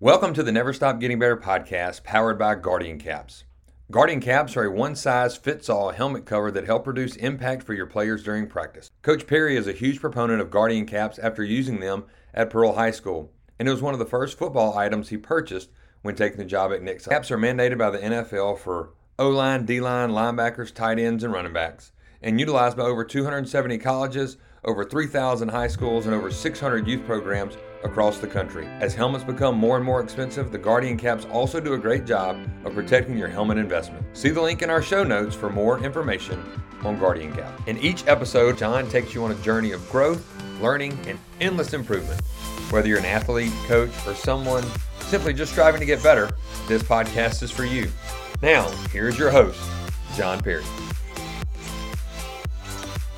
Welcome 0.00 0.32
to 0.34 0.44
the 0.44 0.52
Never 0.52 0.72
Stop 0.72 1.00
Getting 1.00 1.18
Better 1.18 1.36
podcast 1.36 2.04
powered 2.04 2.38
by 2.38 2.54
Guardian 2.54 3.00
Caps. 3.00 3.42
Guardian 3.90 4.20
Caps 4.20 4.56
are 4.56 4.62
a 4.62 4.70
one 4.70 4.94
size 4.94 5.36
fits 5.36 5.68
all 5.68 5.90
helmet 5.90 6.24
cover 6.24 6.52
that 6.52 6.66
help 6.66 6.86
reduce 6.86 7.16
impact 7.16 7.64
for 7.64 7.74
your 7.74 7.86
players 7.86 8.22
during 8.22 8.46
practice. 8.46 8.92
Coach 9.02 9.26
Perry 9.26 9.56
is 9.56 9.66
a 9.66 9.72
huge 9.72 10.00
proponent 10.00 10.40
of 10.40 10.52
Guardian 10.52 10.86
Caps 10.86 11.18
after 11.18 11.42
using 11.42 11.80
them 11.80 12.04
at 12.32 12.48
Pearl 12.48 12.74
High 12.74 12.92
School, 12.92 13.32
and 13.58 13.66
it 13.66 13.72
was 13.72 13.82
one 13.82 13.92
of 13.92 13.98
the 13.98 14.06
first 14.06 14.38
football 14.38 14.78
items 14.78 15.08
he 15.08 15.16
purchased 15.16 15.70
when 16.02 16.14
taking 16.14 16.38
the 16.38 16.44
job 16.44 16.72
at 16.72 16.80
Nick. 16.80 17.02
Caps 17.02 17.32
are 17.32 17.36
mandated 17.36 17.78
by 17.78 17.90
the 17.90 17.98
NFL 17.98 18.60
for 18.60 18.90
O 19.18 19.28
line, 19.30 19.66
D 19.66 19.80
line, 19.80 20.10
linebackers, 20.10 20.72
tight 20.72 21.00
ends, 21.00 21.24
and 21.24 21.32
running 21.32 21.52
backs, 21.52 21.90
and 22.22 22.38
utilized 22.38 22.76
by 22.76 22.84
over 22.84 23.04
270 23.04 23.78
colleges, 23.78 24.36
over 24.64 24.84
3,000 24.84 25.48
high 25.48 25.66
schools, 25.66 26.06
and 26.06 26.14
over 26.14 26.30
600 26.30 26.86
youth 26.86 27.04
programs 27.04 27.56
across 27.84 28.18
the 28.18 28.26
country. 28.26 28.66
As 28.80 28.94
helmets 28.94 29.24
become 29.24 29.56
more 29.56 29.76
and 29.76 29.84
more 29.84 30.00
expensive, 30.00 30.50
the 30.52 30.58
Guardian 30.58 30.96
caps 30.96 31.26
also 31.26 31.60
do 31.60 31.74
a 31.74 31.78
great 31.78 32.04
job 32.04 32.38
of 32.64 32.74
protecting 32.74 33.16
your 33.16 33.28
helmet 33.28 33.58
investment. 33.58 34.04
See 34.16 34.30
the 34.30 34.40
link 34.40 34.62
in 34.62 34.70
our 34.70 34.82
show 34.82 35.04
notes 35.04 35.34
for 35.34 35.50
more 35.50 35.82
information 35.82 36.42
on 36.84 36.98
Guardian 36.98 37.32
Cap. 37.32 37.68
In 37.68 37.78
each 37.78 38.06
episode, 38.06 38.58
John 38.58 38.88
takes 38.88 39.14
you 39.14 39.24
on 39.24 39.32
a 39.32 39.36
journey 39.36 39.72
of 39.72 39.88
growth, 39.90 40.26
learning, 40.60 40.98
and 41.06 41.18
endless 41.40 41.72
improvement. 41.72 42.20
Whether 42.70 42.88
you're 42.88 42.98
an 42.98 43.04
athlete, 43.04 43.52
coach, 43.66 43.90
or 44.06 44.14
someone 44.14 44.64
simply 45.00 45.32
just 45.32 45.52
striving 45.52 45.80
to 45.80 45.86
get 45.86 46.02
better, 46.02 46.30
this 46.66 46.82
podcast 46.82 47.42
is 47.42 47.50
for 47.50 47.64
you. 47.64 47.90
Now, 48.42 48.68
here's 48.92 49.18
your 49.18 49.30
host, 49.30 49.60
John 50.16 50.40
Perry. 50.40 50.64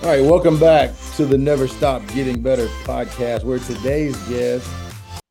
All 0.02 0.08
right, 0.08 0.22
welcome 0.22 0.58
back 0.58 0.92
to 1.16 1.26
the 1.26 1.36
Never 1.36 1.68
Stop 1.68 2.00
Getting 2.14 2.40
Better 2.40 2.68
podcast, 2.84 3.44
where 3.44 3.58
today's 3.58 4.16
guest 4.30 4.66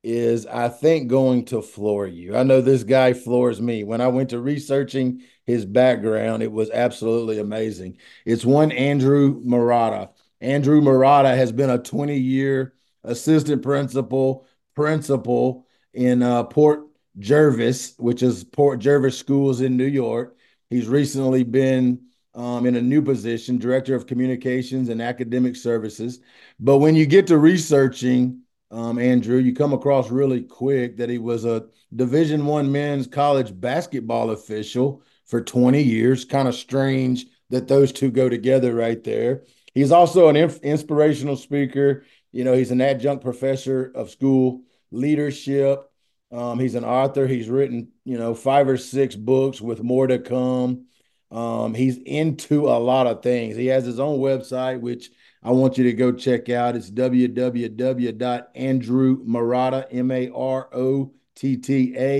is, 0.04 0.46
I 0.46 0.70
think, 0.70 1.08
going 1.08 1.46
to 1.46 1.64
floor 1.64 2.06
you. 2.06 2.36
I 2.36 2.44
know 2.44 2.62
this 2.62 2.84
guy 2.84 3.14
floors 3.14 3.60
me. 3.60 3.84
When 3.84 4.00
I 4.00 4.10
went 4.10 4.30
to 4.30 4.40
researching 4.40 5.24
his 5.48 5.66
background, 5.66 6.44
it 6.44 6.52
was 6.52 6.70
absolutely 6.70 7.40
amazing. 7.40 7.98
It's 8.28 8.46
one 8.46 8.72
Andrew 8.72 9.42
Marotta. 9.44 10.12
Andrew 10.40 10.82
Marotta 10.82 11.36
has 11.36 11.52
been 11.52 11.72
a 11.72 11.80
20 11.80 12.16
year 12.20 12.76
assistant 13.04 13.64
principal, 13.64 14.46
principal 14.76 15.66
in 15.96 16.22
uh, 16.22 16.44
Port 16.44 16.82
Jervis, 17.18 17.96
which 17.98 18.22
is 18.22 18.44
Port 18.44 18.78
Jervis 18.80 19.18
Schools 19.18 19.62
in 19.62 19.78
New 19.78 19.86
York. 19.86 20.38
He's 20.70 20.88
recently 20.88 21.44
been 21.44 22.09
um, 22.40 22.66
in 22.66 22.78
a 22.78 22.82
new 22.82 23.02
position, 23.02 23.58
Director 23.58 23.96
of 23.96 24.08
Communications 24.08 24.88
and 24.88 25.02
Academic 25.02 25.58
Services. 25.58 26.22
But 26.58 26.78
when 26.78 26.96
you 26.96 27.06
get 27.06 27.28
to 27.28 27.38
researching, 27.38 28.44
um, 28.72 28.98
Andrew, 28.98 29.40
you 29.40 29.54
come 29.54 29.74
across 29.74 30.10
really 30.10 30.44
quick 30.44 30.96
that 30.98 31.10
he 31.10 31.18
was 31.18 31.44
a 31.44 31.66
Division 31.94 32.46
One 32.46 32.72
men's 32.72 33.08
college 33.08 33.60
basketball 33.60 34.30
official 34.30 35.04
for 35.26 35.42
20 35.42 35.82
years. 35.84 36.24
Kind 36.24 36.48
of 36.48 36.56
strange 36.56 37.26
that 37.50 37.68
those 37.68 37.92
two 37.92 38.10
go 38.10 38.30
together 38.30 38.74
right 38.74 39.04
there. 39.04 39.44
He's 39.74 39.92
also 39.92 40.30
an 40.30 40.38
inf- 40.38 40.64
inspirational 40.64 41.36
speaker. 41.36 42.06
You 42.32 42.46
know, 42.46 42.54
he's 42.54 42.72
an 42.72 42.80
adjunct 42.80 43.22
professor 43.22 43.92
of 43.94 44.12
school 44.12 44.62
leadership. 44.92 45.92
Um, 46.32 46.58
he's 46.58 46.76
an 46.76 46.86
author. 46.86 47.28
He's 47.28 47.50
written, 47.50 47.90
you 48.06 48.18
know, 48.18 48.34
five 48.34 48.70
or 48.70 48.78
six 48.78 49.14
books 49.14 49.60
with 49.60 49.84
more 49.84 50.08
to 50.08 50.20
come. 50.20 50.86
Um, 51.32 51.74
he's 51.74 51.98
into 51.98 52.68
a 52.68 52.80
lot 52.80 53.08
of 53.08 53.22
things. 53.22 53.56
He 53.56 53.68
has 53.68 53.86
his 53.86 54.00
own 54.00 54.20
website, 54.20 54.82
which 54.82 55.12
I 55.44 55.52
want 55.52 55.78
you 55.78 55.84
to 55.86 55.94
go 55.94 56.12
check 56.12 56.50
out. 56.50 56.76
It's 56.76 56.92
www.andrewmarotta, 56.92 59.86
M-A-R-O-T-T-A 59.92 61.08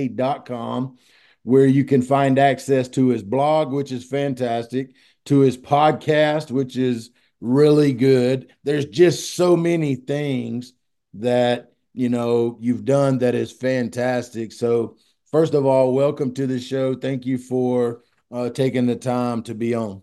dot 0.08 0.46
com, 0.46 0.96
where 1.42 1.66
you 1.66 1.84
can 1.84 2.02
find 2.02 2.38
access 2.38 2.88
to 2.88 3.08
his 3.08 3.22
blog, 3.22 3.72
which 3.72 3.92
is 3.92 4.04
fantastic, 4.04 4.94
to 5.26 5.40
his 5.40 5.58
podcast, 5.58 6.50
which 6.50 6.76
is 6.76 7.10
really 7.40 7.92
good. 7.92 8.52
There's 8.64 8.86
just 8.86 9.34
so 9.34 9.56
many 9.56 9.96
things 9.96 10.72
that, 11.14 11.72
you 11.92 12.08
know, 12.08 12.56
you've 12.60 12.84
done 12.84 13.18
that 13.18 13.34
is 13.34 13.50
fantastic. 13.50 14.52
So 14.52 14.96
first 15.30 15.54
of 15.54 15.66
all, 15.66 15.92
welcome 15.92 16.32
to 16.34 16.46
the 16.46 16.60
show. 16.60 16.94
Thank 16.94 17.26
you 17.26 17.38
for 17.38 18.02
uh, 18.30 18.50
taking 18.50 18.86
the 18.86 18.96
time 18.96 19.42
to 19.44 19.54
be 19.54 19.74
on. 19.74 20.02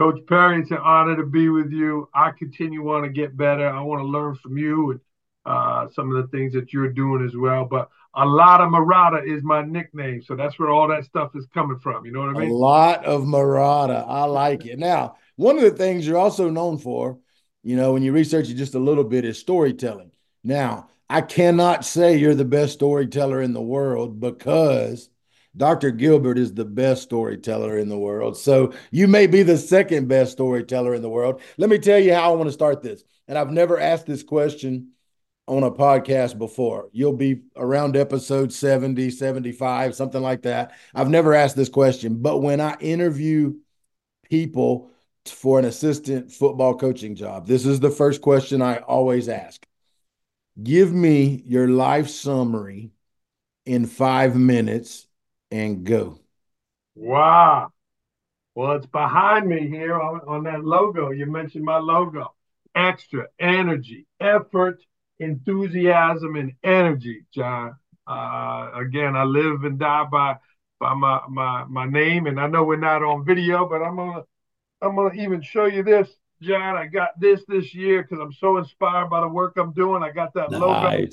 Coach 0.00 0.20
Perry, 0.26 0.60
it's 0.60 0.70
an 0.70 0.78
honor 0.78 1.16
to 1.16 1.26
be 1.26 1.48
with 1.48 1.72
you. 1.72 2.08
I 2.14 2.30
continue 2.30 2.82
want 2.82 3.04
to 3.04 3.10
get 3.10 3.36
better. 3.36 3.68
I 3.68 3.80
want 3.80 4.00
to 4.00 4.06
learn 4.06 4.36
from 4.36 4.56
you 4.56 4.92
and 4.92 5.00
uh, 5.44 5.88
some 5.92 6.14
of 6.14 6.22
the 6.22 6.28
things 6.28 6.52
that 6.52 6.72
you're 6.72 6.92
doing 6.92 7.24
as 7.24 7.36
well. 7.36 7.64
But 7.64 7.88
a 8.14 8.24
lot 8.24 8.60
of 8.60 8.68
Marotta 8.68 9.26
is 9.26 9.42
my 9.42 9.62
nickname, 9.62 10.22
so 10.22 10.36
that's 10.36 10.58
where 10.58 10.70
all 10.70 10.88
that 10.88 11.04
stuff 11.04 11.32
is 11.34 11.46
coming 11.52 11.78
from. 11.78 12.04
You 12.04 12.12
know 12.12 12.20
what 12.20 12.36
I 12.36 12.38
mean? 12.38 12.50
A 12.50 12.54
lot 12.54 13.04
of 13.04 13.22
Marotta. 13.22 14.04
I 14.06 14.24
like 14.24 14.66
it. 14.66 14.78
Now, 14.78 15.16
one 15.36 15.56
of 15.56 15.64
the 15.64 15.70
things 15.70 16.06
you're 16.06 16.16
also 16.16 16.48
known 16.48 16.78
for, 16.78 17.18
you 17.62 17.76
know, 17.76 17.92
when 17.92 18.02
you 18.02 18.12
research 18.12 18.48
it 18.48 18.54
just 18.54 18.74
a 18.74 18.78
little 18.78 19.04
bit, 19.04 19.24
is 19.24 19.38
storytelling. 19.38 20.12
Now, 20.44 20.88
I 21.10 21.22
cannot 21.22 21.84
say 21.84 22.16
you're 22.16 22.34
the 22.34 22.44
best 22.44 22.74
storyteller 22.74 23.42
in 23.42 23.52
the 23.52 23.62
world 23.62 24.20
because 24.20 25.08
Dr. 25.58 25.90
Gilbert 25.90 26.38
is 26.38 26.54
the 26.54 26.64
best 26.64 27.02
storyteller 27.02 27.78
in 27.78 27.88
the 27.88 27.98
world. 27.98 28.38
So 28.38 28.72
you 28.90 29.08
may 29.08 29.26
be 29.26 29.42
the 29.42 29.58
second 29.58 30.08
best 30.08 30.32
storyteller 30.32 30.94
in 30.94 31.02
the 31.02 31.10
world. 31.10 31.42
Let 31.58 31.68
me 31.68 31.78
tell 31.78 31.98
you 31.98 32.14
how 32.14 32.32
I 32.32 32.36
want 32.36 32.48
to 32.48 32.52
start 32.52 32.80
this. 32.80 33.02
And 33.26 33.36
I've 33.36 33.50
never 33.50 33.78
asked 33.78 34.06
this 34.06 34.22
question 34.22 34.92
on 35.48 35.64
a 35.64 35.70
podcast 35.70 36.38
before. 36.38 36.88
You'll 36.92 37.12
be 37.12 37.42
around 37.56 37.96
episode 37.96 38.52
70, 38.52 39.10
75, 39.10 39.96
something 39.96 40.22
like 40.22 40.42
that. 40.42 40.72
I've 40.94 41.10
never 41.10 41.34
asked 41.34 41.56
this 41.56 41.68
question, 41.68 42.22
but 42.22 42.38
when 42.38 42.60
I 42.60 42.76
interview 42.78 43.54
people 44.30 44.92
for 45.26 45.58
an 45.58 45.64
assistant 45.64 46.30
football 46.30 46.76
coaching 46.76 47.16
job, 47.16 47.46
this 47.48 47.66
is 47.66 47.80
the 47.80 47.90
first 47.90 48.22
question 48.22 48.62
I 48.62 48.76
always 48.76 49.28
ask. 49.28 49.66
Give 50.62 50.92
me 50.92 51.42
your 51.46 51.66
life 51.66 52.08
summary 52.08 52.92
in 53.66 53.86
five 53.86 54.36
minutes 54.36 55.07
and 55.50 55.84
go. 55.84 56.20
Wow. 56.94 57.72
Well, 58.54 58.72
it's 58.72 58.86
behind 58.86 59.48
me 59.48 59.68
here 59.68 60.00
on, 60.00 60.20
on 60.26 60.42
that 60.44 60.64
logo. 60.64 61.10
You 61.10 61.26
mentioned 61.26 61.64
my 61.64 61.78
logo. 61.78 62.34
Extra 62.74 63.26
energy, 63.38 64.06
effort, 64.20 64.82
enthusiasm, 65.18 66.36
and 66.36 66.52
energy, 66.62 67.24
John. 67.32 67.76
Uh, 68.06 68.70
again, 68.74 69.16
I 69.16 69.24
live 69.24 69.64
and 69.64 69.78
die 69.78 70.04
by 70.04 70.36
by 70.80 70.94
my 70.94 71.20
my 71.28 71.64
my 71.64 71.86
name, 71.86 72.26
and 72.26 72.40
I 72.40 72.46
know 72.46 72.64
we're 72.64 72.76
not 72.76 73.02
on 73.02 73.24
video, 73.24 73.68
but 73.68 73.82
I'm 73.82 73.96
gonna 73.96 74.22
I'm 74.80 74.96
gonna 74.96 75.14
even 75.14 75.42
show 75.42 75.66
you 75.66 75.82
this, 75.82 76.08
John. 76.40 76.76
I 76.76 76.86
got 76.86 77.18
this 77.18 77.42
this 77.48 77.74
year 77.74 78.02
because 78.02 78.20
I'm 78.20 78.32
so 78.32 78.56
inspired 78.58 79.10
by 79.10 79.20
the 79.20 79.28
work 79.28 79.56
I'm 79.56 79.72
doing. 79.72 80.02
I 80.02 80.10
got 80.10 80.34
that 80.34 80.50
nice. 80.50 80.60
logo 80.60 81.08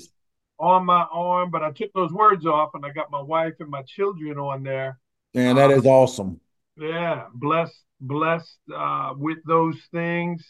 on 0.58 0.86
my 0.86 1.06
arm, 1.12 1.50
but 1.50 1.62
I 1.62 1.70
took 1.70 1.92
those 1.92 2.12
words 2.12 2.46
off 2.46 2.70
and 2.74 2.84
I 2.84 2.90
got 2.90 3.10
my 3.10 3.20
wife 3.20 3.54
and 3.60 3.68
my 3.68 3.82
children 3.82 4.38
on 4.38 4.62
there. 4.62 4.98
Man, 5.34 5.56
that 5.56 5.70
um, 5.70 5.78
is 5.78 5.86
awesome. 5.86 6.40
Yeah, 6.76 7.26
blessed, 7.34 7.78
blessed 8.00 8.58
uh, 8.74 9.14
with 9.16 9.38
those 9.46 9.76
things. 9.92 10.42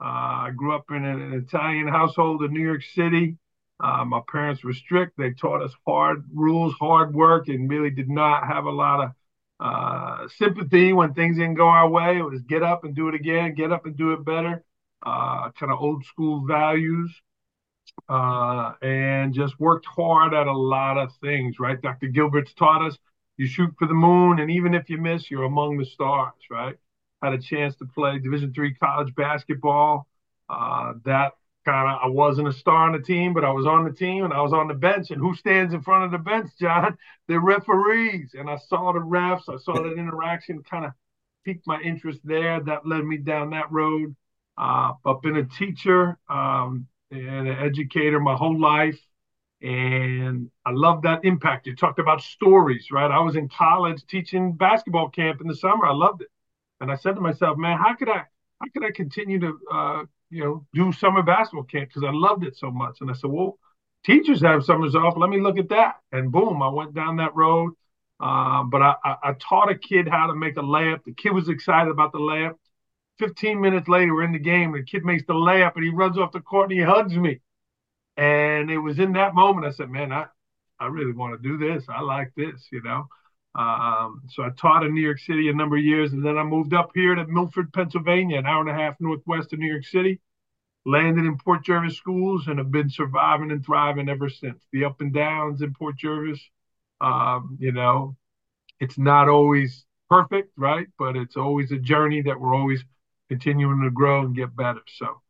Uh, 0.00 0.04
I 0.48 0.50
grew 0.54 0.74
up 0.74 0.84
in 0.90 1.04
an, 1.04 1.32
Italian 1.32 1.88
household 1.88 2.42
in 2.42 2.52
New 2.52 2.64
York 2.64 2.82
City. 2.94 3.36
Uh, 3.80 4.04
my 4.04 4.20
parents 4.30 4.62
were 4.64 4.72
strict. 4.72 5.16
They 5.16 5.32
taught 5.32 5.62
us 5.62 5.72
hard 5.86 6.24
rules, 6.32 6.74
hard 6.74 7.14
work, 7.14 7.48
and 7.48 7.68
really 7.68 7.90
did 7.90 8.08
not 8.08 8.46
have 8.46 8.64
a 8.64 8.70
lot 8.70 9.04
of 9.04 9.10
uh, 9.58 10.28
sympathy 10.36 10.92
when 10.92 11.14
things 11.14 11.36
didn't 11.36 11.54
go 11.54 11.68
our 11.68 11.88
way. 11.88 12.18
It 12.18 12.22
was 12.22 12.42
get 12.42 12.62
up 12.62 12.84
and 12.84 12.94
do 12.94 13.08
it 13.08 13.14
again, 13.14 13.54
get 13.54 13.72
up 13.72 13.86
and 13.86 13.96
do 13.96 14.12
it 14.12 14.24
better. 14.24 14.62
Uh, 15.04 15.50
kind 15.52 15.70
of 15.70 15.78
old 15.78 16.04
school 16.04 16.46
values 16.46 17.14
uh, 18.08 18.72
and 18.82 19.34
just 19.34 19.58
worked 19.58 19.86
hard 19.86 20.34
at 20.34 20.46
a 20.46 20.56
lot 20.56 20.98
of 20.98 21.10
things, 21.20 21.58
right? 21.58 21.80
Dr. 21.80 22.08
Gilbert's 22.08 22.54
taught 22.54 22.86
us 22.86 22.96
you 23.36 23.46
shoot 23.46 23.74
for 23.78 23.86
the 23.86 23.94
moon, 23.94 24.40
and 24.40 24.50
even 24.50 24.74
if 24.74 24.88
you 24.88 24.98
miss, 24.98 25.30
you're 25.30 25.44
among 25.44 25.76
the 25.76 25.84
stars, 25.84 26.32
right? 26.50 26.76
Had 27.22 27.34
a 27.34 27.38
chance 27.38 27.76
to 27.76 27.84
play 27.84 28.18
Division 28.18 28.52
three 28.54 28.74
college 28.74 29.14
basketball. 29.14 30.06
Uh, 30.48 30.94
that 31.04 31.32
kind 31.64 31.90
of 31.90 31.98
I 32.02 32.06
wasn't 32.06 32.48
a 32.48 32.52
star 32.52 32.86
on 32.86 32.92
the 32.92 33.00
team, 33.00 33.34
but 33.34 33.44
I 33.44 33.50
was 33.50 33.66
on 33.66 33.84
the 33.84 33.92
team 33.92 34.24
and 34.24 34.32
I 34.32 34.40
was 34.40 34.52
on 34.52 34.68
the 34.68 34.74
bench. 34.74 35.10
And 35.10 35.20
who 35.20 35.34
stands 35.34 35.74
in 35.74 35.82
front 35.82 36.04
of 36.04 36.12
the 36.12 36.18
bench, 36.18 36.50
John? 36.58 36.96
The 37.28 37.40
referees. 37.40 38.34
And 38.38 38.48
I 38.48 38.56
saw 38.56 38.92
the 38.92 39.00
refs. 39.00 39.48
I 39.48 39.56
saw 39.58 39.74
that 39.74 39.98
interaction, 39.98 40.62
kind 40.62 40.84
of 40.84 40.92
piqued 41.44 41.66
my 41.66 41.80
interest 41.80 42.20
there. 42.22 42.60
That 42.60 42.86
led 42.86 43.04
me 43.04 43.16
down 43.16 43.50
that 43.50 43.72
road. 43.72 44.14
Uh, 44.56 44.92
I've 45.04 45.20
been 45.22 45.36
a 45.36 45.44
teacher. 45.44 46.16
Um, 46.30 46.86
and 47.10 47.48
an 47.48 47.58
educator 47.58 48.20
my 48.20 48.34
whole 48.34 48.58
life. 48.58 49.00
And 49.62 50.50
I 50.66 50.70
love 50.72 51.02
that 51.02 51.24
impact. 51.24 51.66
You 51.66 51.74
talked 51.74 51.98
about 51.98 52.20
stories, 52.20 52.88
right? 52.90 53.10
I 53.10 53.20
was 53.20 53.36
in 53.36 53.48
college 53.48 54.04
teaching 54.06 54.52
basketball 54.52 55.08
camp 55.08 55.40
in 55.40 55.46
the 55.46 55.56
summer. 55.56 55.86
I 55.86 55.94
loved 55.94 56.22
it. 56.22 56.28
And 56.80 56.90
I 56.92 56.96
said 56.96 57.14
to 57.14 57.20
myself, 57.20 57.56
man, 57.56 57.78
how 57.78 57.94
could 57.94 58.08
I 58.08 58.24
how 58.60 58.68
could 58.72 58.84
I 58.84 58.90
continue 58.90 59.38
to 59.40 59.58
uh, 59.72 60.02
you 60.30 60.44
know 60.44 60.66
do 60.74 60.92
summer 60.92 61.22
basketball 61.22 61.64
camp 61.64 61.88
because 61.88 62.04
I 62.04 62.12
loved 62.12 62.44
it 62.44 62.56
so 62.56 62.70
much? 62.70 62.98
And 63.00 63.10
I 63.10 63.14
said, 63.14 63.30
well, 63.30 63.58
teachers 64.04 64.42
have 64.42 64.64
summers 64.64 64.94
off. 64.94 65.14
Let 65.16 65.30
me 65.30 65.40
look 65.40 65.58
at 65.58 65.70
that. 65.70 65.96
And 66.12 66.30
boom, 66.30 66.62
I 66.62 66.68
went 66.68 66.94
down 66.94 67.16
that 67.16 67.34
road. 67.34 67.72
Uh, 68.18 68.62
but 68.64 68.80
I, 68.80 68.94
I, 69.04 69.16
I, 69.24 69.32
taught 69.34 69.70
a 69.70 69.76
kid 69.76 70.08
how 70.08 70.28
to 70.28 70.34
make 70.34 70.56
a 70.56 70.62
layup. 70.62 71.04
The 71.04 71.12
kid 71.12 71.32
was 71.32 71.50
excited 71.50 71.90
about 71.90 72.12
the 72.12 72.18
layup. 72.18 72.54
15 73.18 73.60
minutes 73.60 73.88
later, 73.88 74.14
we're 74.14 74.24
in 74.24 74.32
the 74.32 74.38
game. 74.38 74.72
The 74.72 74.82
kid 74.82 75.04
makes 75.04 75.24
the 75.26 75.34
layup 75.34 75.74
and 75.76 75.84
he 75.84 75.90
runs 75.90 76.18
off 76.18 76.32
the 76.32 76.40
court 76.40 76.70
and 76.70 76.78
he 76.78 76.84
hugs 76.84 77.16
me. 77.16 77.40
And 78.16 78.70
it 78.70 78.78
was 78.78 78.98
in 78.98 79.12
that 79.12 79.34
moment 79.34 79.66
I 79.66 79.70
said, 79.70 79.90
man, 79.90 80.12
I, 80.12 80.26
I 80.80 80.86
really 80.86 81.12
want 81.12 81.40
to 81.40 81.48
do 81.48 81.58
this. 81.58 81.84
I 81.88 82.00
like 82.00 82.32
this, 82.36 82.68
you 82.70 82.82
know. 82.82 83.08
Um, 83.54 84.22
so 84.28 84.42
I 84.42 84.50
taught 84.50 84.84
in 84.84 84.94
New 84.94 85.00
York 85.00 85.18
City 85.18 85.48
a 85.48 85.54
number 85.54 85.76
of 85.76 85.84
years, 85.84 86.12
and 86.12 86.24
then 86.24 86.36
I 86.36 86.42
moved 86.42 86.74
up 86.74 86.90
here 86.94 87.14
to 87.14 87.26
Milford, 87.26 87.72
Pennsylvania, 87.72 88.38
an 88.38 88.46
hour 88.46 88.60
and 88.60 88.68
a 88.68 88.74
half 88.74 88.96
northwest 89.00 89.52
of 89.52 89.58
New 89.58 89.70
York 89.70 89.86
City. 89.86 90.20
Landed 90.84 91.24
in 91.24 91.36
Port 91.38 91.64
Jervis 91.64 91.96
schools 91.96 92.46
and 92.46 92.58
have 92.58 92.70
been 92.70 92.90
surviving 92.90 93.50
and 93.50 93.64
thriving 93.64 94.08
ever 94.08 94.28
since. 94.28 94.62
The 94.72 94.84
up 94.84 95.00
and 95.00 95.12
downs 95.12 95.60
in 95.60 95.74
Port 95.74 95.96
Jervis, 95.96 96.40
um, 97.00 97.56
you 97.58 97.72
know, 97.72 98.16
it's 98.78 98.96
not 98.96 99.28
always 99.28 99.84
perfect, 100.08 100.52
right? 100.56 100.86
But 100.96 101.16
it's 101.16 101.36
always 101.36 101.72
a 101.72 101.78
journey 101.78 102.22
that 102.22 102.38
we're 102.38 102.54
always 102.54 102.84
continuing 103.28 103.82
to 103.82 103.90
grow 103.90 104.24
and 104.24 104.36
get 104.36 104.56
better. 104.56 104.82
So 104.98 105.20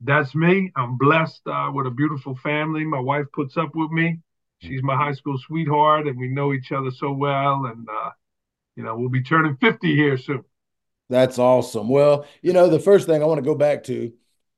that's 0.00 0.34
me. 0.34 0.72
I'm 0.76 0.96
blessed 0.96 1.42
uh, 1.46 1.70
with 1.72 1.86
a 1.86 1.90
beautiful 1.90 2.36
family. 2.36 2.84
My 2.84 3.00
wife 3.00 3.26
puts 3.32 3.56
up 3.56 3.74
with 3.74 3.90
me. 3.90 4.20
She's 4.60 4.82
my 4.82 4.96
high 4.96 5.12
school 5.12 5.38
sweetheart, 5.38 6.06
and 6.06 6.18
we 6.18 6.28
know 6.28 6.52
each 6.52 6.72
other 6.72 6.90
so 6.90 7.12
well. 7.12 7.66
And 7.66 7.86
uh, 7.88 8.10
you 8.76 8.82
know, 8.82 8.96
we'll 8.96 9.08
be 9.08 9.22
turning 9.22 9.56
50 9.56 9.94
here 9.94 10.16
soon. 10.18 10.44
That's 11.08 11.38
awesome. 11.38 11.88
Well, 11.88 12.26
you 12.42 12.52
know, 12.52 12.68
the 12.68 12.80
first 12.80 13.06
thing 13.06 13.22
I 13.22 13.26
want 13.26 13.38
to 13.38 13.44
go 13.44 13.54
back 13.54 13.84
to, 13.84 14.12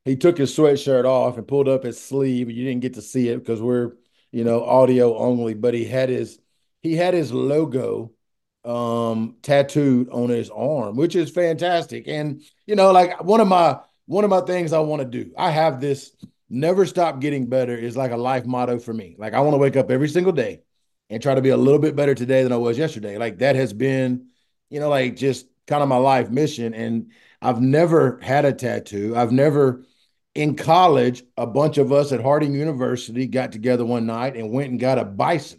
he 0.05 0.17
took 0.17 0.39
his 0.39 0.57
sweatshirt 0.57 1.05
off 1.05 1.37
and 1.37 1.47
pulled 1.47 1.69
up 1.69 1.85
his 1.85 2.01
sleeve. 2.01 2.51
You 2.51 2.65
didn't 2.65 2.81
get 2.81 2.95
to 2.95 3.03
see 3.03 3.29
it 3.29 3.39
because 3.39 3.61
we're, 3.61 3.93
you 4.33 4.45
know, 4.45 4.65
audio 4.65 5.17
only, 5.19 5.55
but 5.55 5.75
he 5.75 5.85
had 5.85 6.09
his 6.09 6.39
he 6.81 6.95
had 6.97 7.13
his 7.15 7.33
logo 7.33 8.13
um 8.65 9.37
tattooed 9.43 10.09
on 10.11 10.29
his 10.29 10.51
arm, 10.51 10.97
which 10.97 11.17
is 11.17 11.31
fantastic. 11.31 12.09
And 12.09 12.43
you 12.67 12.77
know, 12.77 12.93
like 12.93 13.23
one 13.23 13.41
of 13.41 13.49
my 13.49 13.79
one 14.07 14.25
of 14.25 14.31
my 14.31 14.41
things 14.41 14.73
I 14.73 14.81
want 14.81 15.03
to 15.03 15.09
do. 15.09 15.33
I 15.37 15.51
have 15.51 15.81
this 15.81 16.13
never 16.51 16.87
stop 16.87 17.21
getting 17.21 17.47
better 17.47 17.77
is 17.77 17.97
like 17.97 18.11
a 18.11 18.17
life 18.17 18.47
motto 18.47 18.79
for 18.79 18.93
me. 18.93 19.17
Like 19.19 19.35
I 19.35 19.41
want 19.41 19.55
to 19.55 19.59
wake 19.59 19.77
up 19.77 19.91
every 19.91 20.09
single 20.09 20.33
day 20.33 20.63
and 21.11 21.23
try 21.23 21.35
to 21.35 21.43
be 21.43 21.51
a 21.51 21.57
little 21.57 21.79
bit 21.79 21.97
better 21.97 22.15
today 22.15 22.43
than 22.43 22.53
I 22.53 22.57
was 22.57 22.79
yesterday. 22.79 23.19
Like 23.19 23.39
that 23.39 23.57
has 23.57 23.73
been, 23.73 24.29
you 24.71 24.81
know, 24.81 24.89
like 24.89 25.17
just 25.17 25.47
kind 25.67 25.83
of 25.83 25.89
my 25.89 25.97
life 25.97 26.31
mission. 26.31 26.75
And 26.75 27.13
I've 27.41 27.61
never 27.61 28.19
had 28.23 28.45
a 28.45 28.53
tattoo. 28.53 29.15
I've 29.17 29.33
never 29.33 29.85
in 30.35 30.55
college, 30.55 31.25
a 31.37 31.47
bunch 31.47 31.79
of 31.79 31.93
us 31.93 32.13
at 32.13 32.23
Harding 32.23 32.55
University 32.55 33.27
got 33.27 33.51
together 33.51 33.85
one 33.85 34.07
night 34.07 34.37
and 34.37 34.53
went 34.53 34.71
and 34.71 34.79
got 34.79 34.99
a 34.99 35.05
bison 35.05 35.59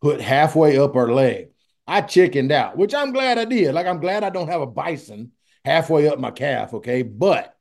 put 0.00 0.20
halfway 0.20 0.78
up 0.78 0.96
our 0.96 1.10
leg. 1.12 1.48
I 1.86 2.00
chickened 2.00 2.52
out, 2.52 2.76
which 2.76 2.94
I'm 2.94 3.12
glad 3.12 3.38
I 3.38 3.44
did. 3.44 3.74
Like 3.74 3.86
I'm 3.86 4.00
glad 4.00 4.24
I 4.24 4.30
don't 4.30 4.48
have 4.48 4.62
a 4.62 4.66
bison 4.66 5.32
halfway 5.64 6.08
up 6.08 6.18
my 6.18 6.30
calf, 6.30 6.74
okay? 6.74 7.02
But 7.02 7.56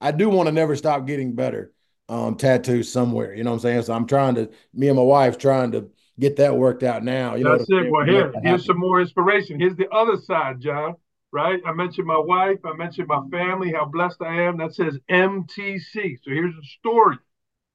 I 0.00 0.12
do 0.12 0.28
want 0.28 0.46
to 0.48 0.52
never 0.52 0.76
stop 0.76 1.06
getting 1.06 1.34
better 1.34 1.72
um, 2.08 2.36
tattoo 2.36 2.82
somewhere. 2.82 3.34
You 3.34 3.44
know 3.44 3.50
what 3.50 3.56
I'm 3.56 3.60
saying? 3.60 3.82
So 3.82 3.94
I'm 3.94 4.06
trying 4.06 4.34
to, 4.36 4.50
me 4.72 4.88
and 4.88 4.96
my 4.96 5.02
wife 5.02 5.38
trying 5.38 5.72
to 5.72 5.90
get 6.18 6.36
that 6.36 6.56
worked 6.56 6.82
out 6.82 7.02
now. 7.02 7.34
You 7.34 7.44
That's 7.44 7.68
know 7.68 7.78
it. 7.78 7.90
Well, 7.90 8.04
here, 8.04 8.32
here's 8.42 8.66
some 8.66 8.78
more 8.78 9.00
inspiration. 9.00 9.58
Here's 9.58 9.76
the 9.76 9.88
other 9.90 10.16
side, 10.16 10.60
John. 10.60 10.94
Right? 11.32 11.60
I 11.66 11.72
mentioned 11.72 12.06
my 12.06 12.18
wife. 12.18 12.58
I 12.64 12.74
mentioned 12.74 13.08
my 13.08 13.20
family. 13.32 13.72
How 13.72 13.86
blessed 13.86 14.22
I 14.22 14.42
am. 14.42 14.56
That 14.58 14.72
says 14.72 14.96
MTC. 15.10 16.18
So 16.22 16.30
here's 16.30 16.54
the 16.54 16.66
story. 16.78 17.16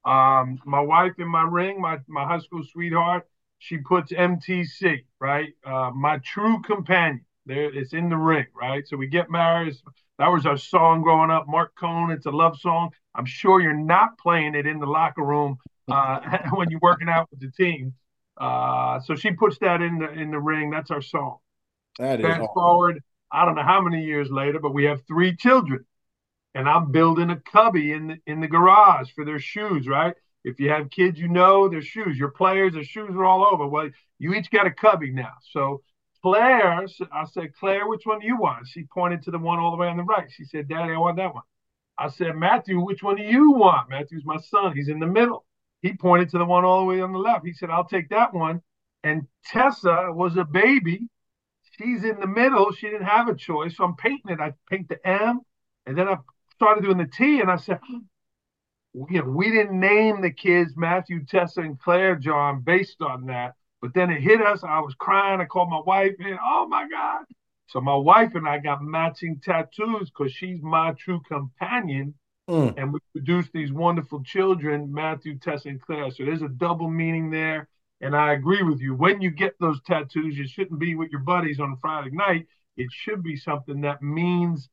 Um, 0.06 0.58
my 0.64 0.80
wife 0.80 1.12
in 1.18 1.28
my 1.28 1.42
ring, 1.42 1.78
my 1.78 1.98
my 2.08 2.24
high 2.24 2.38
school 2.38 2.62
sweetheart. 2.64 3.26
She 3.60 3.78
puts 3.78 4.10
MTC. 4.10 5.04
Right? 5.20 5.50
Uh, 5.64 5.92
my 5.94 6.18
true 6.18 6.60
companion. 6.62 7.24
There, 7.46 7.72
it's 7.72 7.94
in 7.94 8.08
the 8.08 8.16
ring. 8.16 8.46
Right? 8.60 8.86
So 8.86 8.96
we 8.96 9.06
get 9.06 9.30
married. 9.30 9.76
That 10.18 10.28
was 10.28 10.44
our 10.44 10.58
song 10.58 11.02
growing 11.02 11.30
up. 11.30 11.46
Marc 11.48 11.74
Cohn. 11.76 12.10
It's 12.10 12.26
a 12.26 12.30
love 12.30 12.58
song. 12.58 12.90
I'm 13.14 13.24
sure 13.24 13.60
you're 13.60 13.72
not 13.72 14.18
playing 14.18 14.54
it 14.54 14.66
in 14.66 14.78
the 14.78 14.86
locker 14.86 15.22
room 15.22 15.58
uh, 15.90 16.38
when 16.54 16.70
you're 16.70 16.80
working 16.82 17.08
out 17.08 17.28
with 17.30 17.40
the 17.40 17.50
team. 17.50 17.94
Uh, 18.40 19.00
so 19.00 19.14
she 19.14 19.32
puts 19.32 19.58
that 19.58 19.82
in 19.82 19.98
the 19.98 20.10
in 20.10 20.30
the 20.30 20.38
ring. 20.38 20.70
That's 20.70 20.90
our 20.90 21.02
song. 21.02 21.38
That 21.98 22.20
Fast 22.22 22.48
forward, 22.54 23.02
I 23.30 23.44
don't 23.44 23.54
know 23.54 23.62
how 23.62 23.82
many 23.82 24.04
years 24.04 24.30
later, 24.30 24.58
but 24.58 24.72
we 24.72 24.84
have 24.84 25.02
three 25.06 25.36
children, 25.36 25.84
and 26.54 26.66
I'm 26.66 26.90
building 26.90 27.28
a 27.28 27.36
cubby 27.36 27.92
in 27.92 28.06
the 28.08 28.16
in 28.26 28.40
the 28.40 28.48
garage 28.48 29.10
for 29.14 29.26
their 29.26 29.38
shoes. 29.38 29.86
Right? 29.86 30.14
If 30.44 30.58
you 30.58 30.70
have 30.70 30.90
kids, 30.90 31.18
you 31.18 31.28
know 31.28 31.68
their 31.68 31.82
shoes. 31.82 32.18
Your 32.18 32.30
players, 32.30 32.72
their 32.72 32.84
shoes 32.84 33.10
are 33.10 33.24
all 33.24 33.46
over. 33.46 33.66
Well, 33.66 33.90
you 34.18 34.34
each 34.34 34.50
got 34.50 34.66
a 34.66 34.70
cubby 34.70 35.10
now. 35.10 35.32
So 35.52 35.82
Claire, 36.22 36.86
I 37.12 37.24
said, 37.26 37.54
Claire, 37.58 37.88
which 37.88 38.04
one 38.04 38.20
do 38.20 38.26
you 38.26 38.36
want? 38.36 38.66
She 38.66 38.84
pointed 38.84 39.22
to 39.24 39.30
the 39.30 39.38
one 39.38 39.58
all 39.58 39.70
the 39.70 39.76
way 39.76 39.88
on 39.88 39.96
the 39.96 40.02
right. 40.02 40.30
She 40.30 40.44
said, 40.44 40.68
Daddy, 40.68 40.92
I 40.92 40.98
want 40.98 41.16
that 41.16 41.34
one. 41.34 41.44
I 41.98 42.08
said, 42.08 42.36
Matthew, 42.36 42.80
which 42.80 43.02
one 43.02 43.16
do 43.16 43.22
you 43.22 43.52
want? 43.52 43.90
Matthew's 43.90 44.24
my 44.24 44.38
son. 44.38 44.74
He's 44.74 44.88
in 44.88 45.00
the 45.00 45.06
middle. 45.06 45.44
He 45.82 45.94
pointed 45.94 46.30
to 46.30 46.38
the 46.38 46.44
one 46.44 46.64
all 46.64 46.80
the 46.80 46.86
way 46.86 47.00
on 47.00 47.12
the 47.12 47.18
left. 47.18 47.46
He 47.46 47.52
said, 47.52 47.70
I'll 47.70 47.84
take 47.84 48.08
that 48.10 48.32
one. 48.34 48.62
And 49.02 49.26
Tessa 49.46 50.10
was 50.10 50.36
a 50.36 50.44
baby. 50.44 51.08
She's 51.78 52.04
in 52.04 52.20
the 52.20 52.26
middle. 52.26 52.72
She 52.72 52.88
didn't 52.88 53.06
have 53.06 53.28
a 53.28 53.34
choice. 53.34 53.76
So 53.76 53.84
I'm 53.84 53.96
painting 53.96 54.32
it. 54.32 54.40
I 54.40 54.52
paint 54.70 54.88
the 54.88 55.06
M 55.06 55.40
and 55.86 55.96
then 55.96 56.08
I 56.08 56.18
started 56.54 56.84
doing 56.84 56.98
the 56.98 57.06
T 57.06 57.40
and 57.40 57.50
I 57.50 57.56
said, 57.56 57.80
you 58.94 59.22
know, 59.22 59.30
we 59.30 59.50
didn't 59.50 59.78
name 59.78 60.20
the 60.20 60.32
kids 60.32 60.72
Matthew, 60.76 61.24
Tessa, 61.24 61.60
and 61.60 61.78
Claire, 61.78 62.16
John, 62.16 62.60
based 62.60 63.00
on 63.02 63.26
that. 63.26 63.54
But 63.80 63.94
then 63.94 64.10
it 64.10 64.20
hit 64.20 64.42
us. 64.42 64.62
I 64.62 64.80
was 64.80 64.94
crying. 64.94 65.40
I 65.40 65.44
called 65.46 65.70
my 65.70 65.80
wife 65.80 66.14
and, 66.18 66.38
oh 66.42 66.66
my 66.68 66.88
God. 66.88 67.24
So 67.68 67.80
my 67.80 67.94
wife 67.94 68.34
and 68.34 68.48
I 68.48 68.58
got 68.58 68.82
matching 68.82 69.40
tattoos 69.42 70.10
because 70.10 70.32
she's 70.32 70.60
my 70.60 70.92
true 70.92 71.20
companion. 71.28 72.14
Mm. 72.48 72.74
And 72.76 72.92
we 72.92 72.98
produced 73.12 73.50
these 73.54 73.72
wonderful 73.72 74.24
children, 74.24 74.92
Matthew, 74.92 75.38
Tessa, 75.38 75.68
and 75.68 75.80
Claire. 75.80 76.10
So 76.10 76.24
there's 76.24 76.42
a 76.42 76.48
double 76.48 76.90
meaning 76.90 77.30
there. 77.30 77.68
And 78.00 78.16
I 78.16 78.32
agree 78.32 78.62
with 78.62 78.80
you. 78.80 78.94
When 78.94 79.20
you 79.20 79.30
get 79.30 79.54
those 79.60 79.80
tattoos, 79.82 80.36
you 80.36 80.48
shouldn't 80.48 80.80
be 80.80 80.96
with 80.96 81.10
your 81.10 81.20
buddies 81.20 81.60
on 81.60 81.76
Friday 81.80 82.10
night. 82.10 82.46
It 82.76 82.88
should 82.90 83.22
be 83.22 83.36
something 83.36 83.82
that 83.82 84.02
means 84.02 84.68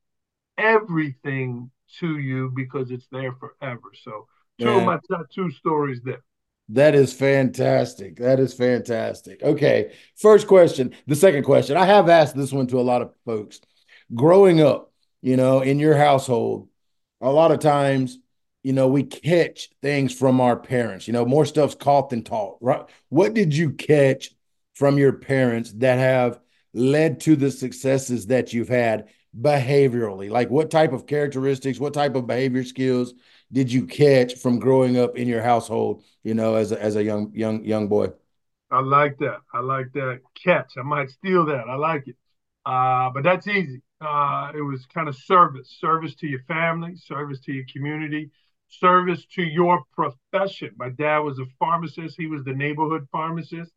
everything 0.58 1.70
to 2.00 2.18
you 2.18 2.52
because 2.56 2.92
it's 2.92 3.08
there 3.12 3.34
forever. 3.34 3.92
So 4.04 4.28
two 4.60 4.66
yeah. 4.66 4.78
of 4.78 4.84
my 4.86 5.00
tattoo 5.10 5.52
stories 5.52 6.02
there. 6.04 6.24
That 6.70 6.96
is 6.96 7.14
fantastic. 7.14 8.18
That 8.18 8.40
is 8.40 8.54
fantastic. 8.54 9.42
Okay. 9.42 9.94
First 10.18 10.48
question. 10.48 10.94
The 11.08 11.16
second 11.16 11.44
question. 11.44 11.78
I 11.78 11.86
have 11.86 12.10
asked 12.10 12.36
this 12.36 12.52
one 12.52 12.68
to 12.68 12.80
a 12.80 12.82
lot 12.82 13.02
of 13.02 13.14
folks. 13.26 13.62
Growing 14.14 14.62
up, 14.62 14.92
you 15.22 15.38
know, 15.38 15.62
in 15.62 15.80
your 15.80 15.96
household, 15.96 16.68
a 17.22 17.32
lot 17.32 17.52
of 17.52 17.60
times, 17.60 18.20
you 18.64 18.74
know, 18.74 18.88
we 18.88 19.04
catch 19.04 19.70
things 19.82 20.14
from 20.14 20.42
our 20.42 20.58
parents. 20.58 21.08
You 21.08 21.14
know, 21.14 21.26
more 21.26 21.46
stuff's 21.46 21.76
caught 21.76 22.10
than 22.10 22.24
taught, 22.24 22.58
right? 22.60 22.84
What 23.10 23.34
did 23.34 23.56
you 23.56 23.72
catch 23.72 24.32
from 24.74 24.98
your 24.98 25.14
parents 25.14 25.72
that 25.78 26.00
have 26.00 26.40
led 26.74 27.22
to 27.22 27.36
the 27.36 27.50
successes 27.50 28.28
that 28.28 28.54
you've 28.54 28.70
had 28.70 29.08
behaviorally? 29.42 30.30
Like 30.30 30.50
what 30.50 30.72
type 30.72 30.94
of 30.94 31.06
characteristics, 31.08 31.80
what 31.80 31.94
type 31.94 32.16
of 32.16 32.28
behavior 32.28 32.64
skills 32.64 33.14
did 33.52 33.72
you 33.72 33.86
catch 33.86 34.36
from 34.36 34.60
growing 34.60 34.98
up 34.98 35.18
in 35.18 35.28
your 35.28 35.42
household, 35.42 36.04
you 36.24 36.34
know, 36.34 36.56
as 36.56 36.72
a, 36.72 36.82
as 36.82 36.96
a 36.96 37.04
young 37.04 37.32
young 37.34 37.64
young 37.64 37.88
boy? 37.88 38.10
I 38.70 38.82
like 38.82 39.18
that. 39.20 39.40
I 39.54 39.60
like 39.62 39.94
that 39.94 40.22
catch. 40.44 40.74
I 40.78 40.84
might 40.84 41.10
steal 41.10 41.46
that. 41.46 41.70
I 41.70 41.76
like 41.76 42.08
it. 42.08 42.18
Uh, 42.66 43.10
but 43.14 43.24
that's 43.24 43.48
easy. 43.48 43.82
Uh, 44.02 44.52
it 44.54 44.62
was 44.62 44.86
kind 44.94 45.08
of 45.08 45.16
service, 45.16 45.78
service 45.80 46.16
to 46.16 46.28
your 46.28 46.42
family, 46.44 46.96
service 46.96 47.40
to 47.40 47.54
your 47.54 47.66
community, 47.72 48.30
service 48.68 49.26
to 49.34 49.42
your 49.42 49.84
profession. 49.96 50.72
My 50.78 50.90
dad 50.90 51.20
was 51.20 51.40
a 51.40 51.46
pharmacist. 51.60 52.16
He 52.18 52.28
was 52.28 52.44
the 52.44 52.54
neighborhood 52.54 53.08
pharmacist. 53.12 53.72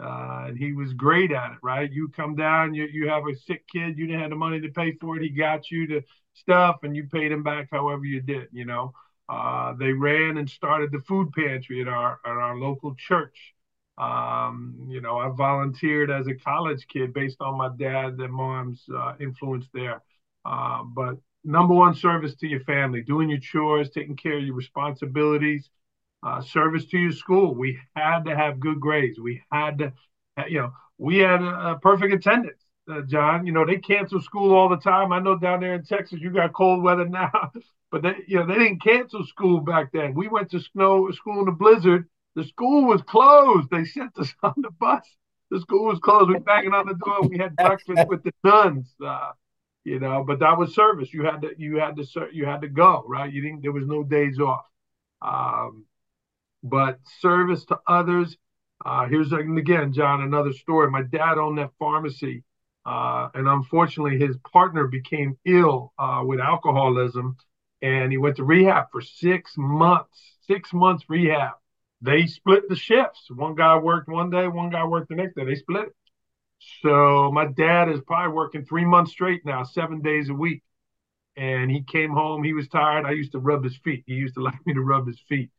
Uh, 0.00 0.44
and 0.48 0.58
he 0.58 0.72
was 0.72 0.92
great 0.94 1.32
at 1.32 1.52
it, 1.52 1.58
right? 1.62 1.90
You 1.92 2.08
come 2.08 2.36
down, 2.36 2.72
you, 2.74 2.86
you 2.92 3.08
have 3.08 3.24
a 3.26 3.34
sick 3.34 3.64
kid, 3.72 3.98
you 3.98 4.06
didn't 4.06 4.20
have 4.20 4.30
the 4.30 4.36
money 4.36 4.60
to 4.60 4.68
pay 4.68 4.92
for 4.92 5.16
it. 5.16 5.22
He 5.22 5.30
got 5.30 5.70
you 5.70 5.86
to 5.88 6.02
stuff 6.34 6.76
and 6.84 6.94
you 6.94 7.04
paid 7.08 7.32
him 7.32 7.42
back 7.42 7.68
however 7.72 8.04
you 8.04 8.20
did, 8.20 8.48
you 8.52 8.64
know. 8.64 8.92
Uh, 9.28 9.74
they 9.74 9.92
ran 9.92 10.38
and 10.38 10.48
started 10.48 10.90
the 10.92 11.00
food 11.00 11.30
pantry 11.32 11.82
at 11.82 11.88
our 11.88 12.18
at 12.24 12.30
our 12.30 12.56
local 12.56 12.94
church. 12.94 13.54
Um, 13.98 14.86
you 14.88 15.00
know, 15.00 15.18
I 15.18 15.28
volunteered 15.30 16.10
as 16.10 16.28
a 16.28 16.34
college 16.34 16.86
kid 16.88 17.12
based 17.12 17.40
on 17.40 17.58
my 17.58 17.68
dad 17.76 18.14
and 18.20 18.32
mom's 18.32 18.84
uh, 18.94 19.14
influence 19.20 19.66
there. 19.74 20.02
Uh, 20.44 20.84
but 20.84 21.16
number 21.44 21.74
one, 21.74 21.94
service 21.94 22.36
to 22.36 22.46
your 22.46 22.60
family, 22.60 23.02
doing 23.02 23.28
your 23.28 23.40
chores, 23.40 23.90
taking 23.90 24.16
care 24.16 24.38
of 24.38 24.44
your 24.44 24.54
responsibilities, 24.54 25.68
uh, 26.22 26.40
service 26.42 26.86
to 26.86 26.98
your 26.98 27.12
school. 27.12 27.54
We 27.54 27.78
had 27.94 28.24
to 28.24 28.36
have 28.36 28.60
good 28.60 28.80
grades. 28.80 29.18
We 29.18 29.42
had 29.50 29.78
to, 29.78 29.92
you 30.48 30.60
know, 30.60 30.72
we 30.98 31.18
had 31.18 31.42
a, 31.42 31.70
a 31.70 31.78
perfect 31.80 32.12
attendance 32.14 32.62
uh, 32.88 33.02
John. 33.02 33.46
You 33.46 33.52
know, 33.52 33.64
they 33.66 33.76
cancel 33.76 34.20
school 34.20 34.54
all 34.54 34.68
the 34.68 34.76
time. 34.76 35.12
I 35.12 35.20
know 35.20 35.36
down 35.36 35.60
there 35.60 35.74
in 35.74 35.84
Texas, 35.84 36.20
you 36.20 36.30
got 36.30 36.52
cold 36.52 36.82
weather 36.82 37.08
now, 37.08 37.30
but 37.90 38.02
they, 38.02 38.14
you 38.26 38.38
know, 38.38 38.46
they 38.46 38.54
didn't 38.54 38.82
cancel 38.82 39.24
school 39.24 39.60
back 39.60 39.92
then. 39.92 40.14
We 40.14 40.28
went 40.28 40.50
to 40.52 40.60
snow 40.60 41.10
school 41.12 41.42
in 41.42 41.48
a 41.48 41.52
blizzard. 41.52 42.08
The 42.34 42.44
school 42.44 42.84
was 42.84 43.02
closed. 43.02 43.68
They 43.70 43.84
sent 43.84 44.16
us 44.18 44.32
on 44.42 44.54
the 44.56 44.70
bus. 44.70 45.04
The 45.50 45.60
school 45.60 45.86
was 45.86 45.98
closed. 45.98 46.28
We 46.28 46.38
banging 46.38 46.74
on 46.74 46.86
the 46.86 46.94
door. 46.94 47.22
We 47.28 47.38
had 47.38 47.56
breakfast 47.56 48.06
with 48.06 48.22
the 48.22 48.32
nuns. 48.44 48.94
Uh, 49.04 49.32
you 49.84 49.98
know, 49.98 50.22
but 50.26 50.40
that 50.40 50.58
was 50.58 50.74
service. 50.74 51.12
You 51.14 51.24
had 51.24 51.40
to, 51.40 51.52
you 51.56 51.78
had 51.78 51.96
to, 51.96 52.04
you 52.30 52.44
had 52.44 52.60
to 52.60 52.68
go, 52.68 53.04
right? 53.08 53.32
You 53.32 53.40
didn't. 53.40 53.62
There 53.62 53.72
was 53.72 53.86
no 53.86 54.02
days 54.02 54.38
off. 54.38 54.66
Um, 55.22 55.86
but 56.62 56.98
service 57.20 57.64
to 57.66 57.78
others. 57.86 58.36
Uh, 58.84 59.06
here's 59.08 59.32
again, 59.32 59.92
John, 59.92 60.22
another 60.22 60.52
story. 60.52 60.90
My 60.90 61.02
dad 61.02 61.38
owned 61.38 61.58
that 61.58 61.72
pharmacy, 61.78 62.44
uh, 62.86 63.28
and 63.34 63.48
unfortunately, 63.48 64.18
his 64.18 64.36
partner 64.52 64.86
became 64.86 65.36
ill 65.44 65.92
uh, 65.98 66.22
with 66.24 66.40
alcoholism, 66.40 67.36
and 67.82 68.12
he 68.12 68.18
went 68.18 68.36
to 68.36 68.44
rehab 68.44 68.86
for 68.92 69.00
six 69.00 69.54
months. 69.56 70.36
Six 70.46 70.72
months 70.72 71.04
rehab. 71.08 71.54
They 72.00 72.26
split 72.26 72.68
the 72.68 72.76
shifts. 72.76 73.28
One 73.30 73.54
guy 73.54 73.76
worked 73.78 74.08
one 74.08 74.30
day, 74.30 74.46
one 74.48 74.70
guy 74.70 74.84
worked 74.86 75.08
the 75.08 75.16
next 75.16 75.34
day. 75.36 75.44
They 75.44 75.56
split 75.56 75.88
it. 75.88 75.94
So 76.82 77.30
my 77.32 77.46
dad 77.46 77.88
is 77.88 78.00
probably 78.00 78.34
working 78.34 78.64
three 78.64 78.84
months 78.84 79.12
straight 79.12 79.44
now, 79.44 79.64
seven 79.64 80.00
days 80.00 80.28
a 80.28 80.34
week. 80.34 80.62
And 81.36 81.70
he 81.70 81.82
came 81.82 82.10
home. 82.10 82.42
He 82.44 82.52
was 82.52 82.68
tired. 82.68 83.06
I 83.06 83.12
used 83.12 83.32
to 83.32 83.38
rub 83.38 83.64
his 83.64 83.76
feet. 83.76 84.04
He 84.06 84.14
used 84.14 84.34
to 84.34 84.42
like 84.44 84.64
me 84.66 84.74
to 84.74 84.80
rub 84.82 85.06
his 85.06 85.20
feet. 85.28 85.50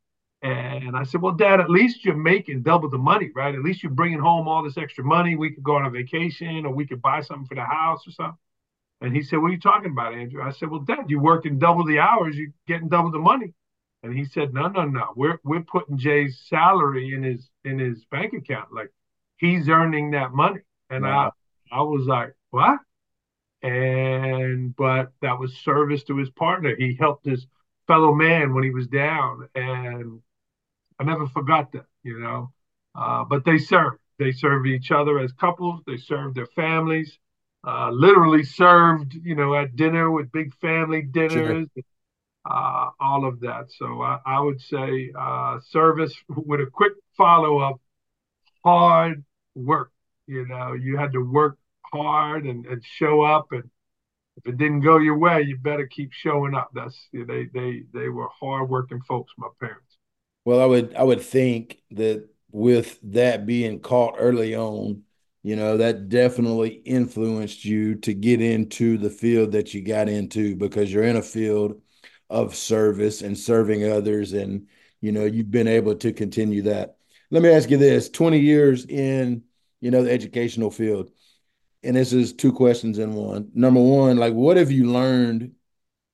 And 0.41 0.95
I 0.95 1.03
said, 1.03 1.21
Well, 1.21 1.33
Dad, 1.33 1.59
at 1.59 1.69
least 1.69 2.05
you're 2.05 2.15
making 2.15 2.63
double 2.63 2.89
the 2.89 2.97
money, 2.97 3.29
right? 3.35 3.53
At 3.53 3.61
least 3.61 3.83
you're 3.83 3.91
bringing 3.91 4.19
home 4.19 4.47
all 4.47 4.63
this 4.63 4.77
extra 4.77 5.03
money. 5.03 5.35
We 5.35 5.51
could 5.51 5.63
go 5.63 5.75
on 5.75 5.85
a 5.85 5.89
vacation 5.89 6.65
or 6.65 6.73
we 6.73 6.87
could 6.87 7.01
buy 7.01 7.21
something 7.21 7.45
for 7.45 7.55
the 7.55 7.63
house 7.65 8.07
or 8.07 8.11
something. 8.11 8.37
And 9.01 9.15
he 9.15 9.21
said, 9.21 9.39
What 9.39 9.49
are 9.49 9.53
you 9.53 9.59
talking 9.59 9.91
about, 9.91 10.13
Andrew? 10.13 10.41
I 10.41 10.51
said, 10.51 10.69
Well, 10.69 10.81
Dad, 10.81 11.05
you're 11.09 11.21
working 11.21 11.59
double 11.59 11.85
the 11.85 11.99
hours, 11.99 12.37
you're 12.37 12.53
getting 12.67 12.89
double 12.89 13.11
the 13.11 13.19
money. 13.19 13.53
And 14.03 14.17
he 14.17 14.23
said, 14.25 14.53
No, 14.53 14.67
no, 14.67 14.85
no. 14.85 15.13
We're 15.15 15.39
we're 15.43 15.61
putting 15.61 15.97
Jay's 15.97 16.41
salary 16.47 17.13
in 17.13 17.23
his 17.23 17.49
in 17.65 17.79
his 17.79 18.05
bank 18.05 18.33
account. 18.33 18.73
Like 18.73 18.91
he's 19.37 19.67
earning 19.67 20.11
that 20.11 20.31
money. 20.31 20.61
And 20.89 21.03
wow. 21.03 21.33
I 21.71 21.79
I 21.79 21.81
was 21.81 22.05
like, 22.05 22.33
What? 22.51 22.79
And 23.61 24.73
but 24.75 25.11
that 25.21 25.37
was 25.37 25.57
service 25.57 26.03
to 26.05 26.17
his 26.17 26.29
partner. 26.29 26.75
He 26.77 26.95
helped 26.95 27.25
his 27.25 27.45
fellow 27.87 28.13
man 28.13 28.53
when 28.53 28.63
he 28.63 28.69
was 28.69 28.87
down. 28.87 29.49
And 29.53 30.21
I 30.99 31.03
never 31.03 31.27
forgot 31.27 31.71
that, 31.73 31.85
you 32.03 32.19
know. 32.19 32.51
Uh, 32.95 33.23
but 33.23 33.45
they 33.45 33.57
served. 33.57 33.99
They 34.17 34.31
served 34.31 34.67
each 34.67 34.91
other 34.91 35.19
as 35.19 35.31
couples. 35.31 35.81
They 35.87 35.97
served 35.97 36.35
their 36.35 36.47
families. 36.47 37.17
Uh, 37.65 37.89
literally 37.91 38.43
served, 38.43 39.13
you 39.13 39.35
know, 39.35 39.55
at 39.55 39.75
dinner 39.75 40.09
with 40.11 40.31
big 40.31 40.53
family 40.55 41.01
dinners, 41.01 41.67
sure. 41.73 41.83
uh, 42.49 42.89
all 42.99 43.25
of 43.25 43.41
that. 43.41 43.65
So 43.77 44.01
I, 44.01 44.19
I 44.25 44.39
would 44.39 44.61
say 44.61 45.11
uh, 45.17 45.59
service 45.69 46.13
with 46.29 46.61
a 46.61 46.67
quick 46.71 46.93
follow 47.17 47.59
up, 47.59 47.81
hard 48.63 49.23
work. 49.55 49.91
You 50.27 50.47
know, 50.47 50.73
you 50.73 50.97
had 50.97 51.13
to 51.13 51.19
work 51.19 51.57
hard 51.83 52.45
and, 52.45 52.65
and 52.65 52.83
show 52.83 53.21
up 53.21 53.51
and 53.51 53.69
if 54.39 54.53
it 54.53 54.57
didn't 54.57 54.81
go 54.81 54.97
your 54.97 55.17
way, 55.17 55.41
you 55.41 55.57
better 55.57 55.85
keep 55.85 56.13
showing 56.13 56.55
up. 56.55 56.69
That's 56.73 56.95
they 57.11 57.45
they 57.53 57.83
they 57.93 58.07
were 58.07 58.29
hardworking 58.39 59.01
folks, 59.01 59.33
my 59.37 59.49
parents. 59.59 59.88
Well, 60.45 60.61
I 60.61 60.65
would 60.65 60.95
I 60.95 61.03
would 61.03 61.21
think 61.21 61.81
that 61.91 62.29
with 62.51 62.99
that 63.03 63.45
being 63.45 63.79
caught 63.81 64.15
early 64.17 64.55
on, 64.55 65.03
you 65.43 65.55
know, 65.55 65.77
that 65.77 66.09
definitely 66.09 66.69
influenced 66.85 67.65
you 67.65 67.95
to 67.95 68.13
get 68.13 68.41
into 68.41 68.97
the 68.97 69.09
field 69.09 69.51
that 69.53 69.73
you 69.73 69.81
got 69.81 70.09
into 70.09 70.55
because 70.55 70.91
you're 70.91 71.03
in 71.03 71.15
a 71.17 71.21
field 71.21 71.81
of 72.29 72.55
service 72.55 73.21
and 73.21 73.37
serving 73.37 73.89
others 73.89 74.33
and 74.33 74.67
you 75.01 75.11
know, 75.13 75.23
you've 75.25 75.49
been 75.51 75.67
able 75.67 75.95
to 75.95 76.11
continue 76.11 76.63
that. 76.63 76.97
Let 77.31 77.41
me 77.41 77.49
ask 77.49 77.69
you 77.69 77.77
this, 77.77 78.09
20 78.09 78.39
years 78.39 78.85
in, 78.85 79.43
you 79.79 79.91
know, 79.91 80.03
the 80.03 80.11
educational 80.11 80.71
field. 80.71 81.11
And 81.83 81.95
this 81.97 82.13
is 82.13 82.33
two 82.33 82.53
questions 82.53 82.99
in 82.99 83.13
one. 83.15 83.51
Number 83.55 83.81
one, 83.81 84.17
like 84.17 84.33
what 84.33 84.57
have 84.57 84.71
you 84.71 84.91
learned, 84.91 85.53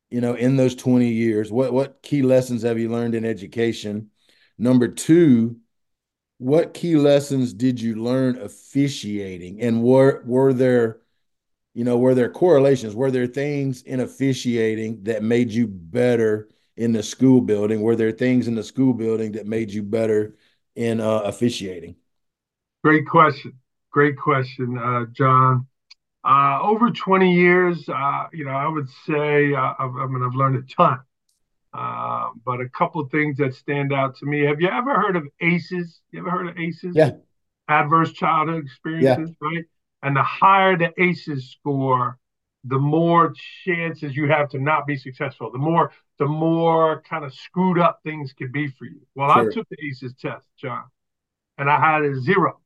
you 0.09 0.21
know, 0.21 0.35
in 0.35 0.55
those 0.57 0.75
20 0.75 1.09
years? 1.09 1.51
What 1.51 1.73
what 1.73 2.01
key 2.03 2.21
lessons 2.21 2.63
have 2.63 2.79
you 2.79 2.89
learned 2.89 3.15
in 3.15 3.25
education? 3.25 4.11
Number 4.57 4.87
two, 4.87 5.57
what 6.37 6.73
key 6.73 6.95
lessons 6.95 7.53
did 7.53 7.79
you 7.79 7.95
learn 7.95 8.37
officiating? 8.41 9.61
And 9.61 9.83
were 9.83 10.23
were 10.25 10.53
there, 10.53 11.01
you 11.73 11.83
know, 11.83 11.97
were 11.97 12.15
there 12.15 12.29
correlations? 12.29 12.95
Were 12.95 13.11
there 13.11 13.27
things 13.27 13.81
in 13.83 13.99
officiating 14.01 15.03
that 15.03 15.23
made 15.23 15.51
you 15.51 15.67
better 15.67 16.49
in 16.77 16.91
the 16.91 17.03
school 17.03 17.41
building? 17.41 17.81
Were 17.81 17.95
there 17.95 18.11
things 18.11 18.47
in 18.47 18.55
the 18.55 18.63
school 18.63 18.93
building 18.93 19.33
that 19.33 19.47
made 19.47 19.71
you 19.71 19.83
better 19.83 20.35
in 20.75 20.99
uh, 20.99 21.19
officiating? 21.19 21.95
Great 22.83 23.07
question. 23.07 23.53
Great 23.91 24.17
question, 24.17 24.77
uh, 24.77 25.05
John. 25.13 25.67
Uh, 26.23 26.59
over 26.61 26.89
20 26.91 27.33
years, 27.33 27.87
uh, 27.87 28.27
you 28.33 28.45
know, 28.45 28.51
I 28.51 28.67
would 28.67 28.89
say, 29.07 29.53
uh, 29.53 29.73
I 29.79 30.07
mean, 30.07 30.23
I've 30.23 30.35
learned 30.35 30.57
a 30.57 30.75
ton. 30.75 30.99
Uh, 31.75 32.29
but 32.45 32.61
a 32.61 32.69
couple 32.69 33.01
of 33.01 33.11
things 33.11 33.37
that 33.37 33.53
stand 33.53 33.91
out 33.91 34.15
to 34.15 34.25
me. 34.25 34.45
Have 34.45 34.61
you 34.61 34.69
ever 34.69 34.93
heard 34.93 35.17
of 35.17 35.27
ACEs? 35.41 35.99
You 36.11 36.19
ever 36.19 36.29
heard 36.29 36.47
of 36.47 36.57
ACEs? 36.57 36.95
Yeah. 36.95 37.11
Adverse 37.67 38.13
childhood 38.13 38.63
experiences, 38.63 39.35
yeah. 39.41 39.47
right? 39.47 39.65
And 40.01 40.15
the 40.15 40.23
higher 40.23 40.77
the 40.77 40.93
ACEs 41.01 41.49
score, 41.49 42.17
the 42.63 42.79
more 42.79 43.33
chances 43.65 44.15
you 44.15 44.27
have 44.29 44.49
to 44.49 44.59
not 44.59 44.87
be 44.87 44.95
successful. 44.95 45.51
The 45.51 45.57
more, 45.57 45.91
the 46.17 46.27
more 46.27 47.01
kind 47.01 47.25
of 47.25 47.33
screwed 47.33 47.79
up 47.79 47.99
things 48.03 48.31
could 48.31 48.53
be 48.53 48.67
for 48.67 48.85
you. 48.85 49.01
Well, 49.15 49.33
sure. 49.33 49.51
I 49.51 49.53
took 49.53 49.67
the 49.69 49.77
ACEs 49.85 50.13
test, 50.21 50.45
John, 50.57 50.83
and 51.57 51.69
I 51.69 51.79
had 51.79 52.03
a 52.03 52.15
zero. 52.21 52.61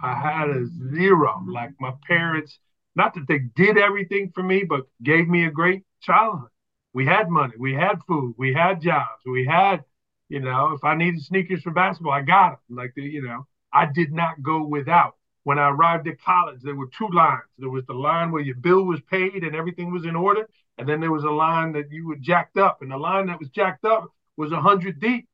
I 0.00 0.14
had 0.14 0.48
a 0.50 0.66
zero. 0.94 1.42
Like 1.48 1.70
my 1.80 1.92
parents, 2.06 2.58
not 2.94 3.14
that 3.14 3.26
they 3.26 3.40
did 3.56 3.78
everything 3.78 4.30
for 4.32 4.44
me, 4.44 4.62
but 4.62 4.82
gave 5.02 5.26
me 5.26 5.46
a 5.46 5.50
great 5.50 5.82
childhood 6.02 6.49
we 6.92 7.06
had 7.06 7.28
money, 7.28 7.54
we 7.58 7.72
had 7.74 8.00
food, 8.06 8.34
we 8.36 8.52
had 8.52 8.80
jobs, 8.80 9.22
we 9.24 9.46
had, 9.46 9.84
you 10.28 10.40
know, 10.40 10.72
if 10.72 10.84
I 10.84 10.94
needed 10.94 11.22
sneakers 11.22 11.62
for 11.62 11.70
basketball, 11.70 12.12
I 12.12 12.22
got 12.22 12.60
them. 12.68 12.76
Like 12.76 12.92
the, 12.94 13.02
you 13.02 13.22
know, 13.22 13.46
I 13.72 13.86
did 13.86 14.12
not 14.12 14.42
go 14.42 14.64
without. 14.66 15.16
When 15.44 15.58
I 15.58 15.70
arrived 15.70 16.06
at 16.08 16.20
college, 16.20 16.60
there 16.62 16.74
were 16.74 16.90
two 16.96 17.08
lines. 17.08 17.42
There 17.58 17.70
was 17.70 17.86
the 17.86 17.94
line 17.94 18.30
where 18.30 18.42
your 18.42 18.56
bill 18.56 18.84
was 18.84 19.00
paid 19.10 19.42
and 19.42 19.56
everything 19.56 19.92
was 19.92 20.04
in 20.04 20.16
order, 20.16 20.48
and 20.78 20.88
then 20.88 21.00
there 21.00 21.12
was 21.12 21.24
a 21.24 21.30
line 21.30 21.72
that 21.72 21.90
you 21.90 22.06
were 22.06 22.16
jacked 22.16 22.58
up, 22.58 22.82
and 22.82 22.90
the 22.90 22.96
line 22.96 23.26
that 23.26 23.38
was 23.38 23.48
jacked 23.48 23.84
up 23.84 24.10
was 24.36 24.52
a 24.52 24.60
hundred 24.60 25.00
deep, 25.00 25.28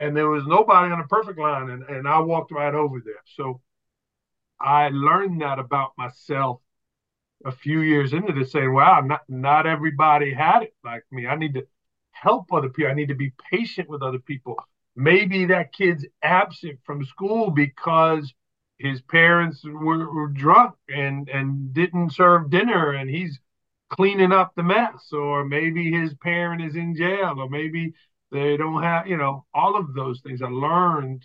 and 0.00 0.16
there 0.16 0.28
was 0.28 0.44
nobody 0.46 0.92
on 0.92 1.00
a 1.00 1.06
perfect 1.06 1.38
line, 1.38 1.70
and, 1.70 1.82
and 1.84 2.06
I 2.06 2.18
walked 2.20 2.50
right 2.52 2.74
over 2.74 3.00
there. 3.04 3.22
So 3.36 3.60
I 4.60 4.88
learned 4.88 5.40
that 5.42 5.58
about 5.58 5.92
myself 5.96 6.60
a 7.44 7.52
few 7.52 7.80
years 7.80 8.12
into 8.12 8.32
this 8.32 8.52
saying, 8.52 8.72
wow, 8.72 9.00
not 9.00 9.22
not 9.28 9.66
everybody 9.66 10.32
had 10.32 10.62
it 10.62 10.74
like 10.84 11.04
me. 11.10 11.26
I 11.26 11.36
need 11.36 11.54
to 11.54 11.66
help 12.12 12.52
other 12.52 12.68
people. 12.68 12.90
I 12.90 12.94
need 12.94 13.08
to 13.08 13.14
be 13.14 13.32
patient 13.50 13.88
with 13.88 14.02
other 14.02 14.18
people. 14.18 14.56
Maybe 14.96 15.46
that 15.46 15.72
kid's 15.72 16.06
absent 16.22 16.80
from 16.84 17.04
school 17.04 17.50
because 17.50 18.32
his 18.78 19.00
parents 19.02 19.62
were, 19.64 20.10
were 20.12 20.28
drunk 20.28 20.74
and 20.88 21.28
and 21.28 21.72
didn't 21.72 22.12
serve 22.12 22.50
dinner 22.50 22.92
and 22.92 23.08
he's 23.08 23.38
cleaning 23.90 24.32
up 24.32 24.52
the 24.56 24.62
mess 24.62 25.12
or 25.12 25.44
maybe 25.44 25.92
his 25.92 26.12
parent 26.14 26.62
is 26.62 26.74
in 26.74 26.94
jail 26.96 27.34
or 27.38 27.48
maybe 27.48 27.94
they 28.32 28.56
don't 28.56 28.82
have 28.82 29.06
you 29.06 29.16
know 29.16 29.44
all 29.54 29.76
of 29.76 29.94
those 29.94 30.20
things 30.20 30.42
i 30.42 30.48
learned 30.48 31.24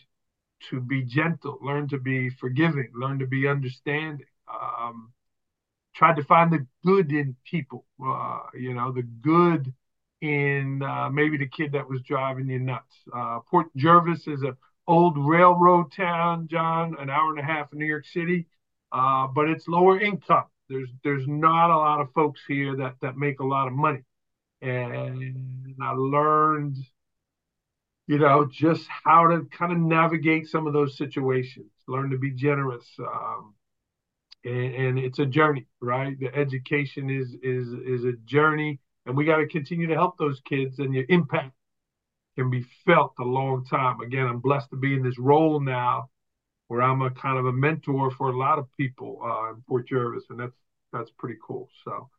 to 0.70 0.80
be 0.80 1.04
gentle 1.04 1.58
learn 1.62 1.88
to 1.88 1.98
be 1.98 2.30
forgiving 2.30 2.90
learn 2.94 3.18
to 3.20 3.26
be 3.28 3.48
understanding 3.48 4.26
um, 4.48 5.12
tried 5.94 6.16
to 6.16 6.24
find 6.24 6.52
the 6.52 6.66
good 6.86 7.12
in 7.12 7.36
people, 7.46 7.86
uh, 8.06 8.40
you 8.54 8.74
know, 8.74 8.92
the 8.92 9.04
good 9.04 9.74
in 10.22 10.84
uh, 10.84 11.10
maybe 11.10 11.38
the 11.38 11.48
kid 11.48 11.72
that 11.74 11.90
was 11.90 12.02
driving 12.02 12.48
you 12.48 12.60
nuts. 12.60 12.96
Uh, 13.14 13.40
Port 13.50 13.68
Jervis 13.76 14.28
is 14.28 14.44
an 14.44 14.56
old 14.88 15.18
railroad 15.18 15.92
town, 15.92 16.48
John, 16.48 16.96
an 17.00 17.10
hour 17.10 17.32
and 17.32 17.40
a 17.40 17.44
half 17.44 17.74
in 17.74 17.80
New 17.80 17.86
York 17.86 18.06
City, 18.06 18.48
uh, 18.92 19.28
but 19.28 19.50
it's 19.50 19.68
lower 19.68 20.00
income. 20.00 20.46
There's 20.70 20.90
there's 21.04 21.28
not 21.28 21.70
a 21.70 21.78
lot 21.78 22.02
of 22.02 22.14
folks 22.14 22.42
here 22.48 22.76
that 22.78 22.96
that 23.02 23.18
make 23.18 23.40
a 23.40 23.46
lot 23.46 23.68
of 23.68 23.74
money, 23.74 24.04
and 24.62 25.76
I 25.82 25.92
learned, 25.92 26.78
you 28.08 28.20
know, 28.20 28.46
just 28.46 28.88
how 29.04 29.28
to 29.28 29.48
kind 29.52 29.72
of 29.72 29.80
navigate 29.80 30.48
some 30.48 30.68
of 30.68 30.74
those 30.74 30.98
situations. 30.98 31.72
Learn 31.88 32.12
to 32.12 32.18
be 32.18 32.32
generous. 32.32 32.86
Um, 33.00 33.54
and, 34.44 34.76
and 34.76 35.00
it's 35.00 35.20
a 35.20 35.26
journey, 35.26 35.68
right? 35.82 36.20
The 36.20 36.34
education 36.36 37.10
is 37.10 37.36
is 37.44 37.68
is 37.74 38.06
a 38.06 38.14
journey, 38.26 38.80
and 39.06 39.16
we 39.16 39.26
got 39.26 39.38
to 39.38 39.48
continue 39.48 39.88
to 39.88 39.94
help 39.96 40.18
those 40.18 40.42
kids, 40.42 40.80
and 40.80 40.94
your 40.94 41.06
impact 41.10 41.54
can 42.38 42.50
be 42.50 42.66
felt 42.86 43.14
a 43.20 43.24
long 43.24 43.66
time. 43.66 44.00
Again, 44.02 44.26
I'm 44.28 44.40
blessed 44.40 44.70
to 44.72 44.78
be 44.78 44.94
in 44.94 45.04
this 45.04 45.20
role 45.20 45.60
now, 45.60 46.10
where 46.68 46.82
I'm 46.82 47.02
a 47.02 47.12
kind 47.12 47.38
of 47.38 47.46
a 47.46 47.52
mentor 47.52 48.12
for 48.12 48.30
a 48.30 48.38
lot 48.38 48.60
of 48.60 48.68
people 48.78 49.20
uh, 49.24 49.54
in 49.54 49.62
Port 49.68 49.88
Jervis, 49.88 50.24
and 50.30 50.40
that's 50.40 50.56
that's 50.94 51.12
pretty 51.18 51.38
cool. 51.46 51.70
So 51.84 52.10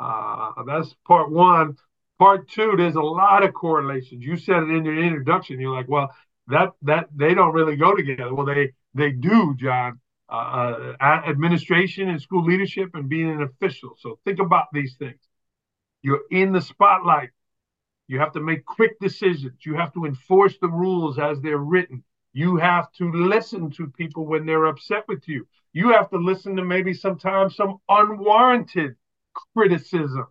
uh, 0.00 0.62
that's 0.66 0.94
part 1.06 1.30
one. 1.30 1.76
Part 2.18 2.48
two, 2.48 2.74
there's 2.76 2.94
a 2.94 3.00
lot 3.00 3.42
of 3.42 3.54
correlations. 3.54 4.24
You 4.24 4.36
said 4.36 4.62
it 4.62 4.70
in 4.70 4.84
your 4.84 5.02
introduction. 5.02 5.60
You're 5.60 5.74
like, 5.74 5.88
well, 5.88 6.14
that 6.46 6.72
that 6.82 7.08
they 7.14 7.34
don't 7.34 7.52
really 7.52 7.76
go 7.76 7.94
together. 7.96 8.32
Well, 8.34 8.46
they 8.46 8.72
they 8.94 9.10
do, 9.10 9.54
John. 9.58 10.00
Uh, 10.34 10.94
uh 11.00 11.22
administration 11.28 12.08
and 12.08 12.20
school 12.20 12.44
leadership 12.44 12.90
and 12.94 13.08
being 13.08 13.30
an 13.30 13.42
official. 13.42 13.94
So 13.98 14.18
think 14.24 14.40
about 14.40 14.66
these 14.72 14.94
things. 14.96 15.20
You're 16.02 16.22
in 16.30 16.52
the 16.52 16.60
spotlight. 16.60 17.30
You 18.08 18.18
have 18.18 18.32
to 18.32 18.40
make 18.40 18.64
quick 18.64 18.98
decisions. 19.00 19.64
You 19.64 19.74
have 19.74 19.92
to 19.94 20.04
enforce 20.04 20.58
the 20.60 20.68
rules 20.68 21.18
as 21.18 21.40
they're 21.40 21.58
written. 21.58 22.04
You 22.32 22.56
have 22.56 22.92
to 22.94 23.10
listen 23.12 23.70
to 23.72 23.86
people 23.86 24.26
when 24.26 24.44
they're 24.44 24.66
upset 24.66 25.04
with 25.08 25.26
you. 25.28 25.46
You 25.72 25.90
have 25.90 26.10
to 26.10 26.18
listen 26.18 26.56
to 26.56 26.64
maybe 26.64 26.92
sometimes 26.92 27.56
some 27.56 27.78
unwarranted 27.88 28.96
criticism 29.54 30.26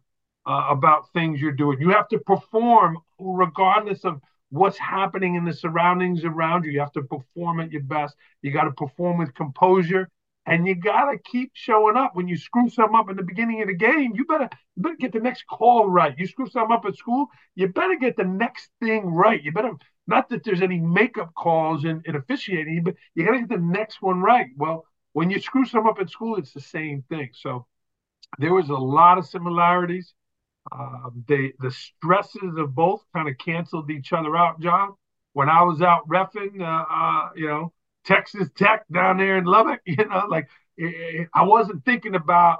uh, 0.45 0.67
about 0.69 1.11
things 1.13 1.41
you're 1.41 1.51
doing. 1.51 1.79
You 1.79 1.89
have 1.89 2.07
to 2.09 2.19
perform 2.19 2.97
regardless 3.19 4.03
of 4.05 4.21
what's 4.53 4.77
happening 4.77 5.33
in 5.33 5.45
the 5.45 5.51
surroundings 5.53 6.23
around 6.23 6.63
you. 6.63 6.71
You 6.71 6.79
have 6.79 6.91
to 6.91 7.01
perform 7.01 7.59
at 7.59 7.71
your 7.71 7.81
best. 7.81 8.15
You 8.43 8.51
got 8.51 8.65
to 8.65 8.71
perform 8.71 9.17
with 9.17 9.33
composure, 9.33 10.07
and 10.45 10.67
you 10.67 10.75
got 10.75 11.11
to 11.11 11.17
keep 11.17 11.51
showing 11.55 11.97
up. 11.97 12.11
When 12.15 12.27
you 12.27 12.37
screw 12.37 12.69
something 12.69 12.95
up 12.95 13.09
in 13.09 13.15
the 13.15 13.23
beginning 13.23 13.63
of 13.63 13.67
the 13.67 13.75
game, 13.75 14.13
you 14.13 14.25
better 14.25 14.49
you 14.75 14.83
better 14.83 14.95
get 14.95 15.11
the 15.11 15.19
next 15.19 15.45
call 15.47 15.89
right. 15.89 16.13
You 16.17 16.27
screw 16.27 16.47
something 16.47 16.75
up 16.75 16.85
at 16.85 16.95
school, 16.95 17.27
you 17.55 17.67
better 17.67 17.95
get 17.99 18.15
the 18.15 18.25
next 18.25 18.69
thing 18.79 19.07
right. 19.07 19.41
You 19.43 19.51
better 19.51 19.71
not 20.05 20.29
that 20.29 20.43
there's 20.43 20.61
any 20.61 20.79
makeup 20.79 21.33
calls 21.33 21.83
in, 21.83 22.03
in 22.05 22.15
officiating, 22.15 22.83
but 22.83 22.93
you 23.15 23.25
got 23.25 23.31
to 23.31 23.39
get 23.39 23.49
the 23.49 23.57
next 23.57 24.01
one 24.01 24.21
right. 24.21 24.47
Well, 24.55 24.85
when 25.13 25.31
you 25.31 25.39
screw 25.39 25.65
something 25.65 25.89
up 25.89 25.99
at 25.99 26.11
school, 26.11 26.35
it's 26.35 26.53
the 26.53 26.61
same 26.61 27.03
thing. 27.09 27.29
So 27.33 27.65
there 28.37 28.53
was 28.53 28.69
a 28.69 28.75
lot 28.75 29.17
of 29.17 29.25
similarities. 29.25 30.13
Uh, 30.71 31.09
they 31.27 31.53
the 31.59 31.71
stresses 31.71 32.57
of 32.57 32.73
both 32.73 33.03
kind 33.15 33.27
of 33.29 33.37
canceled 33.37 33.89
each 33.91 34.13
other 34.13 34.35
out, 34.35 34.59
John. 34.59 34.93
When 35.33 35.49
I 35.49 35.63
was 35.63 35.81
out 35.81 36.07
refing, 36.07 36.61
uh, 36.61 36.85
uh, 36.89 37.29
you 37.35 37.47
know, 37.47 37.73
Texas 38.05 38.49
Tech 38.55 38.85
down 38.91 39.17
there 39.17 39.37
in 39.37 39.45
Lubbock, 39.45 39.81
you 39.85 39.97
know, 40.05 40.25
like 40.29 40.47
it, 40.77 41.27
I 41.33 41.43
wasn't 41.43 41.83
thinking 41.85 42.15
about, 42.15 42.59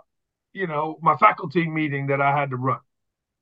you 0.54 0.68
know, 0.68 1.00
my 1.02 1.16
faculty 1.18 1.68
meeting 1.68 2.08
that 2.08 2.22
I 2.22 2.38
had 2.38 2.50
to 2.52 2.58
run. 2.58 2.80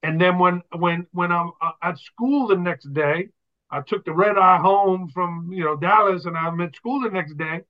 And 0.04 0.20
then 0.20 0.40
when 0.40 0.62
when 0.78 1.08
when 1.12 1.32
I'm 1.32 1.52
uh, 1.62 1.72
at 1.82 2.00
school 2.00 2.48
the 2.48 2.58
next 2.58 2.94
day, 2.94 3.30
I 3.70 3.82
took 3.82 4.06
the 4.06 4.14
red 4.14 4.38
eye 4.38 4.58
home 4.60 5.10
from 5.10 5.52
you 5.52 5.64
know 5.64 5.76
Dallas, 5.76 6.26
and 6.26 6.38
I'm 6.38 6.60
at 6.62 6.76
school 6.76 7.02
the 7.02 7.10
next 7.10 7.38
day. 7.38 7.62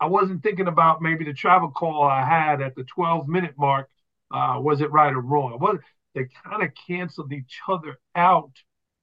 I 0.00 0.06
wasn't 0.06 0.42
thinking 0.42 0.68
about 0.68 1.02
maybe 1.02 1.24
the 1.24 1.34
travel 1.34 1.70
call 1.70 2.04
I 2.04 2.24
had 2.24 2.62
at 2.62 2.74
the 2.74 2.84
12 2.84 3.28
minute 3.28 3.54
mark. 3.58 3.88
Uh, 4.30 4.58
was 4.60 4.80
it 4.80 4.90
right 4.92 5.12
or 5.12 5.20
wrong? 5.20 5.58
Wasn't 5.60 5.82
they 6.14 6.26
kind 6.44 6.62
of 6.62 6.70
canceled 6.86 7.32
each 7.32 7.60
other 7.68 7.98
out, 8.14 8.52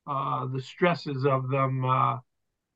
uh, 0.07 0.45
the 0.47 0.61
stresses 0.61 1.25
of 1.25 1.49
them, 1.49 1.85
uh, 1.85 2.17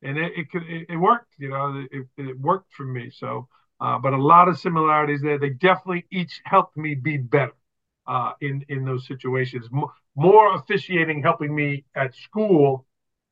and 0.04 0.18
it 0.18 0.34
it, 0.38 0.48
it, 0.54 0.88
it 0.92 0.98
worked. 0.98 1.34
You 1.38 1.50
know, 1.50 1.86
it, 1.92 2.08
it 2.18 2.40
worked 2.40 2.74
for 2.74 2.86
me. 2.86 3.12
So, 3.12 3.48
uh, 3.80 4.00
but 4.00 4.14
a 4.14 4.18
lot 4.22 4.48
of 4.48 4.60
similarities 4.60 5.22
there. 5.22 5.40
They 5.40 5.52
definitely 5.52 6.06
each 6.12 6.42
helped 6.46 6.78
me 6.78 6.96
be 6.96 7.18
better 7.18 7.54
uh, 8.08 8.34
in 8.42 8.66
in 8.70 8.86
those 8.86 9.08
situations. 9.08 9.68
M- 9.74 9.86
more 10.16 10.56
officiating 10.56 11.22
helping 11.24 11.56
me 11.56 11.86
at 11.96 12.16
school, 12.16 12.86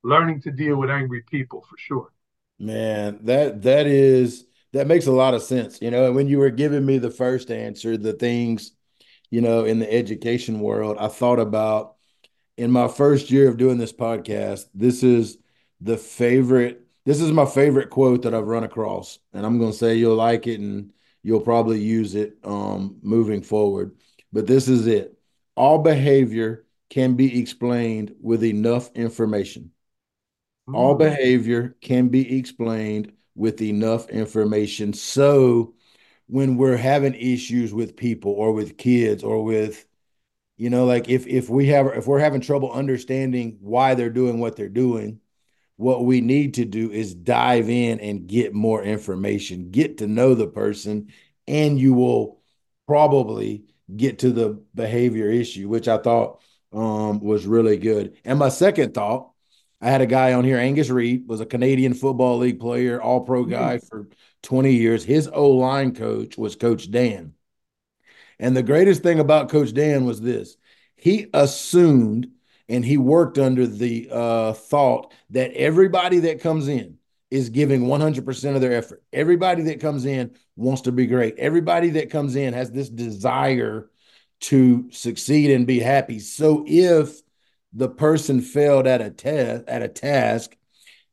learning 0.03 0.41
to 0.43 0.51
deal 0.51 0.77
with 0.77 0.89
angry 0.89 1.23
people 1.29 1.65
for 1.69 1.77
sure. 1.77 2.11
Man, 2.59 3.19
that 3.23 3.61
that 3.63 3.87
is 3.87 4.45
that 4.73 4.87
makes 4.87 5.07
a 5.07 5.11
lot 5.11 5.33
of 5.33 5.41
sense. 5.41 5.81
You 5.81 5.91
know, 5.91 6.05
and 6.07 6.15
when 6.15 6.27
you 6.27 6.39
were 6.39 6.49
giving 6.49 6.85
me 6.85 6.97
the 6.97 7.09
first 7.11 7.51
answer, 7.51 7.97
the 7.97 8.13
things 8.13 8.73
you 9.29 9.41
know, 9.41 9.65
in 9.65 9.79
the 9.79 9.91
education 9.91 10.59
world, 10.59 10.97
I 10.99 11.07
thought 11.07 11.39
about 11.39 11.95
in 12.57 12.71
my 12.71 12.87
first 12.87 13.31
year 13.31 13.47
of 13.47 13.57
doing 13.57 13.77
this 13.77 13.93
podcast, 13.93 14.65
this 14.73 15.03
is 15.03 15.37
the 15.81 15.97
favorite, 15.97 16.85
this 17.05 17.21
is 17.21 17.31
my 17.31 17.45
favorite 17.45 17.89
quote 17.89 18.23
that 18.23 18.33
I've 18.33 18.47
run 18.47 18.63
across. 18.63 19.19
And 19.33 19.45
I'm 19.45 19.59
going 19.59 19.71
to 19.71 19.77
say 19.77 19.95
you'll 19.95 20.15
like 20.15 20.47
it 20.47 20.59
and 20.59 20.91
you'll 21.23 21.41
probably 21.41 21.79
use 21.79 22.15
it 22.15 22.37
um, 22.43 22.97
moving 23.01 23.41
forward. 23.41 23.95
But 24.33 24.47
this 24.47 24.67
is 24.67 24.87
it 24.87 25.17
all 25.55 25.79
behavior 25.79 26.65
can 26.89 27.15
be 27.15 27.39
explained 27.39 28.15
with 28.21 28.43
enough 28.43 28.89
information. 28.95 29.71
Mm-hmm. 30.67 30.75
All 30.75 30.95
behavior 30.95 31.75
can 31.81 32.07
be 32.07 32.37
explained 32.37 33.11
with 33.35 33.61
enough 33.61 34.09
information. 34.09 34.93
So, 34.93 35.73
when 36.29 36.57
we're 36.57 36.77
having 36.77 37.13
issues 37.15 37.73
with 37.73 37.95
people 37.95 38.31
or 38.31 38.53
with 38.53 38.77
kids 38.77 39.23
or 39.23 39.43
with 39.43 39.85
you 40.57 40.69
know 40.69 40.85
like 40.85 41.09
if 41.09 41.27
if 41.27 41.49
we 41.49 41.67
have 41.67 41.87
if 41.87 42.07
we're 42.07 42.19
having 42.19 42.41
trouble 42.41 42.71
understanding 42.71 43.57
why 43.61 43.95
they're 43.95 44.09
doing 44.09 44.39
what 44.39 44.55
they're 44.55 44.69
doing 44.69 45.19
what 45.77 46.03
we 46.03 46.21
need 46.21 46.55
to 46.55 46.65
do 46.65 46.91
is 46.91 47.15
dive 47.15 47.69
in 47.69 47.99
and 47.99 48.27
get 48.27 48.53
more 48.53 48.83
information 48.83 49.71
get 49.71 49.97
to 49.97 50.07
know 50.07 50.33
the 50.35 50.47
person 50.47 51.07
and 51.47 51.79
you 51.79 51.93
will 51.93 52.41
probably 52.87 53.63
get 53.95 54.19
to 54.19 54.31
the 54.31 54.61
behavior 54.75 55.29
issue 55.29 55.67
which 55.67 55.87
i 55.87 55.97
thought 55.97 56.39
um, 56.73 57.19
was 57.19 57.45
really 57.45 57.77
good. 57.77 58.17
And 58.23 58.39
my 58.39 58.49
second 58.49 58.93
thought 58.93 59.31
I 59.81 59.89
had 59.89 60.01
a 60.01 60.05
guy 60.05 60.33
on 60.33 60.43
here, 60.43 60.57
Angus 60.57 60.89
Reid 60.89 61.27
was 61.27 61.41
a 61.41 61.45
Canadian 61.45 61.93
Football 61.93 62.39
League 62.39 62.59
player, 62.59 63.01
all 63.01 63.21
pro 63.21 63.45
guy 63.45 63.79
for 63.79 64.09
20 64.43 64.73
years. 64.73 65.03
His 65.03 65.29
O 65.31 65.49
line 65.49 65.95
coach 65.95 66.37
was 66.37 66.55
Coach 66.55 66.89
Dan. 66.89 67.33
And 68.39 68.55
the 68.55 68.63
greatest 68.63 69.03
thing 69.03 69.19
about 69.19 69.49
Coach 69.49 69.73
Dan 69.73 70.05
was 70.05 70.21
this 70.21 70.57
he 70.95 71.27
assumed 71.33 72.29
and 72.67 72.85
he 72.85 72.97
worked 72.97 73.37
under 73.37 73.65
the 73.65 74.09
uh, 74.11 74.53
thought 74.53 75.13
that 75.31 75.51
everybody 75.53 76.19
that 76.19 76.41
comes 76.41 76.67
in 76.67 76.97
is 77.31 77.49
giving 77.49 77.83
100% 77.83 78.55
of 78.55 78.61
their 78.61 78.73
effort. 78.73 79.03
Everybody 79.13 79.63
that 79.63 79.79
comes 79.79 80.05
in 80.05 80.35
wants 80.55 80.81
to 80.81 80.91
be 80.91 81.07
great. 81.07 81.37
Everybody 81.37 81.91
that 81.91 82.09
comes 82.09 82.35
in 82.35 82.53
has 82.53 82.71
this 82.71 82.89
desire 82.89 83.89
to 84.41 84.89
succeed 84.91 85.51
and 85.51 85.67
be 85.67 85.79
happy. 85.79 86.19
So 86.19 86.63
if 86.67 87.21
the 87.73 87.89
person 87.89 88.41
failed 88.41 88.87
at 88.87 89.01
a 89.01 89.09
test 89.09 89.67
at 89.67 89.83
a 89.83 89.87
task, 89.87 90.55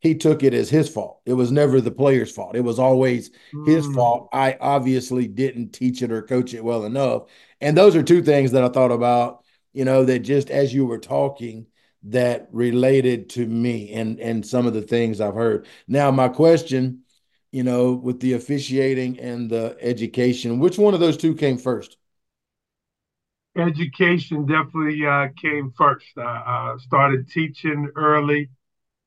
he 0.06 0.14
took 0.14 0.42
it 0.42 0.54
as 0.54 0.70
his 0.70 0.88
fault. 0.88 1.20
It 1.26 1.34
was 1.34 1.50
never 1.52 1.80
the 1.80 1.90
player's 1.90 2.30
fault. 2.30 2.56
It 2.56 2.60
was 2.60 2.78
always 2.78 3.30
mm. 3.52 3.66
his 3.66 3.86
hmm. 3.86 3.94
fault. 3.94 4.28
I 4.32 4.56
obviously 4.60 5.26
didn't 5.26 5.70
teach 5.70 6.02
it 6.02 6.12
or 6.12 6.22
coach 6.22 6.54
it 6.54 6.64
well 6.64 6.84
enough. 6.84 7.24
And 7.60 7.76
those 7.76 7.96
are 7.96 8.02
two 8.02 8.22
things 8.22 8.52
that 8.52 8.64
I 8.64 8.68
thought 8.68 8.92
about, 8.92 9.44
you 9.72 9.84
know, 9.84 10.04
that 10.04 10.20
just 10.20 10.50
as 10.50 10.72
you 10.72 10.86
were 10.86 10.98
talking 10.98 11.66
that 12.04 12.48
related 12.52 13.30
to 13.30 13.44
me 13.44 13.92
and 13.92 14.20
and 14.20 14.46
some 14.46 14.66
of 14.66 14.74
the 14.74 14.82
things 14.82 15.20
I've 15.20 15.34
heard. 15.34 15.66
Now 15.88 16.10
my 16.10 16.28
question, 16.28 17.00
you 17.50 17.64
know, 17.64 17.92
with 17.92 18.20
the 18.20 18.34
officiating 18.34 19.18
and 19.18 19.50
the 19.50 19.76
education, 19.80 20.60
which 20.60 20.78
one 20.78 20.94
of 20.94 21.00
those 21.00 21.16
two 21.16 21.34
came 21.34 21.58
first? 21.58 21.96
education 23.56 24.46
definitely 24.46 25.04
uh, 25.06 25.28
came 25.40 25.72
first. 25.76 26.06
I 26.16 26.74
uh, 26.74 26.78
started 26.78 27.28
teaching 27.30 27.90
early, 27.96 28.50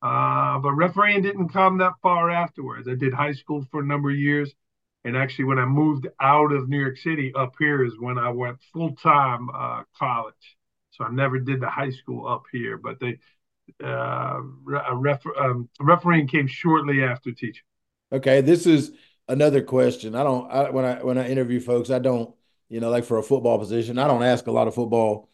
uh, 0.02 0.58
but 0.58 0.72
refereeing 0.72 1.22
didn't 1.22 1.48
come 1.48 1.78
that 1.78 1.94
far 2.02 2.30
afterwards. 2.30 2.88
I 2.88 2.94
did 2.94 3.12
high 3.12 3.32
school 3.32 3.64
for 3.70 3.80
a 3.80 3.86
number 3.86 4.10
of 4.10 4.16
years. 4.16 4.52
And 5.04 5.16
actually, 5.16 5.46
when 5.46 5.58
I 5.58 5.64
moved 5.64 6.08
out 6.20 6.52
of 6.52 6.68
New 6.68 6.78
York 6.78 6.98
City 6.98 7.32
up 7.34 7.54
here 7.58 7.84
is 7.84 7.94
when 7.98 8.18
I 8.18 8.28
went 8.30 8.58
full 8.72 8.94
time 8.96 9.48
uh, 9.48 9.82
college. 9.98 10.56
So 10.90 11.04
I 11.04 11.10
never 11.10 11.38
did 11.38 11.60
the 11.60 11.70
high 11.70 11.90
school 11.90 12.28
up 12.28 12.42
here, 12.52 12.76
but 12.76 13.00
they 13.00 13.18
uh, 13.82 14.40
refer- 14.92 15.36
um, 15.38 15.70
refereeing 15.80 16.28
came 16.28 16.46
shortly 16.46 17.02
after 17.02 17.32
teaching. 17.32 17.62
Okay, 18.12 18.42
this 18.42 18.66
is 18.66 18.92
another 19.26 19.62
question. 19.62 20.14
I 20.14 20.22
don't 20.22 20.50
I, 20.50 20.68
when 20.68 20.84
I 20.84 21.02
when 21.02 21.16
I 21.16 21.28
interview 21.28 21.60
folks, 21.60 21.88
I 21.88 21.98
don't 21.98 22.34
you 22.70 22.80
know, 22.80 22.88
like 22.88 23.04
for 23.04 23.18
a 23.18 23.22
football 23.22 23.58
position. 23.58 23.98
I 23.98 24.06
don't 24.06 24.22
ask 24.22 24.46
a 24.46 24.52
lot 24.52 24.68
of 24.68 24.74
football 24.74 25.28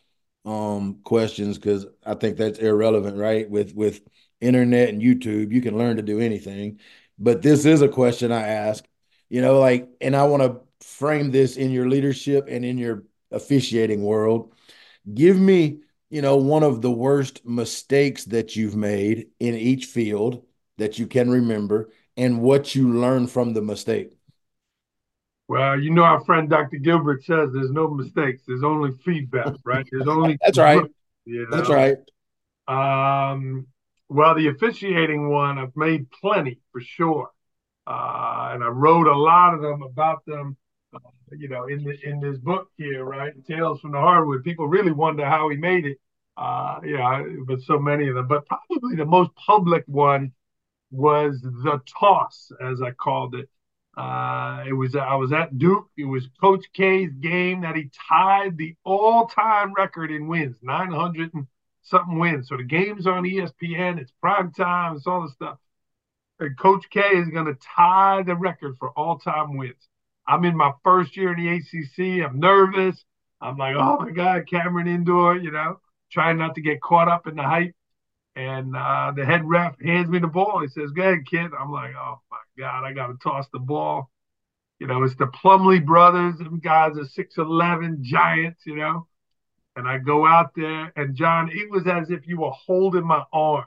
um, 0.46 1.00
questions 1.04 1.58
because 1.58 1.86
I 2.04 2.14
think 2.14 2.36
that's 2.38 2.58
irrelevant, 2.60 3.18
right? 3.18 3.50
With 3.50 3.74
with 3.74 4.00
internet 4.40 4.88
and 4.88 5.02
YouTube, 5.02 5.52
you 5.52 5.60
can 5.60 5.76
learn 5.76 5.96
to 5.96 6.02
do 6.02 6.20
anything. 6.20 6.80
But 7.18 7.42
this 7.42 7.64
is 7.66 7.82
a 7.82 7.88
question 7.88 8.32
I 8.32 8.46
ask, 8.46 8.84
you 9.28 9.40
know, 9.42 9.58
like, 9.58 9.88
and 10.00 10.14
I 10.16 10.24
want 10.24 10.42
to 10.42 10.60
frame 10.86 11.30
this 11.30 11.56
in 11.56 11.70
your 11.70 11.88
leadership 11.88 12.46
and 12.48 12.64
in 12.64 12.78
your 12.78 13.04
officiating 13.32 14.02
world. 14.02 14.54
Give 15.12 15.38
me, 15.38 15.80
you 16.10 16.22
know, 16.22 16.36
one 16.36 16.62
of 16.62 16.82
the 16.82 16.90
worst 16.90 17.44
mistakes 17.46 18.24
that 18.26 18.56
you've 18.56 18.76
made 18.76 19.28
in 19.40 19.54
each 19.54 19.86
field 19.86 20.44
that 20.78 20.98
you 20.98 21.06
can 21.06 21.30
remember 21.30 21.90
and 22.16 22.40
what 22.40 22.74
you 22.74 22.92
learned 22.92 23.30
from 23.30 23.54
the 23.54 23.62
mistake. 23.62 24.15
Well, 25.48 25.78
you 25.78 25.90
know, 25.90 26.02
our 26.02 26.24
friend 26.24 26.50
Dr. 26.50 26.78
Gilbert 26.78 27.24
says 27.24 27.50
there's 27.52 27.70
no 27.70 27.88
mistakes. 27.88 28.42
There's 28.46 28.64
only 28.64 28.92
feedback, 29.04 29.54
right? 29.64 29.86
There's 29.90 30.08
only 30.08 30.38
that's 30.44 30.58
right. 30.58 30.82
You 31.28 31.44
know? 31.50 31.56
That's 31.56 31.68
right. 31.68 31.96
Um, 32.68 33.66
well, 34.08 34.36
the 34.36 34.46
officiating 34.46 35.28
one, 35.28 35.58
I've 35.58 35.74
made 35.74 36.08
plenty 36.12 36.60
for 36.70 36.80
sure, 36.80 37.30
uh, 37.84 38.50
and 38.52 38.62
I 38.62 38.68
wrote 38.68 39.08
a 39.08 39.18
lot 39.18 39.52
of 39.52 39.60
them 39.60 39.82
about 39.82 40.24
them. 40.24 40.56
Uh, 40.94 41.00
you 41.32 41.48
know, 41.48 41.66
in 41.66 41.82
the 41.82 41.98
in 42.08 42.20
this 42.20 42.38
book 42.38 42.68
here, 42.76 43.04
right? 43.04 43.32
Tales 43.44 43.80
from 43.80 43.90
the 43.90 43.98
Hardwood. 43.98 44.44
People 44.44 44.68
really 44.68 44.92
wonder 44.92 45.26
how 45.26 45.48
he 45.48 45.56
made 45.56 45.84
it. 45.84 45.98
Uh, 46.36 46.78
yeah, 46.84 47.24
but 47.44 47.60
so 47.62 47.76
many 47.78 48.08
of 48.08 48.14
them. 48.14 48.28
But 48.28 48.46
probably 48.46 48.94
the 48.94 49.04
most 49.04 49.30
public 49.34 49.82
one 49.86 50.32
was 50.92 51.40
the 51.40 51.80
toss, 51.98 52.52
as 52.62 52.82
I 52.82 52.92
called 52.92 53.34
it. 53.34 53.48
Uh, 53.96 54.62
it 54.68 54.74
was 54.74 54.94
I 54.94 55.14
was 55.14 55.32
at 55.32 55.58
Duke. 55.58 55.88
It 55.96 56.04
was 56.04 56.28
Coach 56.40 56.66
K's 56.74 57.10
game 57.20 57.62
that 57.62 57.76
he 57.76 57.90
tied 58.08 58.58
the 58.58 58.76
all-time 58.84 59.72
record 59.72 60.10
in 60.10 60.28
wins, 60.28 60.56
900 60.62 61.32
and 61.32 61.46
something 61.82 62.18
wins. 62.18 62.48
So 62.48 62.56
the 62.56 62.64
game's 62.64 63.06
on 63.06 63.24
ESPN. 63.24 63.98
It's 63.98 64.12
prime 64.20 64.52
time. 64.52 64.96
It's 64.96 65.06
all 65.06 65.22
the 65.22 65.30
stuff. 65.30 65.58
And 66.38 66.58
Coach 66.58 66.84
K 66.90 67.00
is 67.00 67.28
going 67.28 67.46
to 67.46 67.56
tie 67.76 68.22
the 68.22 68.36
record 68.36 68.76
for 68.78 68.90
all-time 68.90 69.56
wins. 69.56 69.88
I'm 70.28 70.44
in 70.44 70.56
my 70.56 70.72
first 70.84 71.16
year 71.16 71.32
in 71.32 71.42
the 71.42 71.56
ACC. 71.56 72.28
I'm 72.28 72.38
nervous. 72.38 73.02
I'm 73.40 73.56
like, 73.56 73.76
oh 73.76 73.98
my 73.98 74.10
God, 74.10 74.46
Cameron 74.48 74.88
Indoor, 74.88 75.36
you 75.36 75.50
know, 75.50 75.80
trying 76.10 76.38
not 76.38 76.54
to 76.56 76.60
get 76.60 76.80
caught 76.80 77.08
up 77.08 77.26
in 77.26 77.36
the 77.36 77.42
hype. 77.42 77.74
And 78.36 78.76
uh, 78.76 79.12
the 79.16 79.24
head 79.24 79.48
ref 79.48 79.80
hands 79.80 80.08
me 80.08 80.18
the 80.18 80.26
ball. 80.26 80.60
He 80.60 80.68
says, 80.68 80.90
Go 80.92 81.02
ahead, 81.02 81.26
kid. 81.28 81.50
I'm 81.58 81.72
like, 81.72 81.94
Oh 81.96 82.20
my 82.30 82.38
God, 82.58 82.84
I 82.84 82.92
got 82.92 83.08
to 83.08 83.16
toss 83.22 83.46
the 83.52 83.58
ball. 83.58 84.10
You 84.78 84.86
know, 84.86 85.02
it's 85.02 85.16
the 85.16 85.26
Plumlee 85.26 85.84
brothers. 85.84 86.36
Them 86.38 86.60
guys 86.62 86.92
are 86.98 87.22
6'11 87.24 88.02
giants, 88.02 88.60
you 88.66 88.76
know. 88.76 89.06
And 89.74 89.88
I 89.88 89.98
go 89.98 90.26
out 90.26 90.52
there, 90.54 90.92
and 90.96 91.14
John, 91.16 91.50
it 91.52 91.70
was 91.70 91.86
as 91.86 92.10
if 92.10 92.26
you 92.26 92.40
were 92.40 92.50
holding 92.50 93.06
my 93.06 93.22
arm. 93.32 93.64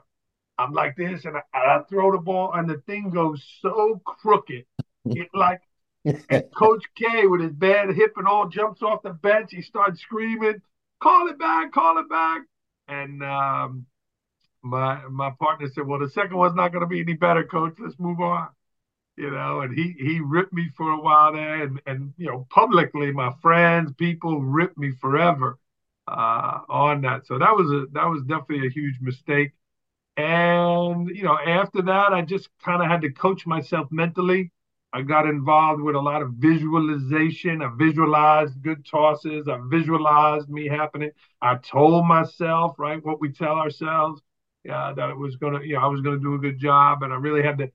I'm 0.58 0.72
like 0.72 0.96
this, 0.96 1.24
and 1.24 1.36
I, 1.36 1.42
I 1.54 1.80
throw 1.88 2.12
the 2.12 2.18
ball, 2.18 2.52
and 2.52 2.68
the 2.68 2.82
thing 2.86 3.10
goes 3.10 3.44
so 3.60 4.00
crooked. 4.04 4.66
It 5.06 5.28
like, 5.32 5.60
and 6.04 6.44
Coach 6.56 6.84
K 6.96 7.26
with 7.26 7.40
his 7.40 7.52
bad 7.52 7.90
hip 7.94 8.14
and 8.16 8.26
all 8.26 8.48
jumps 8.48 8.82
off 8.82 9.02
the 9.02 9.10
bench. 9.10 9.50
He 9.52 9.62
starts 9.62 10.00
screaming, 10.00 10.60
"Call 11.02 11.28
it 11.28 11.38
back! 11.38 11.72
Call 11.72 11.98
it 11.98 12.08
back!" 12.08 12.42
And 12.88 13.22
um, 13.22 13.86
my 14.62 15.06
my 15.08 15.30
partner 15.38 15.68
said, 15.68 15.86
"Well, 15.86 15.98
the 16.00 16.10
second 16.10 16.36
one's 16.36 16.54
not 16.54 16.72
going 16.72 16.82
to 16.82 16.86
be 16.88 17.00
any 17.00 17.14
better, 17.14 17.44
coach. 17.44 17.74
Let's 17.78 17.98
move 17.98 18.20
on." 18.20 18.48
You 19.16 19.30
know, 19.30 19.60
and 19.62 19.74
he 19.76 19.94
he 19.98 20.20
ripped 20.20 20.52
me 20.52 20.70
for 20.76 20.90
a 20.92 21.00
while 21.00 21.32
there, 21.34 21.62
and 21.62 21.80
and 21.86 22.14
you 22.18 22.26
know, 22.28 22.46
publicly, 22.50 23.12
my 23.12 23.32
friends, 23.42 23.92
people 23.94 24.40
ripped 24.42 24.78
me 24.78 24.92
forever 25.00 25.58
uh, 26.08 26.60
on 26.68 27.02
that. 27.02 27.26
So 27.26 27.38
that 27.38 27.56
was 27.56 27.70
a 27.70 27.86
that 27.92 28.06
was 28.06 28.22
definitely 28.24 28.66
a 28.66 28.70
huge 28.70 28.98
mistake. 29.00 29.52
And 30.16 31.08
you 31.10 31.22
know, 31.24 31.38
after 31.38 31.82
that, 31.82 32.12
I 32.12 32.22
just 32.22 32.48
kind 32.64 32.82
of 32.82 32.88
had 32.88 33.02
to 33.02 33.10
coach 33.12 33.46
myself 33.46 33.88
mentally. 33.90 34.52
I 34.92 35.02
got 35.02 35.26
involved 35.26 35.82
with 35.82 35.94
a 35.94 36.00
lot 36.00 36.22
of 36.22 36.32
visualization. 36.34 37.62
I 37.62 37.70
visualized 37.76 38.60
good 38.62 38.84
tosses. 38.84 39.48
I 39.48 39.58
visualized 39.68 40.48
me 40.50 40.66
happening. 40.68 41.12
I 41.40 41.56
told 41.56 42.06
myself, 42.06 42.76
right, 42.78 43.04
what 43.04 43.20
we 43.20 43.30
tell 43.32 43.54
ourselves 43.56 44.20
uh, 44.68 44.92
that 44.94 45.10
it 45.10 45.16
was 45.16 45.36
going 45.36 45.60
to, 45.60 45.66
you 45.66 45.74
know, 45.74 45.80
I 45.80 45.86
was 45.86 46.00
going 46.00 46.18
to 46.18 46.22
do 46.22 46.34
a 46.34 46.38
good 46.38 46.58
job. 46.58 47.02
And 47.02 47.12
I 47.12 47.16
really 47.16 47.42
had 47.42 47.58
to, 47.58 47.70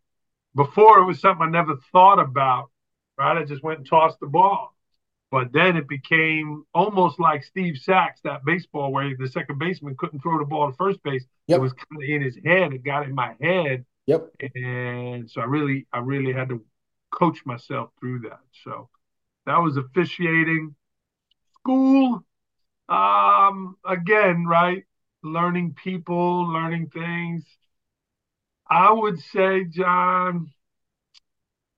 before 0.56 1.00
it 1.00 1.06
was 1.06 1.20
something 1.20 1.48
I 1.48 1.50
never 1.50 1.78
thought 1.92 2.20
about, 2.20 2.70
right? 3.18 3.38
I 3.38 3.44
just 3.44 3.64
went 3.64 3.80
and 3.80 3.88
tossed 3.88 4.20
the 4.20 4.28
ball. 4.28 4.76
But 5.32 5.52
then 5.52 5.76
it 5.76 5.88
became 5.88 6.64
almost 6.74 7.20
like 7.20 7.44
Steve 7.44 7.78
Sax, 7.78 8.22
that 8.24 8.46
baseball 8.46 8.92
where 8.92 9.16
the 9.18 9.28
second 9.28 9.60
baseman 9.60 9.96
couldn't 9.98 10.22
throw 10.22 10.38
the 10.40 10.46
ball 10.46 10.70
to 10.70 10.78
first 10.78 11.02
base. 11.04 11.26
Yep. 11.48 11.58
It 11.58 11.62
was 11.62 11.74
kind 11.74 12.04
of 12.04 12.10
in 12.10 12.22
his 12.22 12.38
head. 12.46 12.74
It 12.74 12.84
got 12.84 13.06
in 13.06 13.16
my 13.16 13.36
head. 13.42 13.86
Yep. 14.06 14.30
And 14.56 15.30
so 15.30 15.42
I 15.42 15.46
really, 15.46 15.88
I 15.92 16.00
really 16.00 16.32
had 16.34 16.50
to 16.50 16.64
coach 17.12 17.40
myself 17.46 17.90
through 18.00 18.20
that. 18.20 18.40
So 18.64 18.90
that 19.46 19.58
was 19.58 19.78
officiating. 19.78 20.76
School, 21.60 22.24
um, 22.90 23.76
again, 23.84 24.46
right? 24.46 24.84
Learning 25.26 25.76
people, 25.84 26.48
learning 26.54 26.90
things. 26.90 27.44
I 28.70 28.92
would 28.92 29.20
say, 29.20 29.66
John, 29.66 30.52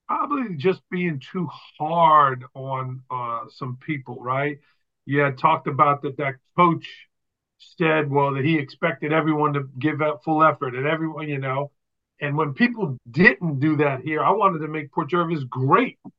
probably 0.08 0.56
just 0.56 0.82
being 0.90 1.20
too 1.20 1.48
hard 1.80 2.44
on 2.54 3.02
uh, 3.12 3.42
some 3.50 3.78
people, 3.86 4.18
right? 4.22 4.60
Yeah, 5.06 5.32
talked 5.32 5.68
about 5.68 6.02
that 6.04 6.18
that 6.18 6.36
coach 6.56 6.88
said, 7.60 8.10
well, 8.10 8.34
that 8.36 8.46
he 8.46 8.58
expected 8.58 9.12
everyone 9.14 9.54
to 9.54 9.70
give 9.80 10.02
up 10.02 10.24
full 10.24 10.44
effort 10.44 10.76
and 10.76 10.88
everyone, 10.88 11.30
you 11.30 11.40
know. 11.40 11.72
And 12.22 12.36
when 12.38 12.54
people 12.54 12.98
didn't 13.10 13.60
do 13.60 13.78
that 13.78 14.02
here, 14.02 14.24
I 14.24 14.32
wanted 14.32 14.60
to 14.60 14.68
make 14.68 14.92
Port 14.92 15.10
Jervis 15.10 15.44
great. 15.44 15.98
Uh, 16.06 16.10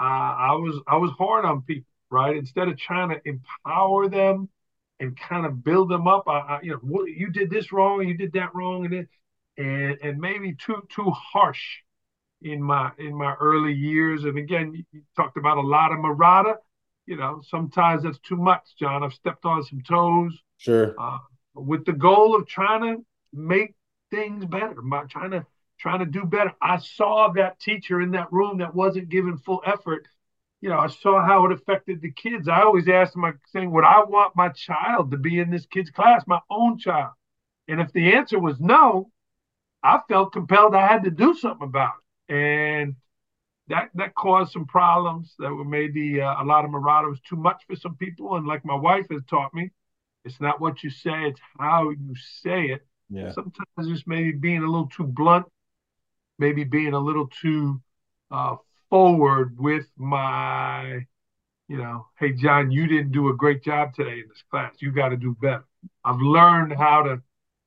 I 0.00 0.52
was 0.52 0.80
I 0.86 0.96
was 0.96 1.10
hard 1.18 1.44
on 1.44 1.62
people, 1.62 1.90
right? 2.10 2.36
Instead 2.36 2.68
of 2.68 2.78
trying 2.78 3.10
to 3.10 3.20
empower 3.24 4.08
them 4.08 4.48
and 5.00 5.18
kind 5.18 5.46
of 5.46 5.62
build 5.62 5.90
them 5.90 6.06
up. 6.06 6.24
I, 6.28 6.38
I, 6.38 6.60
you 6.62 6.72
know, 6.72 6.78
what, 6.82 7.08
you 7.08 7.30
did 7.30 7.50
this 7.50 7.72
wrong, 7.72 8.06
you 8.06 8.16
did 8.16 8.32
that 8.32 8.54
wrong, 8.54 8.84
and 8.84 8.94
it, 8.94 9.08
and 9.58 9.98
and 10.02 10.18
maybe 10.18 10.54
too 10.54 10.82
too 10.88 11.10
harsh 11.10 11.62
in 12.42 12.62
my 12.62 12.90
in 12.98 13.16
my 13.16 13.34
early 13.34 13.72
years. 13.72 14.24
And 14.24 14.38
again, 14.38 14.84
you, 14.92 15.02
talked 15.16 15.36
about 15.36 15.58
a 15.58 15.62
lot 15.62 15.92
of 15.92 15.98
Marotta. 15.98 16.56
You 17.06 17.16
know, 17.16 17.40
sometimes 17.48 18.02
that's 18.02 18.18
too 18.20 18.36
much, 18.36 18.62
John. 18.78 19.04
I've 19.04 19.12
stepped 19.12 19.44
on 19.44 19.62
some 19.62 19.82
toes. 19.86 20.36
Sure. 20.58 20.94
Uh, 20.98 21.18
with 21.54 21.84
the 21.84 21.92
goal 21.92 22.34
of 22.36 22.46
trying 22.46 22.82
to 22.82 23.04
make 23.32 23.74
things 24.10 24.44
better, 24.44 24.80
my, 24.82 25.04
trying 25.04 25.30
to 25.30 25.46
trying 25.78 26.00
to 26.00 26.06
do 26.06 26.24
better. 26.24 26.52
I 26.60 26.78
saw 26.78 27.32
that 27.32 27.60
teacher 27.60 28.00
in 28.00 28.12
that 28.12 28.32
room 28.32 28.58
that 28.58 28.74
wasn't 28.74 29.08
giving 29.08 29.38
full 29.38 29.62
effort 29.64 30.08
you 30.60 30.68
know, 30.68 30.78
I 30.78 30.88
saw 30.88 31.24
how 31.24 31.46
it 31.46 31.52
affected 31.52 32.00
the 32.00 32.10
kids. 32.10 32.48
I 32.48 32.62
always 32.62 32.88
asked 32.88 33.16
my 33.16 33.32
saying, 33.52 33.70
would 33.72 33.84
I 33.84 34.02
want 34.04 34.36
my 34.36 34.48
child 34.48 35.10
to 35.10 35.16
be 35.16 35.38
in 35.38 35.50
this 35.50 35.66
kid's 35.66 35.90
class, 35.90 36.24
my 36.26 36.40
own 36.50 36.78
child? 36.78 37.12
And 37.68 37.80
if 37.80 37.92
the 37.92 38.14
answer 38.14 38.38
was 38.38 38.58
no, 38.60 39.10
I 39.82 40.00
felt 40.08 40.32
compelled 40.32 40.74
I 40.74 40.86
had 40.86 41.04
to 41.04 41.10
do 41.10 41.34
something 41.34 41.66
about 41.66 41.94
it. 42.28 42.34
And 42.34 42.96
that 43.68 43.90
that 43.94 44.14
caused 44.14 44.52
some 44.52 44.66
problems 44.66 45.34
that 45.38 45.52
were 45.52 45.64
maybe 45.64 46.20
uh, 46.20 46.42
a 46.42 46.44
lot 46.44 46.64
of 46.64 46.70
was 46.70 47.20
too 47.28 47.36
much 47.36 47.62
for 47.66 47.76
some 47.76 47.96
people. 47.96 48.36
And 48.36 48.46
like 48.46 48.64
my 48.64 48.74
wife 48.74 49.06
has 49.10 49.22
taught 49.28 49.52
me, 49.54 49.70
it's 50.24 50.40
not 50.40 50.60
what 50.60 50.82
you 50.82 50.90
say, 50.90 51.24
it's 51.24 51.40
how 51.58 51.90
you 51.90 52.14
say 52.42 52.66
it. 52.66 52.86
Yeah. 53.10 53.32
Sometimes 53.32 53.88
just 53.88 54.06
maybe 54.06 54.32
being 54.32 54.62
a 54.62 54.66
little 54.66 54.88
too 54.88 55.04
blunt, 55.04 55.46
maybe 56.38 56.64
being 56.64 56.94
a 56.94 56.98
little 56.98 57.28
too 57.28 57.80
uh, 58.30 58.56
forward 58.96 59.58
with 59.58 59.84
my, 59.98 61.00
you 61.68 61.76
know, 61.76 62.06
hey, 62.18 62.32
John, 62.32 62.70
you 62.70 62.86
didn't 62.86 63.12
do 63.12 63.28
a 63.28 63.36
great 63.36 63.62
job 63.62 63.92
today 63.92 64.20
in 64.20 64.24
this 64.26 64.42
class. 64.50 64.72
You 64.78 64.90
got 64.90 65.10
to 65.10 65.18
do 65.18 65.36
better. 65.38 65.66
I've 66.02 66.20
learned 66.20 66.72
how 66.72 67.02
to 67.02 67.22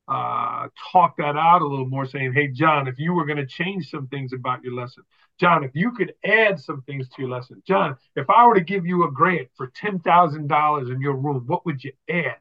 uh, 0.07 0.69
talk 0.91 1.17
that 1.17 1.37
out 1.37 1.61
a 1.61 1.67
little 1.67 1.85
more, 1.85 2.07
saying, 2.07 2.33
hey, 2.33 2.47
John, 2.47 2.87
if 2.87 2.97
you 2.97 3.13
were 3.13 3.25
going 3.25 3.37
to 3.37 3.45
change 3.45 3.91
some 3.91 4.07
things 4.07 4.33
about 4.33 4.63
your 4.63 4.73
lesson, 4.73 5.03
John, 5.39 5.63
if 5.63 5.69
you 5.75 5.91
could 5.91 6.15
add 6.25 6.59
some 6.59 6.81
things 6.87 7.07
to 7.09 7.21
your 7.21 7.29
lesson, 7.29 7.61
John, 7.67 7.95
if 8.15 8.27
I 8.27 8.47
were 8.47 8.55
to 8.55 8.61
give 8.61 8.87
you 8.87 9.03
a 9.03 9.11
grant 9.11 9.49
for 9.55 9.67
$10,000 9.67 10.91
in 10.91 10.99
your 10.99 11.15
room, 11.15 11.43
what 11.45 11.63
would 11.67 11.83
you 11.83 11.91
add? 12.09 12.37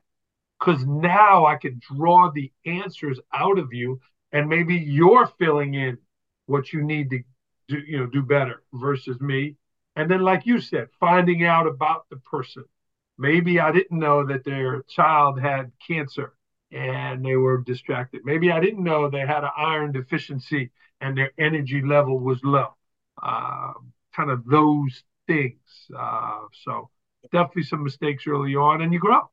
Because 0.59 0.83
now 0.87 1.44
I 1.44 1.57
can 1.57 1.79
draw 1.94 2.31
the 2.31 2.51
answers 2.64 3.20
out 3.35 3.59
of 3.59 3.74
you, 3.74 4.01
and 4.33 4.48
maybe 4.48 4.77
you're 4.77 5.31
filling 5.38 5.74
in 5.74 5.98
what 6.46 6.72
you 6.72 6.83
need 6.83 7.11
to 7.11 7.22
do 7.68 7.78
you 7.87 7.98
know 7.98 8.07
do 8.07 8.22
better 8.22 8.62
versus 8.72 9.20
me. 9.20 9.57
And 9.96 10.11
then 10.11 10.20
like 10.20 10.46
you 10.46 10.61
said 10.61 10.88
finding 11.00 11.44
out 11.44 11.66
about 11.66 12.07
the 12.11 12.16
person. 12.18 12.64
Maybe 13.18 13.61
i 13.61 13.72
didn't 13.72 13.98
know 13.98 14.26
that 14.26 14.44
their 14.44 14.83
child 14.83 15.40
had 15.40 15.72
cancer 15.87 16.35
and 16.70 17.24
they 17.24 17.37
were 17.37 17.59
distracted. 17.59 18.22
Maybe 18.24 18.50
i 18.50 18.61
didn't 18.61 18.85
know 18.85 19.09
they 19.09 19.20
had 19.20 19.44
an 19.44 19.50
iron 19.57 19.92
deficiency 19.92 20.70
and 21.00 21.16
their 21.16 21.33
energy 21.38 21.83
level 21.83 22.18
was 22.18 22.40
low. 22.44 22.74
Uh, 23.22 23.72
kind 24.14 24.31
of 24.31 24.44
those 24.46 25.02
things. 25.26 25.61
Uh, 25.96 26.42
so 26.64 26.90
definitely 27.33 27.64
some 27.64 27.83
mistakes 27.85 28.24
early 28.26 28.54
on 28.57 28.83
and 28.83 28.92
you 28.92 29.00
grow. 29.00 29.31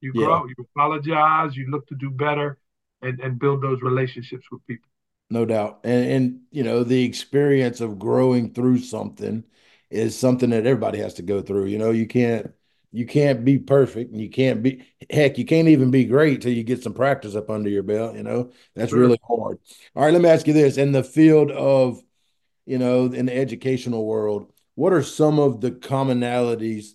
You 0.00 0.12
grow. 0.12 0.44
Yeah. 0.44 0.52
you 0.56 0.64
apologize. 0.74 1.56
You 1.56 1.70
look 1.70 1.86
to 1.88 1.94
do 1.94 2.10
better 2.10 2.58
and, 3.02 3.20
and 3.20 3.38
build 3.38 3.62
those 3.62 3.80
relationships 3.82 4.46
with 4.50 4.64
people 4.66 4.90
no 5.30 5.44
doubt. 5.44 5.80
And 5.84 6.10
and 6.10 6.40
you 6.50 6.62
know, 6.62 6.84
the 6.84 7.04
experience 7.04 7.80
of 7.80 7.98
growing 7.98 8.52
through 8.52 8.78
something 8.78 9.44
is 9.90 10.18
something 10.18 10.50
that 10.50 10.66
everybody 10.66 10.98
has 10.98 11.14
to 11.14 11.22
go 11.22 11.40
through. 11.40 11.66
You 11.66 11.78
know, 11.78 11.90
you 11.90 12.06
can't 12.06 12.52
you 12.90 13.06
can't 13.06 13.44
be 13.44 13.58
perfect 13.58 14.12
and 14.12 14.20
you 14.20 14.30
can't 14.30 14.62
be 14.62 14.84
heck, 15.10 15.38
you 15.38 15.44
can't 15.44 15.68
even 15.68 15.90
be 15.90 16.04
great 16.04 16.40
till 16.40 16.52
you 16.52 16.62
get 16.62 16.82
some 16.82 16.94
practice 16.94 17.34
up 17.34 17.50
under 17.50 17.68
your 17.68 17.82
belt, 17.82 18.16
you 18.16 18.22
know. 18.22 18.50
That's 18.74 18.90
sure. 18.90 19.00
really 19.00 19.20
hard. 19.26 19.58
All 19.94 20.04
right, 20.04 20.12
let 20.12 20.22
me 20.22 20.28
ask 20.28 20.46
you 20.46 20.54
this. 20.54 20.78
In 20.78 20.92
the 20.92 21.04
field 21.04 21.50
of, 21.50 22.02
you 22.64 22.78
know, 22.78 23.06
in 23.06 23.26
the 23.26 23.36
educational 23.36 24.06
world, 24.06 24.52
what 24.74 24.92
are 24.92 25.02
some 25.02 25.38
of 25.38 25.60
the 25.60 25.70
commonalities 25.70 26.94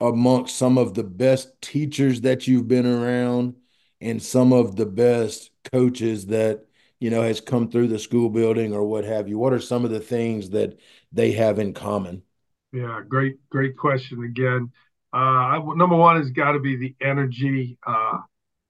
amongst 0.00 0.56
some 0.56 0.76
of 0.76 0.94
the 0.94 1.04
best 1.04 1.60
teachers 1.62 2.22
that 2.22 2.46
you've 2.46 2.68
been 2.68 2.86
around 2.86 3.54
and 4.00 4.22
some 4.22 4.52
of 4.52 4.76
the 4.76 4.86
best 4.86 5.50
coaches 5.72 6.26
that 6.26 6.66
you 7.04 7.10
know, 7.10 7.22
has 7.22 7.40
come 7.40 7.70
through 7.70 7.88
the 7.88 7.98
school 7.98 8.30
building 8.30 8.72
or 8.74 8.84
what 8.84 9.04
have 9.04 9.28
you? 9.28 9.38
What 9.38 9.52
are 9.52 9.60
some 9.60 9.84
of 9.84 9.90
the 9.90 10.00
things 10.00 10.50
that 10.50 10.78
they 11.12 11.32
have 11.32 11.58
in 11.58 11.74
common? 11.74 12.22
Yeah, 12.72 13.02
great, 13.06 13.36
great 13.50 13.76
question 13.76 14.24
again. 14.24 14.72
Uh, 15.12 15.60
number 15.76 15.96
one 15.96 16.16
has 16.16 16.30
got 16.30 16.52
to 16.52 16.58
be 16.58 16.76
the 16.76 16.94
energy, 17.00 17.78
uh, 17.86 18.18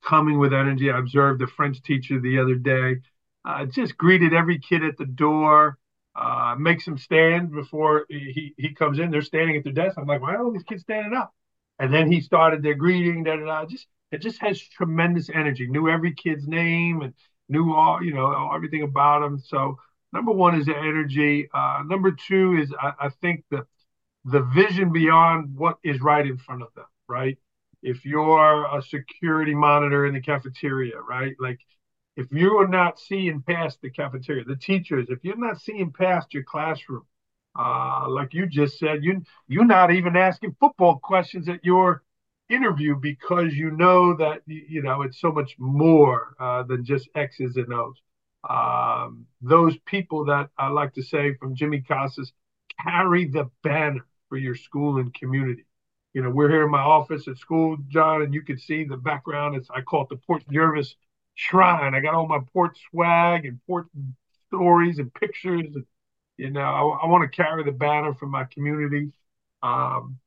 coming 0.05 0.39
with 0.39 0.53
energy. 0.53 0.91
I 0.91 0.99
observed 0.99 1.41
a 1.43 1.47
French 1.47 1.83
teacher 1.83 2.21
the 2.21 2.39
other 2.39 2.57
day. 2.57 2.97
uh, 3.47 3.67
just 3.67 3.97
greeted 3.99 4.35
every 4.35 4.59
kid 4.59 4.85
at 4.85 4.99
the 4.99 5.07
door, 5.07 5.79
uh, 6.17 6.57
makes 6.59 6.85
them 6.87 6.99
stand 6.99 7.53
before 7.53 8.07
he, 8.11 8.55
he 8.59 8.75
comes 8.75 8.99
in. 8.99 9.11
They're 9.11 9.23
standing 9.23 9.57
at 9.57 9.65
their 9.65 9.73
desk. 9.75 9.97
I'm 9.99 10.07
like, 10.07 10.23
why 10.23 10.35
are 10.35 10.45
all 10.45 10.53
these 10.53 10.65
kids 10.65 10.83
standing 10.83 11.15
up? 11.15 11.35
And 11.79 11.95
then 11.95 12.11
he 12.13 12.21
started 12.23 12.63
their 12.63 12.75
greeting. 12.75 13.25
Da, 13.25 13.37
da, 13.37 13.45
da. 13.47 13.67
Just 13.67 13.87
it 14.13 14.21
just 14.23 14.41
has 14.43 14.61
tremendous 14.61 15.31
energy. 15.31 15.67
Knew 15.69 15.89
every 15.89 16.15
kid's 16.15 16.47
name 16.49 17.03
and 17.03 17.15
knew 17.49 17.73
all 17.75 18.03
you 18.03 18.15
know 18.15 18.51
everything 18.55 18.83
about 18.83 19.21
them. 19.21 19.39
So 19.39 19.79
number 20.13 20.33
one 20.33 20.59
is 20.59 20.67
the 20.67 20.77
energy. 20.77 21.49
Uh, 21.53 21.83
number 21.87 22.13
two 22.13 22.59
is 22.59 22.73
I, 22.81 22.93
I 23.01 23.09
think 23.21 23.45
the 23.51 23.67
the 24.25 24.43
vision 24.43 24.93
beyond 24.93 25.57
what 25.57 25.79
is 25.85 26.01
right 26.01 26.27
in 26.27 26.39
front 26.39 26.63
of 26.63 26.69
them. 26.75 26.87
Right. 27.09 27.39
If 27.83 28.07
you're 28.07 28.65
a 28.65 28.83
security 28.83 29.55
monitor 29.55 30.07
in 30.07 30.15
the 30.15 30.21
cafeteria, 30.21 30.99
right, 31.01 31.35
like 31.39 31.61
if 32.17 32.29
you 32.31 32.59
are 32.59 32.69
not 32.69 32.99
seeing 32.99 33.43
past 33.43 33.81
the 33.83 33.91
cafeteria, 33.91 34.45
the 34.45 34.57
teachers, 34.57 35.09
if 35.11 35.19
you're 35.23 35.37
not 35.37 35.61
seeing 35.61 35.93
past 35.93 36.33
your 36.33 36.45
classroom, 36.45 37.05
uh, 37.59 38.07
like 38.09 38.33
you 38.33 38.47
just 38.47 38.79
said, 38.79 39.05
you 39.05 39.23
you're 39.49 39.65
not 39.65 39.93
even 39.93 40.17
asking 40.17 40.57
football 40.61 40.99
questions 40.99 41.49
at 41.49 41.65
your 41.65 42.03
interview 42.49 42.97
because 42.97 43.55
you 43.55 43.71
know 43.71 44.15
that 44.17 44.43
you 44.47 44.83
know 44.83 45.03
it's 45.03 45.21
so 45.21 45.33
much 45.33 45.57
more 45.59 46.35
uh, 46.39 46.63
than 46.65 46.85
just 46.85 47.09
X's 47.15 47.57
and 47.57 47.73
O's. 47.73 47.97
Um, 48.49 49.27
those 49.41 49.77
people 49.87 50.27
that 50.27 50.51
I 50.59 50.69
like 50.69 50.95
to 50.95 51.03
say 51.03 51.35
from 51.35 51.55
Jimmy 51.55 51.81
Casas 51.81 52.33
carry 52.83 53.27
the 53.27 53.51
banner 53.63 54.05
for 54.29 54.37
your 54.37 54.55
school 54.55 54.99
and 54.99 55.13
community. 55.15 55.65
You 56.13 56.23
know, 56.23 56.31
we're 56.31 56.51
here 56.51 56.65
in 56.65 56.71
my 56.71 56.81
office 56.81 57.27
at 57.29 57.39
school, 57.39 57.77
John, 57.89 58.23
and 58.23 58.35
you 58.35 58.43
can 58.43 58.59
see 58.59 58.85
the 58.85 58.97
background. 58.97 59.57
It's 59.57 59.69
I 59.71 59.81
call 59.81 60.03
it 60.03 60.11
the 60.11 60.17
Port 60.17 60.45
Jervis 60.51 60.95
Shrine. 61.35 61.95
I 61.95 62.01
got 62.01 62.15
all 62.15 62.29
my 62.29 62.41
port 62.53 62.79
swag 62.91 63.47
and 63.47 63.59
port 63.67 63.87
stories 64.49 64.99
and 64.99 65.13
pictures. 65.13 65.75
And, 65.75 65.85
you 66.37 66.51
know, 66.51 66.61
I, 66.61 67.05
I 67.05 67.07
want 67.07 67.23
to 67.31 67.37
carry 67.37 67.65
the 67.65 67.73
banner 67.73 68.15
for 68.15 68.27
my 68.27 68.45
community. 68.45 69.13
Um, 69.63 70.19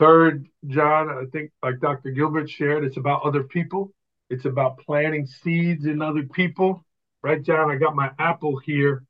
third, 0.00 0.48
John, 0.66 1.10
I 1.10 1.24
think 1.30 1.52
like 1.62 1.78
Dr. 1.78 2.10
Gilbert 2.10 2.50
shared, 2.50 2.84
it's 2.84 2.96
about 2.96 3.22
other 3.22 3.44
people. 3.44 3.92
It's 4.30 4.46
about 4.46 4.78
planting 4.78 5.26
seeds 5.26 5.84
in 5.86 6.02
other 6.02 6.22
people. 6.24 6.84
Right, 7.22 7.42
John? 7.42 7.70
I 7.70 7.76
got 7.76 7.94
my 7.94 8.10
apple 8.18 8.58
here. 8.58 9.04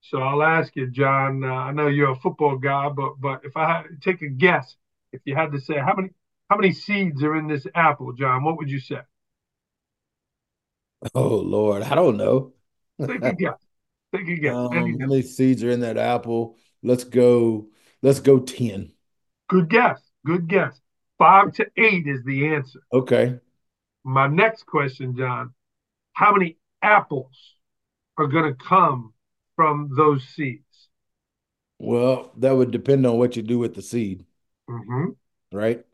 So 0.00 0.18
I'll 0.18 0.42
ask 0.42 0.74
you, 0.74 0.88
John. 0.88 1.44
Uh, 1.44 1.48
I 1.48 1.72
know 1.72 1.88
you're 1.88 2.12
a 2.12 2.16
football 2.16 2.56
guy, 2.56 2.88
but 2.88 3.20
but 3.20 3.44
if 3.44 3.56
I 3.56 3.68
had 3.68 3.84
take 4.02 4.22
a 4.22 4.28
guess, 4.28 4.76
if 5.12 5.20
you 5.26 5.36
had 5.36 5.52
to 5.52 5.60
say 5.60 5.76
how 5.76 5.94
many 5.94 6.08
how 6.48 6.56
many 6.56 6.72
seeds 6.72 7.22
are 7.22 7.36
in 7.36 7.46
this 7.46 7.66
apple, 7.74 8.12
John, 8.14 8.42
what 8.42 8.56
would 8.56 8.70
you 8.70 8.80
say? 8.80 9.00
Oh 11.14 11.36
Lord, 11.36 11.82
I 11.82 11.94
don't 11.94 12.18
know. 12.18 12.52
Take 13.00 13.24
a 13.24 13.34
guess. 13.34 13.56
Take 14.14 14.28
a 14.28 14.36
guess. 14.36 14.54
Um, 14.54 14.70
how 14.70 15.06
many 15.06 15.22
seeds 15.22 15.64
are 15.64 15.70
in 15.70 15.80
that 15.80 15.96
apple? 15.96 16.56
Let's 16.82 17.04
go. 17.04 17.68
Let's 18.02 18.20
go 18.20 18.38
ten. 18.40 18.92
Good 19.48 19.70
guess. 19.70 20.09
Good 20.24 20.48
guess. 20.48 20.78
Five 21.18 21.52
to 21.54 21.66
eight 21.76 22.06
is 22.06 22.24
the 22.24 22.48
answer. 22.48 22.80
Okay. 22.92 23.38
My 24.04 24.26
next 24.26 24.64
question, 24.66 25.16
John. 25.16 25.52
How 26.12 26.32
many 26.32 26.56
apples 26.82 27.36
are 28.16 28.26
going 28.26 28.54
to 28.54 28.64
come 28.64 29.12
from 29.56 29.90
those 29.96 30.24
seeds? 30.24 30.64
Well, 31.78 32.32
that 32.38 32.56
would 32.56 32.70
depend 32.70 33.06
on 33.06 33.18
what 33.18 33.36
you 33.36 33.42
do 33.42 33.58
with 33.58 33.74
the 33.74 33.82
seed. 33.82 34.24
Mm-hmm. 34.68 35.10
Right. 35.52 35.84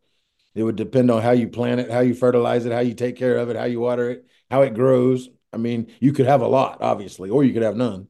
It 0.54 0.62
would 0.62 0.76
depend 0.76 1.10
on 1.10 1.22
how 1.22 1.32
you 1.32 1.48
plant 1.48 1.80
it, 1.80 1.90
how 1.90 2.00
you 2.00 2.14
fertilize 2.14 2.66
it, 2.66 2.72
how 2.72 2.80
you 2.80 2.94
take 2.94 3.16
care 3.16 3.36
of 3.36 3.50
it, 3.50 3.56
how 3.56 3.64
you 3.64 3.80
water 3.80 4.10
it, 4.10 4.26
how 4.50 4.62
it 4.62 4.74
grows. 4.74 5.28
I 5.52 5.58
mean, 5.58 5.92
you 6.00 6.12
could 6.12 6.26
have 6.26 6.40
a 6.40 6.46
lot, 6.48 6.78
obviously, 6.80 7.30
or 7.30 7.44
you 7.44 7.52
could 7.52 7.62
have 7.62 7.76
none. 7.76 8.08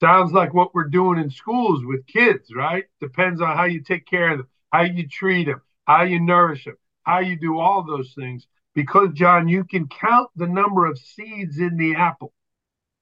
Sounds 0.00 0.32
like 0.32 0.52
what 0.52 0.74
we're 0.74 0.88
doing 0.88 1.18
in 1.18 1.30
schools 1.30 1.84
with 1.84 2.06
kids, 2.06 2.54
right? 2.54 2.84
Depends 3.00 3.40
on 3.40 3.56
how 3.56 3.64
you 3.64 3.82
take 3.82 4.06
care 4.06 4.32
of 4.32 4.38
them, 4.38 4.48
how 4.74 4.82
you 4.82 5.06
treat 5.06 5.44
them, 5.44 5.62
how 5.84 6.02
you 6.02 6.18
nourish 6.18 6.64
them, 6.64 6.74
how 7.04 7.20
you 7.20 7.36
do 7.36 7.60
all 7.60 7.84
those 7.84 8.12
things. 8.12 8.48
Because, 8.74 9.10
John, 9.14 9.46
you 9.46 9.62
can 9.62 9.86
count 9.86 10.30
the 10.34 10.48
number 10.48 10.86
of 10.86 10.98
seeds 10.98 11.58
in 11.58 11.76
the 11.76 11.94
apple, 11.94 12.32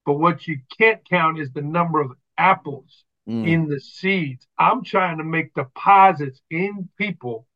but 0.05 0.19
what 0.19 0.47
you 0.47 0.59
can't 0.77 1.03
count 1.09 1.39
is 1.39 1.51
the 1.51 1.63
number 1.63 1.99
of 1.99 2.11
apples 2.37 3.05
mm. 3.27 3.47
in 3.47 3.67
the 3.67 3.79
seeds. 3.79 4.45
I'm 4.59 4.83
trying 4.83 5.17
to 5.17 5.23
make 5.23 5.55
deposits 5.55 6.41
in 6.51 6.89
people 6.95 7.47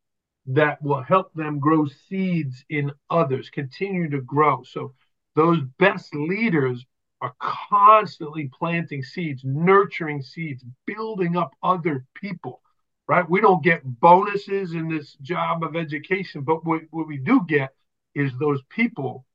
that 0.47 0.81
will 0.81 1.03
help 1.03 1.31
them 1.35 1.59
grow 1.59 1.85
seeds 2.09 2.65
in 2.71 2.91
others, 3.11 3.51
continue 3.51 4.09
to 4.09 4.21
grow. 4.21 4.63
So 4.63 4.95
those 5.35 5.59
best 5.77 6.15
leaders 6.15 6.83
are 7.21 7.35
constantly 7.39 8.49
planting 8.57 9.03
seeds, 9.03 9.43
nurturing 9.43 10.23
seeds, 10.23 10.65
building 10.87 11.37
up 11.37 11.51
other 11.61 12.03
people, 12.15 12.61
right? 13.07 13.29
We 13.29 13.41
don't 13.41 13.63
get 13.63 13.81
bonuses 13.83 14.73
in 14.73 14.89
this 14.89 15.13
job 15.21 15.63
of 15.63 15.75
education, 15.75 16.41
but 16.41 16.65
what, 16.65 16.81
what 16.91 17.07
we 17.07 17.17
do 17.17 17.41
get 17.47 17.73
is 18.15 18.31
those 18.39 18.61
people 18.69 19.25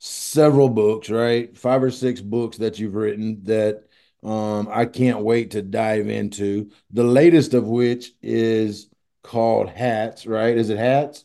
several 0.00 0.68
books, 0.68 1.08
right? 1.10 1.56
Five 1.56 1.82
or 1.82 1.90
six 1.90 2.20
books 2.20 2.56
that 2.56 2.78
you've 2.78 2.96
written 2.96 3.44
that 3.44 3.84
um, 4.24 4.68
I 4.70 4.86
can't 4.86 5.20
wait 5.20 5.52
to 5.52 5.62
dive 5.62 6.08
into. 6.08 6.70
The 6.90 7.04
latest 7.04 7.54
of 7.54 7.68
which 7.68 8.12
is 8.20 8.88
called 9.22 9.68
Hats, 9.68 10.26
right? 10.26 10.56
Is 10.56 10.70
it 10.70 10.78
Hats? 10.78 11.24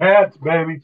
Hats, 0.00 0.36
baby. 0.38 0.80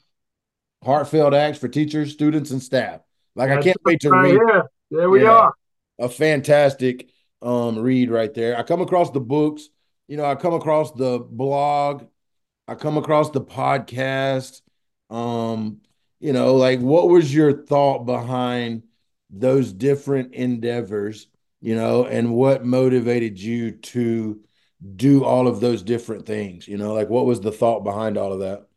Heartfelt 0.85 1.35
acts 1.35 1.59
for 1.59 1.69
teachers, 1.69 2.13
students, 2.13 2.51
and 2.51 2.63
staff. 2.63 3.01
Like 3.35 3.49
That's 3.49 3.61
I 3.61 3.63
can't 3.63 3.85
wait 3.85 4.01
to 4.01 4.11
right 4.11 4.33
read. 4.33 4.33
Here. 4.33 4.65
There 4.91 5.11
we 5.11 5.23
yeah, 5.23 5.31
are. 5.31 5.55
A 5.99 6.09
fantastic 6.09 7.09
um, 7.41 7.79
read 7.79 8.11
right 8.11 8.33
there. 8.35 8.57
I 8.57 8.63
come 8.63 8.81
across 8.81 9.11
the 9.11 9.21
books. 9.21 9.69
You 10.07 10.17
know, 10.17 10.25
I 10.25 10.35
come 10.35 10.55
across 10.55 10.93
the 10.93 11.19
blog 11.19 12.05
I 12.69 12.75
come 12.75 12.99
across 12.99 13.31
the 13.31 13.41
podcast. 13.41 14.61
Um, 15.09 15.81
you 16.21 16.33
know, 16.33 16.55
like 16.57 16.81
what 16.81 17.09
was 17.09 17.33
your 17.35 17.53
thought 17.53 18.05
behind 18.07 18.83
those 19.31 19.73
different 19.73 20.35
endeavors 20.35 21.29
you 21.61 21.75
know, 21.75 22.05
and 22.05 22.35
what 22.35 22.65
motivated 22.65 23.41
you 23.41 23.73
to 23.73 24.41
do 24.97 25.25
all 25.25 25.49
of 25.49 25.61
those 25.61 25.83
different 25.83 26.27
things? 26.27 26.69
You 26.69 26.77
know, 26.79 26.95
like 26.95 27.09
what 27.09 27.27
was 27.27 27.41
the 27.41 27.53
thought 27.53 27.81
behind 27.81 28.17
all 28.17 28.33
of 28.33 28.41
that? 28.41 28.69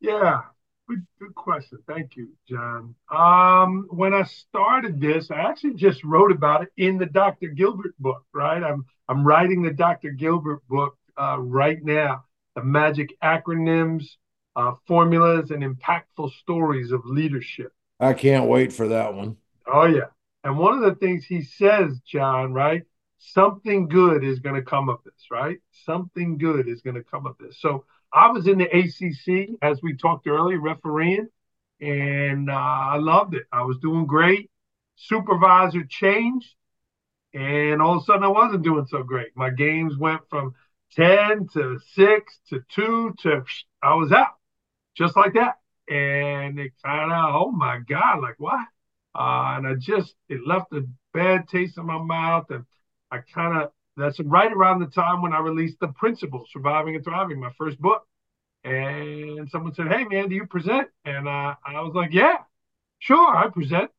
Yeah, 0.00 0.42
good, 0.88 1.04
good 1.18 1.34
question. 1.34 1.78
Thank 1.88 2.16
you, 2.16 2.28
John. 2.48 2.94
Um, 3.10 3.86
when 3.90 4.14
I 4.14 4.22
started 4.24 5.00
this, 5.00 5.30
I 5.30 5.40
actually 5.40 5.74
just 5.74 6.04
wrote 6.04 6.30
about 6.30 6.62
it 6.62 6.68
in 6.76 6.98
the 6.98 7.06
Dr. 7.06 7.48
Gilbert 7.48 7.94
book, 7.98 8.22
right? 8.32 8.62
I'm 8.62 8.84
I'm 9.08 9.26
writing 9.26 9.62
the 9.62 9.72
Dr. 9.72 10.10
Gilbert 10.10 10.66
book 10.68 10.96
uh, 11.20 11.38
right 11.40 11.82
now. 11.82 12.24
The 12.54 12.62
magic 12.62 13.10
acronyms, 13.22 14.04
uh, 14.56 14.72
formulas, 14.86 15.50
and 15.50 15.62
impactful 15.62 16.32
stories 16.40 16.90
of 16.90 17.04
leadership. 17.04 17.72
I 18.00 18.14
can't 18.14 18.48
wait 18.48 18.72
for 18.72 18.88
that 18.88 19.14
one. 19.14 19.36
Oh 19.66 19.86
yeah. 19.86 20.06
And 20.42 20.58
one 20.58 20.74
of 20.74 20.80
the 20.80 20.94
things 20.94 21.24
he 21.24 21.42
says, 21.42 22.00
John, 22.06 22.52
right? 22.52 22.84
Something 23.18 23.88
good 23.88 24.24
is 24.24 24.38
going 24.38 24.54
to 24.54 24.62
come 24.62 24.88
of 24.88 24.98
this, 25.04 25.26
right? 25.30 25.58
Something 25.84 26.38
good 26.38 26.68
is 26.68 26.82
going 26.82 26.94
to 26.96 27.02
come 27.02 27.26
of 27.26 27.36
this. 27.38 27.58
So 27.60 27.84
I 28.12 28.30
was 28.30 28.46
in 28.46 28.58
the 28.58 28.66
ACC, 28.66 29.58
as 29.62 29.82
we 29.82 29.96
talked 29.96 30.26
earlier, 30.26 30.60
refereeing, 30.60 31.28
and 31.80 32.50
uh, 32.50 32.54
I 32.54 32.96
loved 32.98 33.34
it. 33.34 33.46
I 33.52 33.62
was 33.62 33.78
doing 33.78 34.06
great. 34.06 34.50
Supervisor 34.96 35.84
changed, 35.84 36.54
and 37.34 37.82
all 37.82 37.96
of 37.96 38.02
a 38.02 38.04
sudden 38.04 38.24
I 38.24 38.28
wasn't 38.28 38.62
doing 38.62 38.86
so 38.86 39.02
great. 39.02 39.36
My 39.36 39.50
games 39.50 39.96
went 39.98 40.22
from 40.30 40.54
10 40.92 41.48
to 41.54 41.78
6 41.94 42.38
to 42.50 42.60
2 42.74 43.14
to 43.22 43.44
I 43.82 43.94
was 43.94 44.12
out 44.12 44.36
just 44.96 45.16
like 45.16 45.34
that. 45.34 45.56
And 45.88 46.58
it 46.58 46.72
kind 46.84 47.12
of, 47.12 47.34
oh 47.34 47.50
my 47.52 47.78
God, 47.88 48.20
like 48.20 48.36
what? 48.38 48.66
Uh, 49.14 49.56
and 49.56 49.66
I 49.66 49.74
just, 49.78 50.14
it 50.28 50.40
left 50.46 50.72
a 50.72 50.82
bad 51.14 51.48
taste 51.48 51.78
in 51.78 51.86
my 51.86 51.98
mouth. 52.02 52.46
And 52.50 52.64
I 53.10 53.18
kind 53.18 53.62
of, 53.62 53.70
that's 53.96 54.20
right 54.20 54.52
around 54.52 54.80
the 54.80 54.86
time 54.86 55.22
when 55.22 55.32
I 55.32 55.38
released 55.38 55.78
The 55.80 55.88
Principal, 55.88 56.44
Surviving 56.52 56.96
and 56.96 57.04
Thriving, 57.04 57.40
my 57.40 57.52
first 57.56 57.80
book. 57.80 58.06
And 58.64 59.48
someone 59.48 59.74
said, 59.74 59.88
Hey, 59.88 60.04
man, 60.04 60.28
do 60.28 60.34
you 60.34 60.46
present? 60.46 60.88
And 61.04 61.28
uh, 61.28 61.54
I 61.64 61.80
was 61.80 61.92
like, 61.94 62.12
Yeah, 62.12 62.38
sure, 62.98 63.36
I 63.36 63.48
present. 63.48 63.90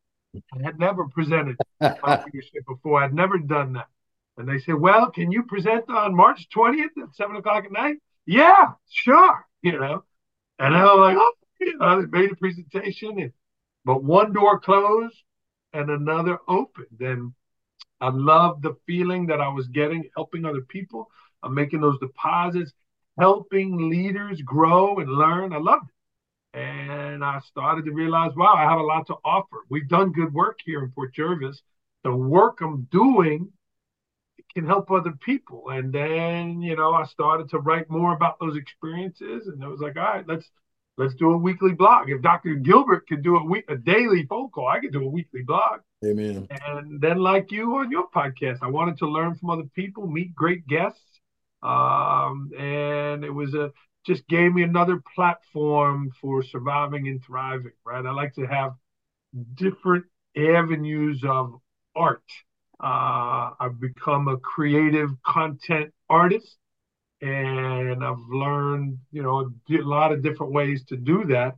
I 0.54 0.64
had 0.64 0.78
never 0.80 1.08
presented 1.08 1.58
leadership 1.82 2.66
before. 2.68 3.02
I'd 3.04 3.14
never 3.14 3.38
done 3.38 3.74
that. 3.74 3.88
And 4.38 4.48
they 4.48 4.60
said, 4.60 4.76
Well, 4.76 5.10
can 5.10 5.32
you 5.32 5.44
present 5.44 5.90
on 5.90 6.16
March 6.16 6.48
20th 6.56 6.98
at 7.02 7.16
seven 7.16 7.38
o'clock 7.38 7.66
at 7.66 7.72
night? 7.72 7.98
Yeah, 8.26 8.74
sure. 8.90 9.46
You 9.62 9.80
know, 9.80 10.04
and 10.60 10.76
I 10.76 10.84
was 10.84 11.00
like, 11.00 11.18
Oh, 11.18 11.34
you 11.60 11.78
know, 11.78 12.08
made 12.12 12.32
a 12.32 12.36
presentation, 12.36 13.20
and, 13.20 13.32
but 13.86 14.04
one 14.04 14.34
door 14.34 14.60
closed 14.60 15.16
and 15.74 15.90
another 15.90 16.40
opened. 16.48 17.00
And 17.00 17.34
I 18.02 18.10
loved 18.10 18.64
the 18.64 18.76
feeling 18.86 19.28
that 19.28 19.42
I 19.42 19.48
was 19.48 19.68
getting, 19.68 20.10
helping 20.16 20.46
other 20.46 20.62
people. 20.62 21.10
I'm 21.44 21.54
making 21.54 21.82
those 21.82 22.00
deposits, 22.00 22.74
helping 23.18 23.90
leaders 23.90 24.42
grow 24.42 24.98
and 24.98 25.10
learn. 25.10 25.54
I 25.54 25.58
loved 25.58 25.90
it. 25.90 26.60
And 26.60 27.24
I 27.24 27.40
started 27.42 27.86
to 27.86 27.92
realize, 27.92 28.32
wow, 28.36 28.54
I 28.56 28.64
have 28.64 28.80
a 28.80 28.84
lot 28.84 29.08
to 29.08 29.16
offer. 29.24 29.58
We've 29.70 29.88
done 29.88 30.12
good 30.12 30.34
work 30.34 30.60
here 30.66 30.84
in 30.84 30.92
Port 30.92 31.14
Jervis. 31.14 31.62
The 32.04 32.16
work 32.16 32.62
I'm 32.62 32.88
doing 32.92 33.52
can 34.58 34.66
help 34.66 34.90
other 34.90 35.14
people. 35.24 35.70
And 35.70 35.94
then, 35.94 36.64
you 36.64 36.76
know, 36.76 36.92
I 36.92 37.06
started 37.06 37.48
to 37.52 37.60
write 37.60 37.92
more 37.92 38.16
about 38.16 38.40
those 38.40 38.58
experiences. 38.58 39.46
And 39.46 39.62
it 39.62 39.68
was 39.68 39.82
like, 39.82 39.96
all 39.98 40.02
right, 40.02 40.28
let's 40.28 40.50
let's 40.98 41.14
do 41.14 41.32
a 41.32 41.38
weekly 41.38 41.74
blog. 41.74 42.10
If 42.10 42.24
Dr. 42.24 42.56
Gilbert 42.56 43.08
could 43.08 43.22
do 43.22 43.38
a 43.38 43.46
week 43.46 43.66
a 43.70 43.76
daily 43.76 44.26
phone 44.26 44.50
call, 44.50 44.68
I 44.68 44.80
could 44.80 44.92
do 44.92 45.06
a 45.06 45.10
weekly 45.10 45.44
blog. 45.44 45.82
Amen. 46.04 46.48
And 46.50 47.00
then, 47.00 47.20
like 47.20 47.52
you 47.52 47.76
on 47.76 47.92
your 47.92 48.08
podcast, 48.10 48.58
I 48.64 48.68
wanted 48.68 48.98
to 48.98 49.08
learn 49.08 49.36
from 49.36 49.52
other 49.52 49.70
people, 49.76 50.08
meet 50.08 50.34
great 50.34 50.66
guests, 50.66 51.22
um, 51.62 52.50
and 52.58 53.24
it 53.24 53.34
was 53.34 53.54
a 53.54 53.72
just 54.08 54.28
gave 54.28 54.52
me 54.54 54.64
another 54.64 55.04
platform 55.14 56.10
for 56.20 56.42
surviving 56.42 57.08
and 57.08 57.24
thriving. 57.24 57.74
Right, 57.86 58.04
I 58.04 58.12
like 58.12 58.34
to 58.36 58.48
have 58.48 58.74
different 59.54 60.06
avenues 60.36 61.24
of 61.24 61.60
art. 61.96 62.24
Uh, 62.80 63.52
I've 63.60 63.80
become 63.80 64.28
a 64.28 64.38
creative 64.38 65.10
content 65.24 65.94
artist, 66.10 66.58
and 67.22 68.04
I've 68.04 68.20
learned, 68.30 69.00
you 69.12 69.24
know, 69.24 69.52
a 69.70 69.82
lot 69.82 70.12
of 70.12 70.22
different 70.22 70.54
ways 70.54 70.84
to 70.86 70.98
do 70.98 71.26
that. 71.26 71.56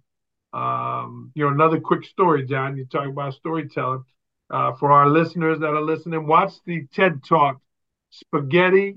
Um, 0.57 1.31
you 1.35 1.43
know, 1.43 1.51
another 1.51 1.79
quick 1.79 2.05
story, 2.05 2.45
John. 2.45 2.77
You 2.77 2.85
talk 2.85 3.07
about 3.07 3.33
storytelling. 3.33 4.03
Uh, 4.49 4.73
for 4.77 4.91
our 4.91 5.07
listeners 5.07 5.59
that 5.59 5.67
are 5.67 5.81
listening, 5.81 6.25
watch 6.25 6.53
the 6.65 6.87
TED 6.91 7.23
Talk, 7.23 7.61
Spaghetti, 8.09 8.95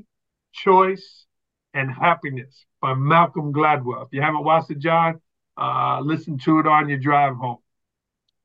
Choice, 0.52 1.26
and 1.74 1.90
Happiness 1.92 2.64
by 2.80 2.94
Malcolm 2.94 3.52
Gladwell. 3.52 4.06
If 4.06 4.08
you 4.12 4.22
haven't 4.22 4.44
watched 4.44 4.70
it, 4.70 4.78
John, 4.78 5.20
uh, 5.58 6.00
listen 6.02 6.38
to 6.38 6.58
it 6.60 6.66
on 6.66 6.88
your 6.88 6.98
drive 6.98 7.36
home. 7.36 7.58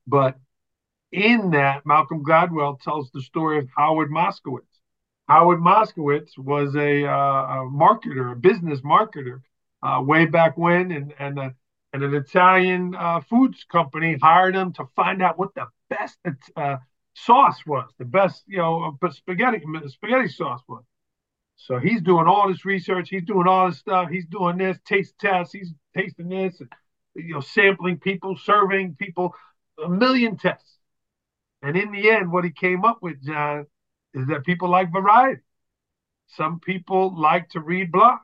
But 0.06 0.36
in 1.12 1.50
that, 1.50 1.86
Malcolm 1.86 2.24
Gladwell 2.24 2.80
tells 2.80 3.10
the 3.10 3.22
story 3.22 3.58
of 3.58 3.68
Howard 3.76 4.10
Moskowitz. 4.10 4.62
Howard 5.28 5.60
Moskowitz 5.60 6.36
was 6.38 6.74
a, 6.74 7.04
uh, 7.04 7.10
a 7.10 7.70
marketer, 7.70 8.32
a 8.32 8.36
business 8.36 8.80
marketer, 8.80 9.40
uh, 9.82 10.02
way 10.02 10.26
back 10.26 10.56
when, 10.56 10.90
and 10.90 11.14
and, 11.18 11.38
uh, 11.38 11.50
and 11.92 12.02
an 12.02 12.14
Italian 12.14 12.94
uh, 12.94 13.20
foods 13.20 13.64
company 13.70 14.16
hired 14.20 14.54
him 14.54 14.72
to 14.74 14.86
find 14.96 15.22
out 15.22 15.38
what 15.38 15.54
the 15.54 15.66
best 15.88 16.18
uh, 16.56 16.76
sauce 17.14 17.64
was, 17.66 17.88
the 17.98 18.04
best, 18.04 18.42
you 18.46 18.58
know, 18.58 18.98
spaghetti 19.10 19.62
spaghetti 19.86 20.28
sauce 20.28 20.62
was. 20.68 20.84
So 21.56 21.78
he's 21.78 22.02
doing 22.02 22.26
all 22.26 22.48
this 22.48 22.64
research. 22.64 23.08
He's 23.08 23.24
doing 23.24 23.48
all 23.48 23.68
this 23.68 23.78
stuff. 23.78 24.10
He's 24.10 24.26
doing 24.26 24.58
this 24.58 24.78
taste 24.84 25.14
tests. 25.18 25.52
He's 25.52 25.72
tasting 25.96 26.28
this, 26.28 26.60
and, 26.60 26.70
you 27.14 27.34
know, 27.34 27.40
sampling 27.40 27.98
people, 27.98 28.36
serving 28.36 28.94
people, 28.94 29.34
a 29.82 29.88
million 29.88 30.36
tests. 30.36 30.77
And 31.62 31.76
in 31.76 31.90
the 31.90 32.10
end, 32.10 32.30
what 32.30 32.44
he 32.44 32.50
came 32.50 32.84
up 32.84 32.98
with, 33.02 33.22
John, 33.22 33.66
is 34.14 34.26
that 34.28 34.44
people 34.44 34.68
like 34.68 34.92
variety. 34.92 35.42
Some 36.28 36.60
people 36.60 37.18
like 37.18 37.48
to 37.50 37.60
read 37.60 37.90
blogs. 37.90 38.20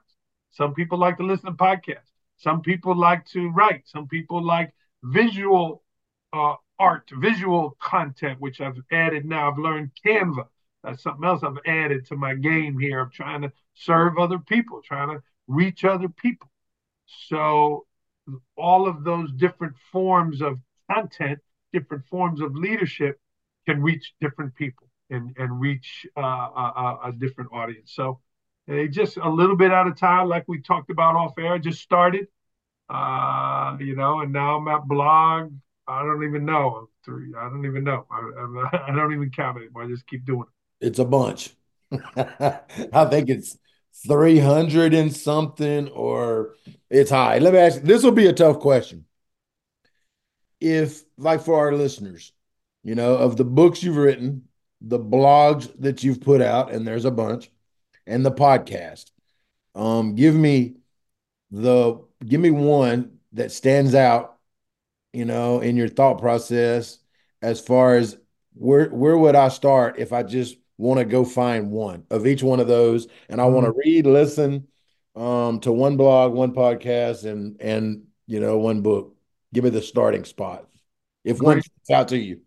Some 0.53 0.75
people 0.75 0.99
like 0.99 1.17
to 1.17 1.25
listen 1.25 1.47
to 1.47 1.53
podcasts. 1.53 2.13
Some 2.37 2.63
people 2.63 2.95
like 2.95 3.25
to 3.27 3.49
write. 3.51 3.83
Some 3.87 4.07
people 4.07 4.45
like 4.45 4.73
visual 5.03 5.83
uh, 6.33 6.55
art, 6.79 7.11
visual 7.13 7.77
content, 7.81 8.41
which 8.41 8.61
I've 8.61 8.81
added 8.93 9.25
now. 9.25 9.51
I've 9.51 9.59
learned 9.59 9.91
Canva. 10.05 10.47
That's 10.83 11.03
something 11.03 11.25
else 11.25 11.43
I've 11.43 11.59
added 11.67 12.07
to 12.07 12.17
my 12.17 12.35
game 12.35 12.79
here 12.79 13.01
of 13.01 13.13
trying 13.13 13.43
to 13.43 13.53
serve 13.75 14.19
other 14.19 14.39
people, 14.39 14.83
trying 14.83 15.09
to 15.09 15.23
reach 15.49 15.85
other 15.85 16.09
people. 16.09 16.51
So, 17.07 17.87
all 18.57 18.87
of 18.87 19.05
those 19.05 19.33
different 19.33 19.75
forms 19.93 20.41
of 20.41 20.59
content, 20.91 21.39
different 21.73 22.07
forms 22.07 22.41
of 22.41 22.55
leadership 22.55 23.19
can 23.67 23.83
reach 23.83 24.15
different 24.21 24.55
people 24.55 24.89
and, 25.11 25.35
and 25.39 25.61
reach 25.61 26.07
uh, 26.17 26.21
a, 26.21 26.99
a, 27.05 27.13
different 27.13 27.51
audience. 27.53 27.93
So, 27.95 28.21
they 28.67 28.89
just 28.89 29.19
a 29.19 29.29
little 29.29 29.57
bit 29.57 29.71
out 29.71 29.87
of 29.87 29.97
time, 29.97 30.29
like 30.29 30.45
we 30.49 30.61
talked 30.61 30.91
about 30.91 31.17
off 31.17 31.35
air, 31.39 31.59
just 31.59 31.83
started, 31.83 32.29
uh, 32.89 33.77
you 33.79 33.95
know, 33.95 34.21
and 34.21 34.33
now 34.33 34.57
I'm 34.57 34.69
at 34.69 34.87
blog 34.87 35.53
I 35.87 36.03
don't 36.03 36.25
even 36.25 36.45
know. 36.45 36.89
Three. 37.05 37.35
I 37.37 37.49
don't 37.49 37.67
even 37.67 37.85
know. 37.85 38.07
I, 38.11 38.87
I, 38.89 38.95
don't 38.95 39.13
even 39.13 39.31
count 39.31 39.59
it. 39.59 39.71
I 39.77 39.87
just 39.87 40.07
keep 40.07 40.25
doing 40.25 40.45
it. 40.81 40.87
It's 40.87 40.99
a 40.99 41.05
bunch. 41.05 41.55
I 42.17 43.05
think 43.11 43.29
it's 43.29 43.57
300 44.07 44.95
and 44.95 45.15
something, 45.15 45.89
or 45.89 46.55
it's 46.91 47.11
high. 47.11 47.39
Let 47.39 47.53
me 47.53 47.59
ask 47.61 47.77
you, 47.77 47.83
this 47.83 48.03
will 48.03 48.13
be 48.13 48.27
a 48.27 48.33
tough 48.33 48.61
question. 48.61 49.05
If, 50.61 51.03
like 51.19 51.43
for 51.43 51.59
our 51.59 51.75
listeners, 51.75 52.33
you 52.85 52.95
know, 52.95 53.17
of 53.17 53.37
the 53.37 53.45
books 53.45 53.83
you've 53.83 53.97
written, 53.97 54.49
the 54.81 55.01
blogs 55.01 55.73
that 55.81 56.05
you've 56.05 56.21
put 56.21 56.41
out, 56.41 56.73
and 56.73 56.87
there's 56.87 57.05
a 57.05 57.11
bunch, 57.11 57.51
and 58.07 58.25
the 58.25 58.31
podcast, 58.31 59.11
um, 59.75 60.15
give 60.15 60.35
me 60.35 60.77
the 61.51 62.01
give 62.25 62.41
me 62.41 62.51
one 62.51 63.19
that 63.33 63.51
stands 63.51 63.95
out 63.95 64.35
you 65.15 65.25
know, 65.25 65.61
in 65.61 65.77
your 65.77 65.89
thought 65.89 66.19
process 66.19 66.99
as 67.41 67.61
far 67.61 67.95
as 67.95 68.19
where 68.55 68.89
where 68.89 69.17
would 69.17 69.37
I 69.37 69.49
start 69.49 69.99
if 69.99 70.13
I 70.13 70.25
just 70.25 70.57
want 70.77 70.99
to 70.99 71.05
go 71.05 71.25
find 71.25 71.71
one 71.71 72.05
of 72.11 72.27
each 72.27 72.43
one 72.43 72.59
of 72.59 72.67
those 72.67 73.07
and 73.29 73.41
I 73.41 73.45
want 73.47 73.65
to 73.65 73.71
mm-hmm. 73.71 73.79
read, 73.79 74.07
listen 74.07 74.67
um, 75.15 75.61
to 75.61 75.71
one 75.71 75.97
blog, 75.97 76.33
one 76.33 76.53
podcast, 76.53 77.25
and 77.25 77.57
and 77.61 78.05
you 78.27 78.41
know, 78.41 78.59
one 78.59 78.83
book. 78.83 79.15
Give 79.53 79.63
me 79.63 79.71
the 79.71 79.83
starting 79.83 80.25
spot. 80.25 80.69
If 81.23 81.41
one 81.41 81.63
out 81.93 82.09
to 82.09 82.19
you. 82.19 82.41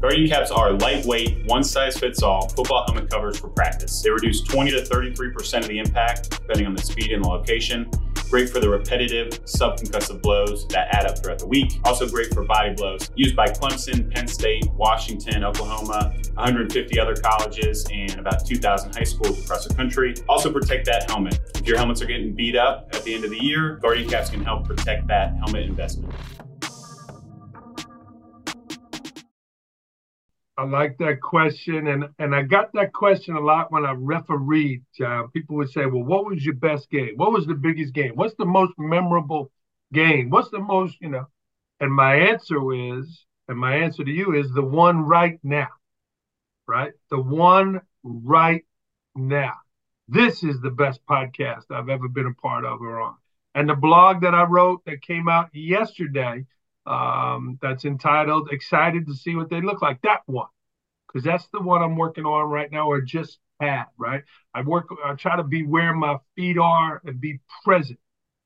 Guardian 0.00 0.28
caps 0.28 0.50
are 0.50 0.72
lightweight, 0.72 1.46
one 1.46 1.64
size 1.64 1.98
fits 1.98 2.22
all 2.22 2.48
football 2.50 2.84
helmet 2.86 3.10
covers 3.10 3.38
for 3.38 3.48
practice. 3.48 4.02
They 4.02 4.10
reduce 4.10 4.42
20 4.42 4.70
to 4.72 4.82
33% 4.82 5.58
of 5.58 5.68
the 5.68 5.78
impact 5.78 6.30
depending 6.30 6.66
on 6.66 6.74
the 6.74 6.82
speed 6.82 7.12
and 7.12 7.24
the 7.24 7.28
location 7.28 7.90
Great 8.30 8.50
for 8.50 8.58
the 8.58 8.68
repetitive 8.68 9.28
subconcussive 9.44 10.20
blows 10.20 10.66
that 10.68 10.88
add 10.92 11.06
up 11.06 11.16
throughout 11.16 11.38
the 11.38 11.46
week. 11.46 11.78
Also 11.84 12.08
great 12.08 12.34
for 12.34 12.42
body 12.44 12.74
blows. 12.74 13.08
Used 13.14 13.36
by 13.36 13.46
Clemson, 13.46 14.12
Penn 14.12 14.26
State, 14.26 14.68
Washington, 14.72 15.44
Oklahoma, 15.44 16.12
150 16.34 16.98
other 16.98 17.14
colleges, 17.14 17.86
and 17.92 18.18
about 18.18 18.44
2,000 18.44 18.96
high 18.96 19.04
schools 19.04 19.44
across 19.44 19.64
the 19.64 19.74
country. 19.74 20.12
Also 20.28 20.52
protect 20.52 20.86
that 20.86 21.08
helmet. 21.08 21.38
If 21.54 21.68
your 21.68 21.76
helmets 21.76 22.02
are 22.02 22.06
getting 22.06 22.34
beat 22.34 22.56
up 22.56 22.88
at 22.92 23.04
the 23.04 23.14
end 23.14 23.22
of 23.22 23.30
the 23.30 23.42
year, 23.42 23.76
Guardian 23.76 24.10
Caps 24.10 24.30
can 24.30 24.42
help 24.42 24.66
protect 24.66 25.06
that 25.06 25.36
helmet 25.36 25.62
investment. 25.62 26.12
I 30.58 30.64
like 30.64 30.96
that 30.98 31.20
question, 31.20 31.86
and 31.86 32.08
and 32.18 32.34
I 32.34 32.42
got 32.42 32.72
that 32.72 32.92
question 32.92 33.36
a 33.36 33.40
lot 33.40 33.70
when 33.70 33.84
I 33.84 33.92
refereed. 33.92 34.82
John, 34.96 35.30
people 35.30 35.56
would 35.56 35.70
say, 35.70 35.84
"Well, 35.84 36.04
what 36.04 36.24
was 36.24 36.44
your 36.44 36.54
best 36.54 36.90
game? 36.90 37.12
What 37.16 37.32
was 37.32 37.46
the 37.46 37.54
biggest 37.54 37.92
game? 37.92 38.12
What's 38.14 38.34
the 38.36 38.46
most 38.46 38.72
memorable 38.78 39.50
game? 39.92 40.30
What's 40.30 40.50
the 40.50 40.60
most, 40.60 40.96
you 41.00 41.10
know?" 41.10 41.26
And 41.80 41.92
my 41.92 42.14
answer 42.14 42.72
is, 42.72 43.26
and 43.48 43.58
my 43.58 43.76
answer 43.76 44.02
to 44.02 44.10
you 44.10 44.34
is 44.34 44.50
the 44.52 44.64
one 44.64 45.00
right 45.00 45.38
now, 45.42 45.68
right? 46.66 46.92
The 47.10 47.20
one 47.20 47.82
right 48.02 48.64
now. 49.14 49.54
This 50.08 50.42
is 50.42 50.60
the 50.60 50.70
best 50.70 51.04
podcast 51.06 51.64
I've 51.70 51.90
ever 51.90 52.08
been 52.08 52.26
a 52.26 52.34
part 52.34 52.64
of 52.64 52.80
or 52.80 53.00
on. 53.02 53.16
And 53.54 53.68
the 53.68 53.74
blog 53.74 54.22
that 54.22 54.34
I 54.34 54.44
wrote 54.44 54.84
that 54.86 55.02
came 55.02 55.28
out 55.28 55.54
yesterday 55.54 56.46
um, 56.86 57.58
that's 57.60 57.84
entitled 57.84 58.48
Excited 58.52 59.06
to 59.06 59.14
See 59.14 59.34
What 59.36 59.50
They 59.50 59.60
Look 59.60 59.82
Like. 59.82 60.00
That 60.02 60.20
one, 60.26 60.48
because 61.06 61.24
that's 61.24 61.48
the 61.52 61.60
one 61.60 61.82
I'm 61.82 61.96
working 61.96 62.24
on 62.24 62.48
right 62.48 62.70
now 62.70 62.88
or 62.88 63.00
just 63.00 63.38
had, 63.60 63.84
right? 63.98 64.22
I 64.54 64.62
work, 64.62 64.88
I 65.04 65.14
try 65.14 65.36
to 65.36 65.44
be 65.44 65.64
where 65.64 65.94
my 65.94 66.18
feet 66.34 66.58
are 66.58 67.00
and 67.04 67.20
be 67.20 67.40
present. 67.64 67.98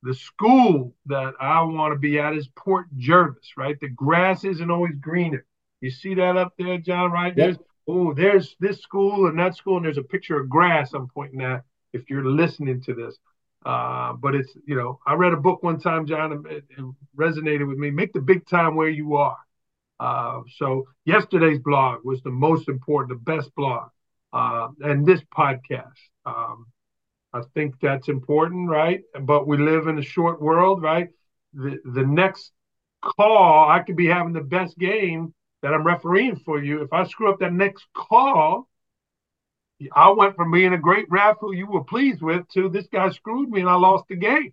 The 0.03 0.15
school 0.15 0.95
that 1.07 1.35
I 1.41 1.63
want 1.63 1.93
to 1.93 1.99
be 1.99 2.19
at 2.19 2.35
is 2.35 2.49
Port 2.57 2.87
Jervis, 2.97 3.53
right? 3.57 3.79
The 3.81 3.89
grass 3.89 4.45
isn't 4.45 4.71
always 4.71 4.95
greener. 5.01 5.45
You 5.83 5.91
see 5.91 6.15
that 6.15 6.37
up 6.37 6.55
there, 6.59 6.79
John, 6.79 7.13
right? 7.13 7.35
There's, 7.37 7.57
oh, 7.87 8.15
there's 8.15 8.57
this 8.61 8.81
school 8.81 9.27
and 9.27 9.39
that 9.39 9.57
school, 9.57 9.77
and 9.77 9.85
there's 9.85 9.99
a 9.99 10.03
picture 10.03 10.41
of 10.41 10.49
grass 10.49 10.95
I'm 10.95 11.09
pointing 11.09 11.43
at 11.43 11.65
if 11.93 12.09
you're 12.09 12.25
listening 12.25 12.81
to 12.83 12.95
this. 12.95 13.19
Uh, 13.65 14.15
but 14.15 14.35
it's, 14.35 14.53
you 14.67 14.75
know, 14.77 14.99
I 15.07 15.15
read 15.15 15.33
a 15.33 15.37
book 15.37 15.63
one 15.63 15.79
time, 15.81 16.07
John, 16.07 16.33
and 16.33 16.47
it, 16.47 16.65
it 16.71 16.85
resonated 17.17 17.69
with 17.69 17.79
me. 17.79 17.91
Make 17.91 18.13
the 18.13 18.21
big 18.21 18.47
time 18.47 18.75
where 18.77 18.89
you 18.89 19.17
are. 19.17 19.37
Uh, 20.01 20.41
so 20.57 20.87
yesterday's 21.05 21.59
blog 21.59 22.01
was 22.05 22.23
the 22.23 22.31
most 22.31 22.69
important, 22.69 23.11
the 23.19 23.33
best 23.37 23.55
blog, 23.55 23.91
uh, 24.33 24.69
and 24.81 25.07
this 25.07 25.21
podcast. 25.37 25.99
Um, 26.25 26.67
I 27.35 27.43
think 27.55 27.75
that's 27.81 28.09
important, 28.09 28.71
right? 28.71 29.03
But 29.21 29.47
we 29.47 29.59
live 29.59 29.89
in 29.89 29.99
a 29.99 30.03
short 30.03 30.41
world, 30.41 30.83
right? 30.83 31.09
The 31.53 31.79
the 31.85 32.05
next 32.07 32.53
call, 33.03 33.69
I 33.69 33.81
could 33.81 33.97
be 33.97 34.07
having 34.07 34.33
the 34.33 34.43
best 34.43 34.79
game 34.79 35.35
that 35.63 35.75
I'm 35.75 35.85
refereeing 35.85 36.37
for 36.37 36.63
you. 36.63 36.83
If 36.83 36.93
I 36.95 37.05
screw 37.05 37.31
up 37.31 37.41
that 37.41 37.53
next 37.53 37.87
call, 37.95 38.70
I 39.95 40.11
went 40.11 40.37
from 40.37 40.51
being 40.51 40.73
a 40.73 40.79
great 40.79 41.07
ref 41.11 41.37
who 41.41 41.55
you 41.55 41.67
were 41.67 41.85
pleased 41.85 42.23
with 42.23 42.47
to 42.51 42.69
this 42.69 42.87
guy 42.93 43.11
screwed 43.11 43.51
me 43.51 43.61
and 43.61 43.69
I 43.69 43.75
lost 43.77 44.05
the 44.09 44.17
game. 44.17 44.53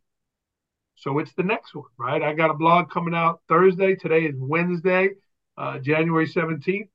So 0.95 1.19
it's 1.19 1.33
the 1.33 1.43
next 1.43 1.75
one, 1.75 1.85
right? 1.97 2.23
I 2.23 2.33
got 2.33 2.49
a 2.49 2.55
blog 2.55 2.89
coming 2.89 3.13
out 3.13 3.41
Thursday. 3.47 3.95
Today 3.95 4.25
is 4.25 4.35
Wednesday, 4.37 5.09
uh, 5.57 5.79
January 5.79 6.27
17th. 6.27 6.89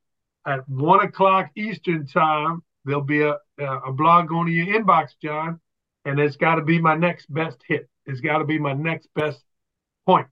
At 0.44 0.68
one 0.68 1.00
o'clock 1.00 1.50
Eastern 1.56 2.06
time, 2.06 2.62
there'll 2.84 3.02
be 3.02 3.22
a, 3.22 3.38
a 3.58 3.92
blog 3.92 4.28
going 4.28 4.46
to 4.46 4.52
your 4.52 4.66
inbox, 4.66 5.10
John, 5.22 5.60
and 6.04 6.18
it's 6.18 6.36
got 6.36 6.56
to 6.56 6.62
be 6.62 6.80
my 6.80 6.96
next 6.96 7.32
best 7.32 7.58
hit. 7.66 7.88
It's 8.06 8.20
got 8.20 8.38
to 8.38 8.44
be 8.44 8.58
my 8.58 8.72
next 8.72 9.08
best 9.14 9.40
point. 10.04 10.26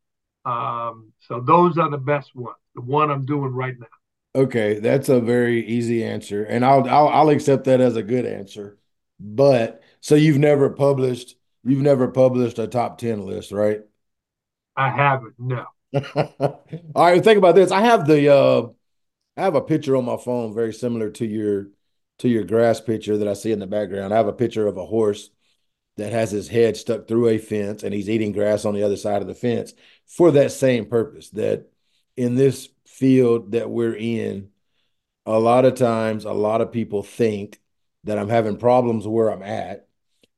Um, 0.44 1.12
so 1.20 1.40
those 1.40 1.78
are 1.78 1.90
the 1.90 1.98
best 1.98 2.34
ones. 2.34 2.56
The 2.74 2.80
one 2.80 3.10
I'm 3.10 3.24
doing 3.24 3.52
right 3.52 3.78
now. 3.78 3.86
Okay, 4.34 4.78
that's 4.78 5.08
a 5.08 5.20
very 5.20 5.66
easy 5.66 6.04
answer, 6.04 6.44
and 6.44 6.64
I'll, 6.64 6.88
I'll 6.88 7.08
I'll 7.08 7.28
accept 7.30 7.64
that 7.64 7.80
as 7.80 7.96
a 7.96 8.02
good 8.02 8.24
answer. 8.24 8.78
But 9.18 9.82
so 10.00 10.14
you've 10.14 10.38
never 10.38 10.70
published 10.70 11.34
you've 11.64 11.82
never 11.82 12.08
published 12.08 12.58
a 12.60 12.68
top 12.68 12.98
ten 12.98 13.26
list, 13.26 13.50
right? 13.50 13.80
I 14.76 14.90
haven't. 14.90 15.34
No. 15.38 15.64
All 16.14 16.64
right, 16.94 17.22
think 17.22 17.38
about 17.38 17.56
this. 17.56 17.72
I 17.72 17.80
have 17.80 18.06
the 18.06 18.32
uh 18.32 18.68
I 19.36 19.42
have 19.42 19.54
a 19.56 19.62
picture 19.62 19.96
on 19.96 20.04
my 20.04 20.16
phone 20.16 20.54
very 20.54 20.72
similar 20.72 21.10
to 21.12 21.26
your 21.26 21.68
to 22.20 22.28
your 22.28 22.44
grass 22.44 22.80
picture 22.80 23.18
that 23.18 23.28
I 23.28 23.34
see 23.34 23.52
in 23.52 23.58
the 23.60 23.66
background. 23.66 24.14
I 24.14 24.18
have 24.18 24.28
a 24.28 24.32
picture 24.32 24.66
of 24.66 24.76
a 24.76 24.86
horse 24.86 25.30
that 25.96 26.12
has 26.12 26.30
his 26.30 26.48
head 26.48 26.76
stuck 26.76 27.08
through 27.08 27.28
a 27.28 27.38
fence 27.38 27.82
and 27.82 27.94
he's 27.94 28.10
eating 28.10 28.32
grass 28.32 28.64
on 28.64 28.74
the 28.74 28.82
other 28.82 28.96
side 28.96 29.22
of 29.22 29.28
the 29.28 29.34
fence 29.34 29.74
for 30.06 30.32
that 30.32 30.52
same 30.52 30.86
purpose 30.86 31.30
that 31.30 31.70
in 32.16 32.34
this 32.36 32.68
field 33.00 33.52
that 33.52 33.70
we're 33.70 33.96
in, 33.96 34.50
a 35.26 35.38
lot 35.38 35.64
of 35.64 35.74
times, 35.74 36.24
a 36.24 36.32
lot 36.32 36.60
of 36.60 36.70
people 36.70 37.02
think 37.02 37.58
that 38.04 38.18
I'm 38.18 38.28
having 38.28 38.56
problems 38.58 39.08
where 39.08 39.30
I'm 39.30 39.42
at. 39.42 39.88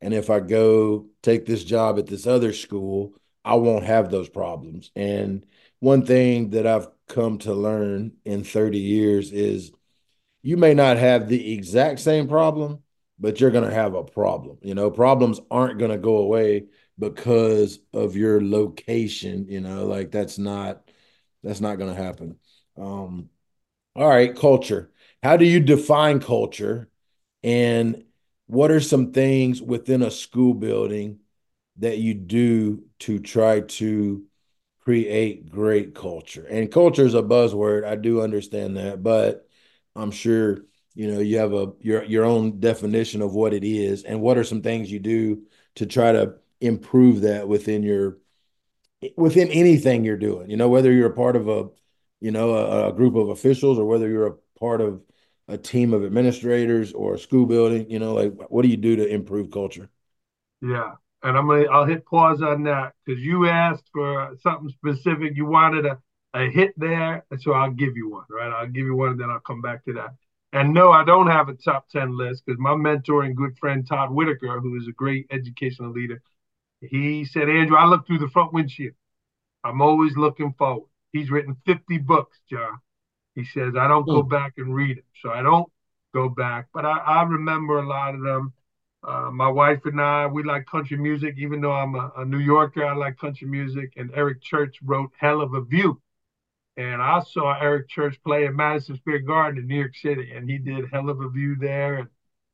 And 0.00 0.14
if 0.14 0.30
I 0.30 0.40
go 0.40 1.06
take 1.22 1.44
this 1.44 1.64
job 1.64 1.98
at 1.98 2.06
this 2.06 2.26
other 2.26 2.52
school, 2.52 3.14
I 3.44 3.56
won't 3.56 3.84
have 3.84 4.10
those 4.10 4.28
problems. 4.28 4.90
And 4.96 5.44
one 5.80 6.06
thing 6.06 6.50
that 6.50 6.66
I've 6.66 6.88
come 7.08 7.38
to 7.38 7.52
learn 7.52 8.12
in 8.24 8.44
30 8.44 8.78
years 8.78 9.32
is 9.32 9.72
you 10.42 10.56
may 10.56 10.74
not 10.74 10.96
have 10.96 11.28
the 11.28 11.52
exact 11.52 12.00
same 12.00 12.28
problem, 12.28 12.82
but 13.18 13.40
you're 13.40 13.50
going 13.50 13.68
to 13.68 13.74
have 13.74 13.94
a 13.94 14.04
problem. 14.04 14.58
You 14.62 14.74
know, 14.74 14.90
problems 14.90 15.40
aren't 15.50 15.78
going 15.78 15.90
to 15.90 15.98
go 15.98 16.18
away 16.18 16.66
because 16.98 17.78
of 17.92 18.16
your 18.16 18.40
location. 18.42 19.46
You 19.48 19.60
know, 19.60 19.86
like 19.86 20.10
that's 20.10 20.38
not 20.38 20.88
that's 21.42 21.60
not 21.60 21.78
going 21.78 21.94
to 21.94 22.02
happen. 22.02 22.38
Um, 22.76 23.28
all 23.96 24.08
right, 24.08 24.36
culture. 24.36 24.92
How 25.22 25.36
do 25.36 25.44
you 25.44 25.60
define 25.60 26.20
culture? 26.20 26.90
And 27.42 28.04
what 28.46 28.70
are 28.70 28.80
some 28.80 29.12
things 29.12 29.62
within 29.62 30.02
a 30.02 30.10
school 30.10 30.54
building 30.54 31.20
that 31.78 31.98
you 31.98 32.14
do 32.14 32.84
to 33.00 33.18
try 33.18 33.60
to 33.60 34.24
create 34.80 35.50
great 35.50 35.94
culture? 35.94 36.46
And 36.46 36.72
culture 36.72 37.06
is 37.06 37.14
a 37.14 37.22
buzzword. 37.22 37.84
I 37.86 37.96
do 37.96 38.22
understand 38.22 38.76
that, 38.76 39.02
but 39.02 39.48
I'm 39.96 40.10
sure 40.10 40.58
you 40.94 41.10
know 41.12 41.20
you 41.20 41.38
have 41.38 41.54
a 41.54 41.72
your 41.80 42.04
your 42.04 42.24
own 42.24 42.60
definition 42.60 43.22
of 43.22 43.34
what 43.34 43.54
it 43.54 43.64
is 43.64 44.04
and 44.04 44.20
what 44.20 44.38
are 44.38 44.44
some 44.44 44.62
things 44.62 44.90
you 44.92 44.98
do 45.00 45.44
to 45.76 45.86
try 45.86 46.12
to 46.12 46.36
improve 46.60 47.22
that 47.22 47.48
within 47.48 47.82
your 47.82 48.18
within 49.16 49.48
anything 49.48 50.04
you're 50.04 50.16
doing 50.16 50.48
you 50.50 50.56
know 50.56 50.68
whether 50.68 50.92
you're 50.92 51.10
a 51.10 51.14
part 51.14 51.36
of 51.36 51.48
a 51.48 51.68
you 52.22 52.30
know, 52.30 52.54
a, 52.54 52.88
a 52.90 52.92
group 52.92 53.14
of 53.16 53.28
officials 53.30 53.78
or 53.78 53.84
whether 53.84 54.08
you're 54.08 54.26
a 54.28 54.36
part 54.58 54.80
of 54.80 55.02
a 55.48 55.58
team 55.58 55.92
of 55.92 56.04
administrators 56.04 56.92
or 56.92 57.14
a 57.14 57.18
school 57.18 57.46
building, 57.46 57.90
you 57.90 57.98
know, 57.98 58.14
like 58.14 58.32
what 58.50 58.62
do 58.62 58.68
you 58.68 58.76
do 58.76 58.96
to 58.96 59.06
improve 59.06 59.50
culture? 59.50 59.90
Yeah. 60.60 60.94
And 61.22 61.36
I'm 61.38 61.46
gonna 61.46 61.66
I'll 61.70 61.86
hit 61.86 62.04
pause 62.06 62.42
on 62.42 62.64
that 62.64 62.94
because 63.04 63.22
you 63.22 63.48
asked 63.48 63.88
for 63.92 64.34
something 64.42 64.70
specific. 64.70 65.36
You 65.36 65.46
wanted 65.46 65.86
a, 65.86 65.98
a 66.34 66.50
hit 66.50 66.74
there, 66.76 67.24
and 67.30 67.40
so 67.40 67.52
I'll 67.52 67.70
give 67.70 67.96
you 67.96 68.10
one, 68.10 68.24
right? 68.30 68.50
I'll 68.50 68.66
give 68.66 68.86
you 68.86 68.96
one, 68.96 69.10
and 69.12 69.20
then 69.20 69.30
I'll 69.30 69.40
come 69.40 69.60
back 69.60 69.84
to 69.84 69.92
that. 69.94 70.16
And 70.52 70.74
no, 70.74 70.90
I 70.90 71.04
don't 71.04 71.28
have 71.28 71.48
a 71.48 71.54
top 71.54 71.88
10 71.90 72.16
list 72.16 72.42
because 72.44 72.58
my 72.58 72.74
mentor 72.74 73.22
and 73.22 73.36
good 73.36 73.56
friend 73.58 73.86
Todd 73.86 74.10
Whitaker, 74.10 74.60
who 74.60 74.76
is 74.76 74.88
a 74.88 74.92
great 74.92 75.26
educational 75.30 75.92
leader, 75.92 76.20
he 76.80 77.24
said, 77.24 77.48
Andrew, 77.48 77.76
I 77.76 77.86
look 77.86 78.06
through 78.06 78.18
the 78.18 78.28
front 78.30 78.52
windshield. 78.52 78.94
I'm 79.64 79.82
always 79.82 80.16
looking 80.16 80.54
forward. 80.54 80.88
He's 81.12 81.30
written 81.30 81.56
50 81.66 81.98
books, 81.98 82.38
John. 82.50 82.78
He 83.34 83.44
says, 83.44 83.74
I 83.78 83.88
don't 83.88 84.06
go 84.06 84.22
hmm. 84.22 84.28
back 84.28 84.54
and 84.56 84.74
read 84.74 84.98
them. 84.98 85.04
So 85.22 85.30
I 85.30 85.42
don't 85.42 85.70
go 86.14 86.28
back, 86.28 86.68
but 86.74 86.84
I, 86.84 86.98
I 86.98 87.22
remember 87.22 87.78
a 87.78 87.88
lot 87.88 88.14
of 88.14 88.22
them. 88.22 88.52
Uh, 89.06 89.30
my 89.32 89.48
wife 89.48 89.80
and 89.84 90.00
I, 90.00 90.26
we 90.26 90.44
like 90.44 90.64
country 90.66 90.96
music, 90.96 91.34
even 91.36 91.60
though 91.60 91.72
I'm 91.72 91.94
a, 91.96 92.12
a, 92.18 92.24
New 92.24 92.38
Yorker, 92.38 92.84
I 92.84 92.94
like 92.94 93.18
country 93.18 93.48
music. 93.48 93.94
And 93.96 94.12
Eric 94.14 94.40
Church 94.42 94.78
wrote 94.82 95.10
Hell 95.18 95.40
of 95.40 95.54
a 95.54 95.60
View. 95.60 96.00
And 96.76 97.02
I 97.02 97.20
saw 97.20 97.58
Eric 97.58 97.88
Church 97.88 98.18
play 98.24 98.46
at 98.46 98.54
Madison 98.54 98.96
Square 98.96 99.20
Garden 99.20 99.60
in 99.60 99.66
New 99.66 99.76
York 99.76 99.96
City, 99.96 100.32
and 100.32 100.48
he 100.48 100.58
did 100.58 100.88
Hell 100.92 101.10
of 101.10 101.20
a 101.20 101.28
View 101.28 101.56
there. 101.58 101.96
And 101.96 102.08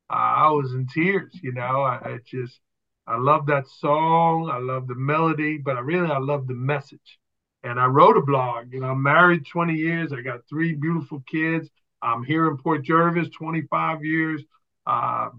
I 0.09 0.49
was 0.49 0.73
in 0.73 0.87
tears, 0.87 1.37
you 1.41 1.51
know. 1.51 1.83
I, 1.83 1.99
I 2.03 2.17
just, 2.25 2.59
I 3.05 3.17
love 3.17 3.45
that 3.45 3.67
song. 3.67 4.49
I 4.51 4.57
love 4.57 4.87
the 4.87 4.95
melody, 4.95 5.59
but 5.59 5.77
I 5.77 5.81
really, 5.81 6.09
I 6.09 6.17
love 6.17 6.47
the 6.47 6.55
message 6.55 7.19
and 7.63 7.79
I 7.79 7.85
wrote 7.85 8.17
a 8.17 8.21
blog. 8.21 8.71
You 8.71 8.81
know, 8.81 8.87
I'm 8.87 9.03
married 9.03 9.45
20 9.45 9.73
years. 9.73 10.11
I 10.13 10.21
got 10.21 10.47
three 10.49 10.73
beautiful 10.73 11.23
kids. 11.29 11.69
I'm 12.01 12.23
here 12.23 12.47
in 12.47 12.57
Port 12.57 12.83
Jervis 12.83 13.27
25 13.37 14.03
years. 14.03 14.41
Uh, 14.85 15.29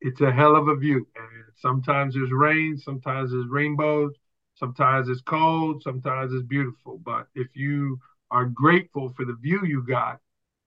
it's 0.00 0.20
a 0.20 0.32
hell 0.32 0.56
of 0.56 0.68
a 0.68 0.76
view. 0.76 1.06
And 1.16 1.44
sometimes 1.56 2.14
there's 2.14 2.32
rain, 2.32 2.78
sometimes 2.78 3.30
there's 3.30 3.46
rainbows, 3.48 4.12
sometimes 4.56 5.08
it's 5.08 5.20
cold, 5.22 5.82
sometimes 5.82 6.32
it's 6.32 6.46
beautiful. 6.46 6.98
But 7.04 7.26
if 7.34 7.48
you 7.54 7.98
are 8.30 8.46
grateful 8.46 9.12
for 9.16 9.24
the 9.24 9.34
view 9.34 9.64
you 9.64 9.84
got, 9.86 10.18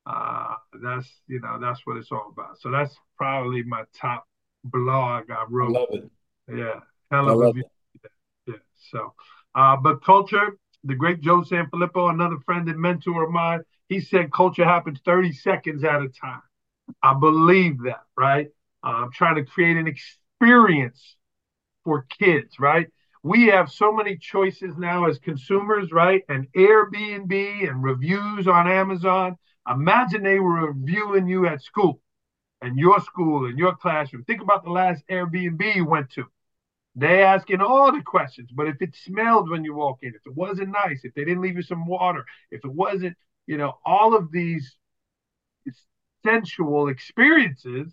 uh, 0.06 0.56
that's 0.82 1.08
you 1.28 1.40
know 1.40 1.58
that's 1.62 1.82
what 1.86 1.98
it's 1.98 2.12
all 2.12 2.32
about. 2.32 2.60
So 2.60 2.70
that's 2.70 2.94
probably 3.18 3.64
my 3.64 3.84
top 3.96 4.26
blog 4.66 5.32
I 5.32 5.46
wrote. 5.50 5.76
I 5.76 5.80
love 5.80 5.90
it. 5.92 6.12
Yeah, 6.54 6.80
hell 7.10 7.30
of 7.30 7.42
a 7.42 7.54
view. 7.54 7.64
It. 8.48 8.62
So, 8.92 9.14
uh, 9.56 9.78
but 9.78 10.04
culture, 10.04 10.58
the 10.84 10.96
great 10.96 11.22
Joe 11.22 11.42
Sanfelippo, 11.42 12.10
another 12.12 12.38
friend 12.46 12.68
and 12.70 12.80
mentor 12.80 13.24
of 13.24 13.32
mine, 13.32 13.62
he 13.90 14.00
said 14.00 14.32
culture 14.32 14.66
happens 14.66 15.00
30 15.06 15.32
seconds 15.32 15.84
at 15.84 16.02
a 16.02 16.10
time. 16.10 16.42
I 17.04 17.14
believe 17.14 17.84
that, 17.84 18.04
right? 18.18 18.48
Uh, 18.84 19.04
I'm 19.06 19.12
trying 19.12 19.36
to 19.36 19.46
create 19.46 19.78
an 19.78 19.88
experience 19.88 21.16
for 21.84 22.06
kids, 22.20 22.60
right? 22.60 22.88
We 23.24 23.48
have 23.48 23.72
so 23.72 23.92
many 23.94 24.18
choices 24.18 24.78
now 24.78 25.06
as 25.06 25.20
consumers, 25.20 25.92
right? 25.92 26.24
And 26.30 26.48
Airbnb 26.54 27.70
and 27.70 27.84
reviews 27.84 28.48
on 28.48 28.68
Amazon. 28.68 29.38
Imagine 29.70 30.24
they 30.24 30.40
were 30.40 30.72
reviewing 30.74 31.28
you 31.28 31.48
at 31.48 31.62
school 31.62 32.02
and 32.62 32.78
your 32.78 33.00
school 33.02 33.46
and 33.46 33.58
your 33.58 33.76
classroom. 33.76 34.24
Think 34.26 34.42
about 34.42 34.64
the 34.64 34.72
last 34.72 35.04
Airbnb 35.10 35.76
you 35.76 35.86
went 35.86 36.12
to. 36.12 36.26
They 36.96 37.24
asking 37.24 37.62
all 37.62 37.92
the 37.92 38.04
questions, 38.04 38.52
but 38.54 38.68
if 38.68 38.82
it 38.82 38.96
smelled 38.96 39.50
when 39.50 39.64
you 39.64 39.74
walk 39.74 40.00
in, 40.04 40.10
if 40.10 40.22
it 40.26 40.36
wasn't 40.36 40.70
nice, 40.70 41.02
if 41.04 41.14
they 41.16 41.26
didn't 41.26 41.42
leave 41.42 41.56
you 41.56 41.64
some 41.64 41.88
water, 41.88 42.24
if 42.52 42.64
it 42.64 42.72
wasn't, 42.72 43.18
you 43.48 43.58
know, 43.58 43.80
all 43.84 44.16
of 44.16 44.32
these 44.32 44.76
sensual 46.26 46.88
experiences, 46.90 47.92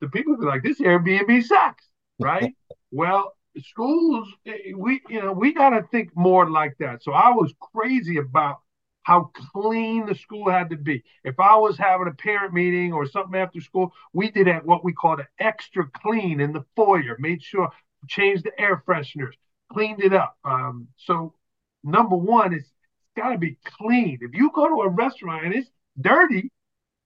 the 0.00 0.08
people 0.08 0.36
be 0.36 0.46
like, 0.46 0.62
this 0.62 0.80
Airbnb 0.80 1.44
sucks, 1.44 1.84
right? 2.18 2.54
well, 2.90 3.34
schools, 3.58 4.28
eh, 4.46 4.72
we, 4.76 5.00
you 5.08 5.20
know, 5.20 5.32
we 5.32 5.52
got 5.52 5.70
to 5.70 5.82
think 5.90 6.10
more 6.16 6.48
like 6.48 6.76
that. 6.78 7.02
So 7.02 7.12
I 7.12 7.30
was 7.30 7.52
crazy 7.74 8.18
about 8.18 8.58
how 9.02 9.30
clean 9.52 10.06
the 10.06 10.14
school 10.14 10.50
had 10.50 10.70
to 10.70 10.76
be. 10.76 11.02
If 11.24 11.40
I 11.40 11.56
was 11.56 11.78
having 11.78 12.08
a 12.08 12.14
parent 12.14 12.52
meeting 12.52 12.92
or 12.92 13.06
something 13.06 13.40
after 13.40 13.60
school, 13.60 13.92
we 14.12 14.30
did 14.30 14.48
at 14.48 14.66
what 14.66 14.84
we 14.84 14.92
called 14.92 15.20
an 15.20 15.26
extra 15.38 15.88
clean 15.88 16.40
in 16.40 16.52
the 16.52 16.64
foyer, 16.76 17.16
made 17.18 17.42
sure 17.42 17.70
changed 18.06 18.44
the 18.44 18.60
air 18.60 18.82
fresheners, 18.86 19.32
cleaned 19.72 20.02
it 20.02 20.12
up. 20.12 20.36
Um, 20.44 20.88
so 20.96 21.34
number 21.82 22.16
one, 22.16 22.54
it's 22.54 22.70
got 23.16 23.30
to 23.32 23.38
be 23.38 23.58
clean. 23.64 24.18
If 24.20 24.34
you 24.34 24.50
go 24.54 24.68
to 24.68 24.82
a 24.82 24.88
restaurant 24.88 25.46
and 25.46 25.54
it's 25.54 25.70
dirty, 26.00 26.50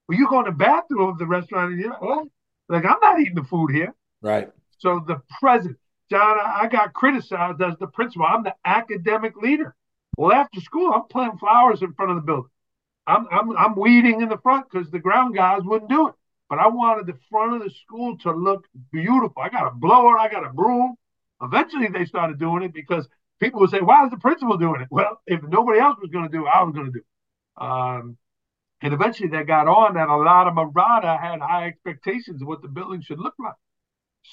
or 0.08 0.14
you 0.14 0.28
go 0.28 0.40
in 0.40 0.46
the 0.46 0.52
bathroom 0.52 1.08
of 1.08 1.18
the 1.18 1.26
restaurant 1.26 1.72
and 1.72 1.80
you're 1.80 1.90
like, 1.90 2.02
well, 2.02 2.30
like 2.68 2.84
I'm 2.84 2.98
not 3.00 3.20
eating 3.20 3.34
the 3.34 3.44
food 3.44 3.70
here. 3.70 3.94
Right. 4.20 4.50
So 4.78 5.02
the 5.06 5.22
present, 5.40 5.76
John, 6.10 6.38
I 6.40 6.68
got 6.68 6.92
criticized 6.92 7.62
as 7.62 7.74
the 7.78 7.86
principal. 7.86 8.26
I'm 8.26 8.42
the 8.42 8.54
academic 8.64 9.36
leader. 9.36 9.74
Well, 10.16 10.32
after 10.32 10.60
school, 10.60 10.92
I'm 10.92 11.04
planting 11.08 11.38
flowers 11.38 11.82
in 11.82 11.94
front 11.94 12.10
of 12.10 12.16
the 12.16 12.22
building. 12.22 12.50
I'm 13.06 13.26
I'm 13.30 13.56
I'm 13.56 13.76
weeding 13.76 14.20
in 14.20 14.28
the 14.28 14.38
front 14.38 14.66
because 14.70 14.90
the 14.90 14.98
ground 14.98 15.34
guys 15.34 15.62
wouldn't 15.64 15.90
do 15.90 16.08
it. 16.08 16.14
But 16.52 16.58
I 16.58 16.68
wanted 16.68 17.06
the 17.06 17.18
front 17.30 17.54
of 17.54 17.62
the 17.62 17.70
school 17.70 18.18
to 18.18 18.30
look 18.30 18.68
beautiful. 18.92 19.40
I 19.40 19.48
got 19.48 19.68
a 19.68 19.70
blower, 19.70 20.18
I 20.18 20.28
got 20.28 20.44
a 20.44 20.52
broom. 20.52 20.96
Eventually, 21.40 21.88
they 21.88 22.04
started 22.04 22.38
doing 22.38 22.62
it 22.62 22.74
because 22.74 23.08
people 23.40 23.60
would 23.60 23.70
say, 23.70 23.80
"Why 23.80 24.04
is 24.04 24.10
the 24.10 24.18
principal 24.18 24.58
doing 24.58 24.82
it?" 24.82 24.88
Well, 24.90 25.18
if 25.26 25.42
nobody 25.42 25.80
else 25.80 25.98
was 25.98 26.10
going 26.10 26.26
to 26.26 26.30
do 26.30 26.44
it, 26.46 26.50
I 26.54 26.62
was 26.62 26.74
going 26.74 26.92
to 26.92 26.92
do 26.92 26.98
it. 26.98 27.06
Um, 27.56 28.18
and 28.82 28.92
eventually, 28.92 29.30
they 29.30 29.44
got 29.44 29.66
on 29.66 29.94
that 29.94 30.10
a 30.10 30.16
lot 30.16 30.46
of 30.46 30.52
Marotta 30.52 31.18
had 31.18 31.40
high 31.40 31.68
expectations 31.68 32.42
of 32.42 32.48
what 32.48 32.60
the 32.60 32.68
building 32.68 33.00
should 33.00 33.18
look 33.18 33.34
like. 33.38 33.54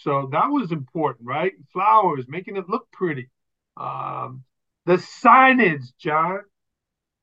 So 0.03 0.27
that 0.33 0.47
was 0.47 0.73
important, 0.73 1.25
right? 1.25 1.53
Flowers, 1.71 2.25
making 2.27 2.57
it 2.57 2.67
look 2.67 2.91
pretty. 2.91 3.29
Um, 3.77 4.43
the 4.85 4.97
signage, 4.97 5.85
John. 5.97 6.41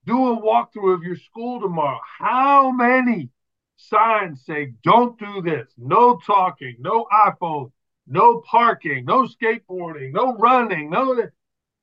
Do 0.07 0.33
a 0.33 0.41
walkthrough 0.41 0.95
of 0.95 1.03
your 1.03 1.17
school 1.17 1.61
tomorrow. 1.61 2.01
How 2.19 2.71
many 2.71 3.29
signs 3.77 4.45
say, 4.45 4.73
don't 4.83 5.19
do 5.19 5.43
this, 5.43 5.69
no 5.77 6.19
talking, 6.27 6.77
no 6.79 7.07
iPhone, 7.13 7.73
no 8.07 8.41
parking, 8.41 9.05
no 9.05 9.27
skateboarding, 9.27 10.13
no 10.13 10.35
running, 10.37 10.91
no, 10.91 11.15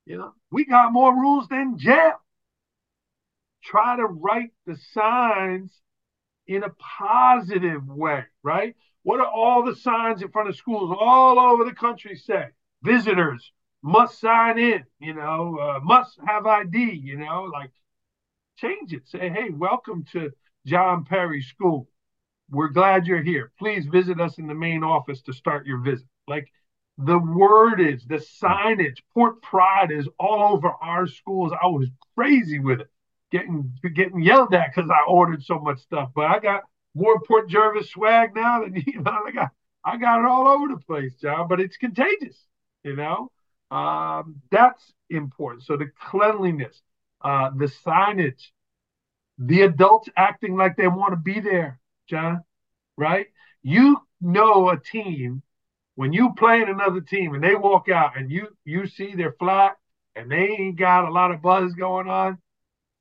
you 0.06 0.18
know, 0.18 0.34
we 0.50 0.64
got 0.64 0.92
more 0.92 1.14
rules 1.14 1.48
than 1.48 1.78
jail. 1.78 2.20
Try 3.62 3.96
to 3.96 4.04
write 4.04 4.50
the 4.66 4.76
signs 4.92 5.72
in 6.46 6.62
a 6.62 6.70
positive 6.70 7.86
way, 7.86 8.24
right? 8.42 8.76
What 9.02 9.20
are 9.20 9.26
all 9.26 9.64
the 9.64 9.76
signs 9.76 10.22
in 10.22 10.30
front 10.30 10.48
of 10.48 10.56
schools 10.56 10.94
all 10.98 11.38
over 11.38 11.64
the 11.64 11.74
country 11.74 12.16
say? 12.16 12.48
Visitors 12.82 13.52
must 13.82 14.18
sign 14.18 14.58
in, 14.58 14.84
you 14.98 15.14
know, 15.14 15.58
uh, 15.58 15.80
must 15.82 16.18
have 16.26 16.46
ID, 16.46 17.00
you 17.02 17.16
know, 17.16 17.44
like 17.44 17.70
change 18.56 18.92
it. 18.92 19.06
Say, 19.08 19.28
hey, 19.28 19.50
welcome 19.50 20.04
to 20.12 20.30
John 20.66 21.04
Perry 21.04 21.42
School. 21.42 21.88
We're 22.50 22.68
glad 22.68 23.06
you're 23.06 23.22
here. 23.22 23.52
Please 23.58 23.86
visit 23.86 24.20
us 24.20 24.38
in 24.38 24.46
the 24.46 24.54
main 24.54 24.84
office 24.84 25.22
to 25.22 25.32
start 25.32 25.66
your 25.66 25.78
visit. 25.78 26.06
Like 26.28 26.50
the 26.98 27.18
wordage, 27.18 28.06
the 28.06 28.16
signage, 28.16 28.98
Port 29.14 29.42
Pride 29.42 29.90
is 29.90 30.08
all 30.18 30.54
over 30.54 30.70
our 30.80 31.06
schools. 31.06 31.52
I 31.60 31.66
was 31.66 31.88
crazy 32.16 32.58
with 32.58 32.80
it, 32.80 32.90
getting 33.32 33.72
getting 33.94 34.20
yelled 34.22 34.54
at 34.54 34.74
because 34.74 34.90
I 34.90 35.08
ordered 35.08 35.42
so 35.42 35.58
much 35.58 35.80
stuff. 35.80 36.10
But 36.14 36.26
I 36.26 36.38
got 36.38 36.62
more 36.94 37.20
Port 37.20 37.48
Jervis 37.48 37.90
swag 37.90 38.34
now 38.34 38.62
than 38.62 38.74
you 38.86 39.00
know. 39.00 39.18
I 39.26 39.30
got 39.32 39.50
I 39.84 39.96
got 39.96 40.20
it 40.20 40.26
all 40.26 40.46
over 40.48 40.68
the 40.68 40.80
place, 40.80 41.14
John. 41.16 41.48
But 41.48 41.60
it's 41.60 41.76
contagious, 41.76 42.46
you 42.84 42.96
know. 42.96 43.30
Um, 43.70 44.36
that's 44.50 44.92
important. 45.10 45.64
So 45.64 45.76
the 45.76 45.90
cleanliness, 46.10 46.80
uh, 47.22 47.50
the 47.56 47.66
signage, 47.66 48.50
the 49.38 49.62
adults 49.62 50.08
acting 50.16 50.56
like 50.56 50.76
they 50.76 50.88
want 50.88 51.12
to 51.12 51.16
be 51.16 51.40
there, 51.40 51.80
John, 52.08 52.44
right? 52.96 53.26
You 53.62 53.98
know 54.20 54.70
a 54.70 54.78
team 54.78 55.42
when 55.96 56.12
you 56.12 56.32
playing 56.36 56.68
another 56.68 57.00
team 57.00 57.34
and 57.34 57.42
they 57.42 57.54
walk 57.54 57.88
out 57.88 58.16
and 58.16 58.30
you 58.30 58.48
you 58.64 58.86
see 58.86 59.14
they're 59.14 59.36
flat 59.38 59.76
and 60.16 60.30
they 60.30 60.48
ain't 60.58 60.78
got 60.78 61.08
a 61.08 61.12
lot 61.12 61.30
of 61.30 61.42
buzz 61.42 61.72
going 61.74 62.08
on, 62.08 62.38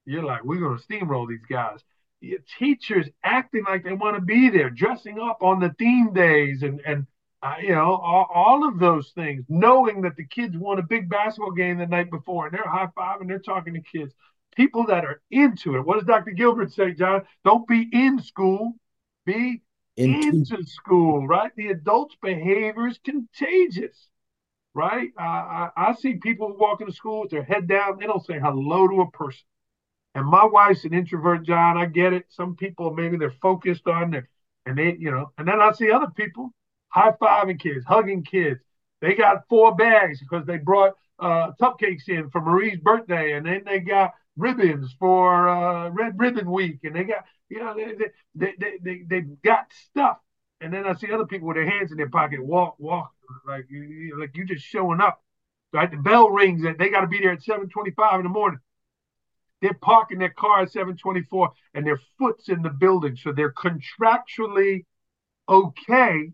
you're 0.05 0.23
like, 0.23 0.43
we're 0.43 0.59
gonna 0.59 0.79
steamroll 0.79 1.27
these 1.27 1.45
guys. 1.49 1.79
Your 2.21 2.39
teachers 2.57 3.07
acting 3.23 3.63
like 3.65 3.83
they 3.83 3.93
want 3.93 4.15
to 4.15 4.21
be 4.21 4.49
there, 4.49 4.69
dressing 4.69 5.19
up 5.19 5.39
on 5.41 5.59
the 5.59 5.73
theme 5.77 6.13
days 6.13 6.63
and 6.63 6.81
and 6.85 7.07
uh, 7.41 7.55
you 7.61 7.75
know 7.75 7.95
all, 7.95 8.27
all, 8.33 8.67
of 8.67 8.79
those 8.79 9.11
things, 9.15 9.43
knowing 9.49 10.01
that 10.01 10.15
the 10.15 10.25
kids 10.25 10.55
won 10.57 10.79
a 10.79 10.83
big 10.83 11.09
basketball 11.09 11.51
game 11.51 11.77
the 11.77 11.85
night 11.85 12.09
before 12.09 12.47
and 12.47 12.55
they're 12.55 12.65
high 12.65 12.87
five 12.95 13.19
and 13.19 13.29
they're 13.29 13.39
talking 13.39 13.73
to 13.73 13.81
kids 13.81 14.13
people 14.55 14.85
that 14.87 15.05
are 15.05 15.21
into 15.31 15.75
it. 15.75 15.85
What 15.85 15.97
does 15.97 16.07
Dr. 16.07 16.31
Gilbert 16.31 16.73
say, 16.73 16.93
John? 16.93 17.23
Don't 17.43 17.67
be 17.67 17.87
in 17.91 18.21
school, 18.21 18.73
be 19.25 19.61
into, 19.97 20.27
into 20.27 20.63
school, 20.65 21.27
right? 21.27 21.51
The 21.55 21.69
adult's 21.69 22.15
behavior 22.21 22.87
is 22.87 22.99
contagious, 23.03 24.07
right? 24.73 25.09
Uh, 25.19 25.23
I, 25.23 25.69
I 25.75 25.93
see 25.93 26.15
people 26.15 26.55
walking 26.57 26.87
to 26.87 26.93
school 26.93 27.21
with 27.21 27.31
their 27.31 27.43
head 27.43 27.67
down, 27.67 27.97
they 27.99 28.05
don't 28.05 28.25
say 28.25 28.39
hello 28.39 28.87
to 28.87 29.01
a 29.01 29.11
person. 29.11 29.43
And 30.15 30.25
my 30.27 30.45
wife's 30.45 30.85
an 30.85 30.93
introvert, 30.93 31.43
John. 31.43 31.77
I 31.77 31.85
get 31.85 32.13
it. 32.13 32.25
Some 32.29 32.55
people 32.55 32.93
maybe 32.93 33.17
they're 33.17 33.33
focused 33.41 33.87
on 33.87 34.11
their, 34.11 34.29
and 34.65 34.77
they, 34.77 34.95
you 34.99 35.11
know, 35.11 35.31
and 35.37 35.47
then 35.47 35.59
I 35.59 35.71
see 35.71 35.91
other 35.91 36.11
people 36.15 36.53
high 36.89 37.13
fiving 37.19 37.59
kids, 37.59 37.83
hugging 37.85 38.23
kids. 38.23 38.59
They 39.01 39.15
got 39.15 39.47
four 39.49 39.75
bags 39.75 40.19
because 40.19 40.45
they 40.45 40.57
brought 40.57 40.93
uh, 41.19 41.51
cupcakes 41.59 42.07
in 42.07 42.29
for 42.29 42.41
Marie's 42.41 42.79
birthday, 42.79 43.33
and 43.33 43.45
then 43.45 43.63
they 43.65 43.79
got 43.79 44.13
ribbons 44.37 44.95
for 44.99 45.49
uh, 45.49 45.89
Red 45.89 46.19
Ribbon 46.19 46.49
Week, 46.51 46.79
and 46.83 46.95
they 46.95 47.03
got 47.03 47.25
you 47.49 47.59
know 47.59 47.75
they 47.75 47.93
they 48.35 48.53
they 48.57 48.77
they 48.81 49.03
they 49.07 49.21
got 49.21 49.65
stuff. 49.89 50.17
And 50.61 50.73
then 50.73 50.85
I 50.85 50.93
see 50.93 51.11
other 51.11 51.25
people 51.25 51.47
with 51.47 51.57
their 51.57 51.69
hands 51.69 51.91
in 51.91 51.97
their 51.97 52.09
pocket 52.09 52.43
walk 52.43 52.75
walk 52.79 53.11
like 53.45 53.65
you, 53.69 54.17
like 54.19 54.31
you 54.35 54.45
just 54.45 54.65
showing 54.65 55.01
up. 55.01 55.21
Right, 55.75 55.89
the 55.89 55.97
bell 55.97 56.29
rings 56.29 56.63
and 56.63 56.77
they 56.77 56.89
got 56.89 57.01
to 57.01 57.07
be 57.07 57.19
there 57.19 57.31
at 57.31 57.41
seven 57.41 57.67
twenty-five 57.67 58.19
in 58.19 58.23
the 58.23 58.29
morning. 58.29 58.59
They're 59.59 59.73
parking 59.73 60.19
their 60.19 60.29
car 60.29 60.61
at 60.61 60.71
seven 60.71 60.97
twenty-four, 60.97 61.51
and 61.73 61.83
their 61.83 61.99
foot's 62.19 62.47
in 62.47 62.61
the 62.61 62.69
building, 62.69 63.15
so 63.15 63.31
they're 63.31 63.51
contractually 63.51 64.85
okay 65.49 66.31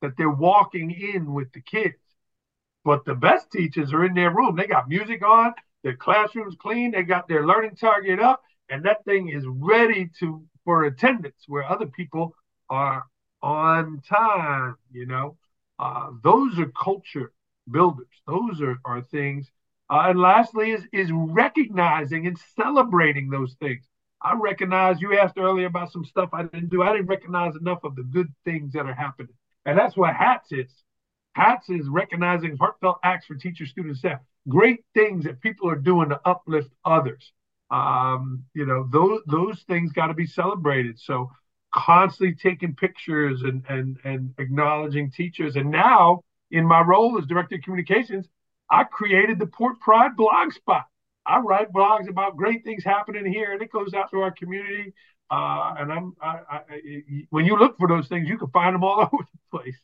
that 0.00 0.16
they're 0.18 0.28
walking 0.28 0.90
in 0.90 1.32
with 1.32 1.52
the 1.52 1.60
kids. 1.60 1.94
But 2.84 3.04
the 3.04 3.14
best 3.14 3.52
teachers 3.52 3.92
are 3.92 4.04
in 4.04 4.14
their 4.14 4.34
room. 4.34 4.56
They 4.56 4.66
got 4.66 4.88
music 4.88 5.24
on. 5.24 5.54
Their 5.82 5.96
classroom's 5.96 6.56
clean. 6.56 6.92
They 6.92 7.02
got 7.02 7.28
their 7.28 7.46
learning 7.46 7.76
target 7.76 8.20
up, 8.20 8.42
and 8.68 8.84
that 8.84 9.04
thing 9.04 9.28
is 9.28 9.44
ready 9.46 10.10
to 10.20 10.44
for 10.64 10.84
attendance. 10.84 11.44
Where 11.46 11.64
other 11.64 11.86
people 11.86 12.34
are 12.70 13.04
on 13.42 14.00
time, 14.08 14.76
you 14.92 15.06
know, 15.06 15.36
uh, 15.78 16.10
those 16.22 16.58
are 16.58 16.66
culture 16.66 17.32
builders. 17.70 18.06
Those 18.26 18.60
are 18.60 18.78
are 18.84 19.02
things. 19.02 19.50
Uh, 19.90 20.04
and 20.06 20.20
lastly, 20.20 20.70
is 20.70 20.84
is 20.92 21.10
recognizing 21.12 22.26
and 22.26 22.38
celebrating 22.56 23.28
those 23.28 23.54
things. 23.54 23.84
I 24.22 24.34
recognize 24.34 25.00
you 25.00 25.18
asked 25.18 25.36
earlier 25.36 25.66
about 25.66 25.90
some 25.90 26.04
stuff 26.04 26.30
I 26.32 26.44
didn't 26.44 26.70
do. 26.70 26.82
I 26.82 26.92
didn't 26.92 27.08
recognize 27.08 27.56
enough 27.56 27.82
of 27.82 27.96
the 27.96 28.04
good 28.04 28.32
things 28.44 28.72
that 28.74 28.86
are 28.86 28.94
happening, 28.94 29.34
and 29.66 29.76
that's 29.76 29.96
what 29.96 30.14
HATS 30.14 30.52
is. 30.52 30.84
HATS 31.34 31.70
is 31.70 31.88
recognizing 31.88 32.56
heartfelt 32.56 33.00
acts 33.02 33.26
for 33.26 33.34
teachers, 33.34 33.70
students, 33.70 33.98
staff 33.98 34.20
great 34.48 34.80
things 34.94 35.24
that 35.24 35.40
people 35.40 35.68
are 35.68 35.76
doing 35.76 36.08
to 36.10 36.20
uplift 36.24 36.70
others. 36.84 37.32
Um, 37.70 38.44
you 38.54 38.66
know, 38.66 38.88
those 38.92 39.20
those 39.26 39.62
things 39.62 39.92
got 39.92 40.08
to 40.08 40.14
be 40.14 40.26
celebrated. 40.26 40.98
So 40.98 41.30
constantly 41.72 42.34
taking 42.34 42.74
pictures 42.74 43.42
and 43.42 43.64
and 43.68 43.98
and 44.04 44.34
acknowledging 44.38 45.10
teachers. 45.10 45.56
And 45.56 45.70
now 45.70 46.22
in 46.50 46.66
my 46.66 46.80
role 46.80 47.18
as 47.18 47.26
director 47.26 47.56
of 47.56 47.62
communications, 47.62 48.28
I 48.70 48.84
created 48.84 49.38
the 49.38 49.46
Port 49.46 49.80
Pride 49.80 50.16
blog 50.16 50.52
spot. 50.52 50.86
I 51.24 51.38
write 51.38 51.72
blogs 51.72 52.08
about 52.08 52.36
great 52.36 52.64
things 52.64 52.84
happening 52.84 53.24
here, 53.32 53.52
and 53.52 53.62
it 53.62 53.70
goes 53.70 53.94
out 53.94 54.10
to 54.10 54.20
our 54.20 54.32
community. 54.32 54.92
Uh, 55.30 55.74
and 55.78 55.92
I'm 55.92 56.14
I, 56.20 56.40
I, 56.50 56.60
when 57.30 57.46
you 57.46 57.56
look 57.56 57.78
for 57.78 57.88
those 57.88 58.08
things, 58.08 58.28
you 58.28 58.36
can 58.36 58.50
find 58.50 58.74
them 58.74 58.84
all 58.84 59.00
over 59.12 59.24
the 59.32 59.58
place. 59.58 59.78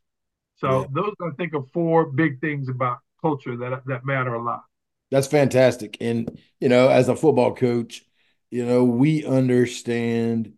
So 0.56 0.80
yeah. 0.80 0.86
those 0.92 1.14
I 1.22 1.30
think 1.36 1.54
are 1.54 1.64
four 1.72 2.06
big 2.06 2.40
things 2.40 2.68
about 2.68 2.98
culture 3.20 3.56
that 3.56 3.82
that 3.86 4.04
matter 4.04 4.34
a 4.34 4.42
lot. 4.42 4.64
That's 5.10 5.26
fantastic. 5.26 5.96
And 6.00 6.38
you 6.60 6.68
know, 6.68 6.88
as 6.88 7.08
a 7.08 7.16
football 7.16 7.54
coach, 7.54 8.04
you 8.50 8.64
know, 8.64 8.84
we 8.84 9.24
understand 9.24 10.54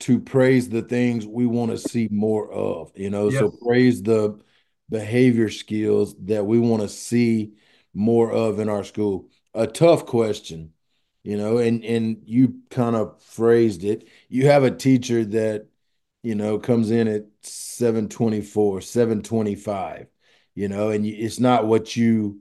to 0.00 0.18
praise 0.18 0.68
the 0.68 0.82
things 0.82 1.26
we 1.26 1.46
want 1.46 1.70
to 1.70 1.78
see 1.78 2.08
more 2.10 2.50
of, 2.50 2.90
you 2.96 3.08
know, 3.08 3.28
yes. 3.28 3.38
so 3.38 3.50
praise 3.64 4.02
the 4.02 4.36
behavior 4.90 5.48
skills 5.48 6.16
that 6.24 6.44
we 6.44 6.58
want 6.58 6.82
to 6.82 6.88
see 6.88 7.52
more 7.94 8.32
of 8.32 8.58
in 8.58 8.68
our 8.68 8.82
school. 8.82 9.28
A 9.54 9.66
tough 9.66 10.06
question, 10.06 10.72
you 11.22 11.36
know, 11.36 11.58
and 11.58 11.84
and 11.84 12.22
you 12.24 12.56
kind 12.70 12.96
of 12.96 13.22
phrased 13.22 13.84
it. 13.84 14.08
You 14.28 14.46
have 14.46 14.64
a 14.64 14.70
teacher 14.70 15.24
that, 15.24 15.68
you 16.22 16.34
know, 16.34 16.58
comes 16.58 16.90
in 16.90 17.06
at 17.06 17.26
724, 17.42 18.80
725, 18.80 20.06
you 20.54 20.68
know, 20.68 20.90
and 20.90 21.06
it's 21.06 21.40
not 21.40 21.66
what 21.66 21.96
you 21.96 22.40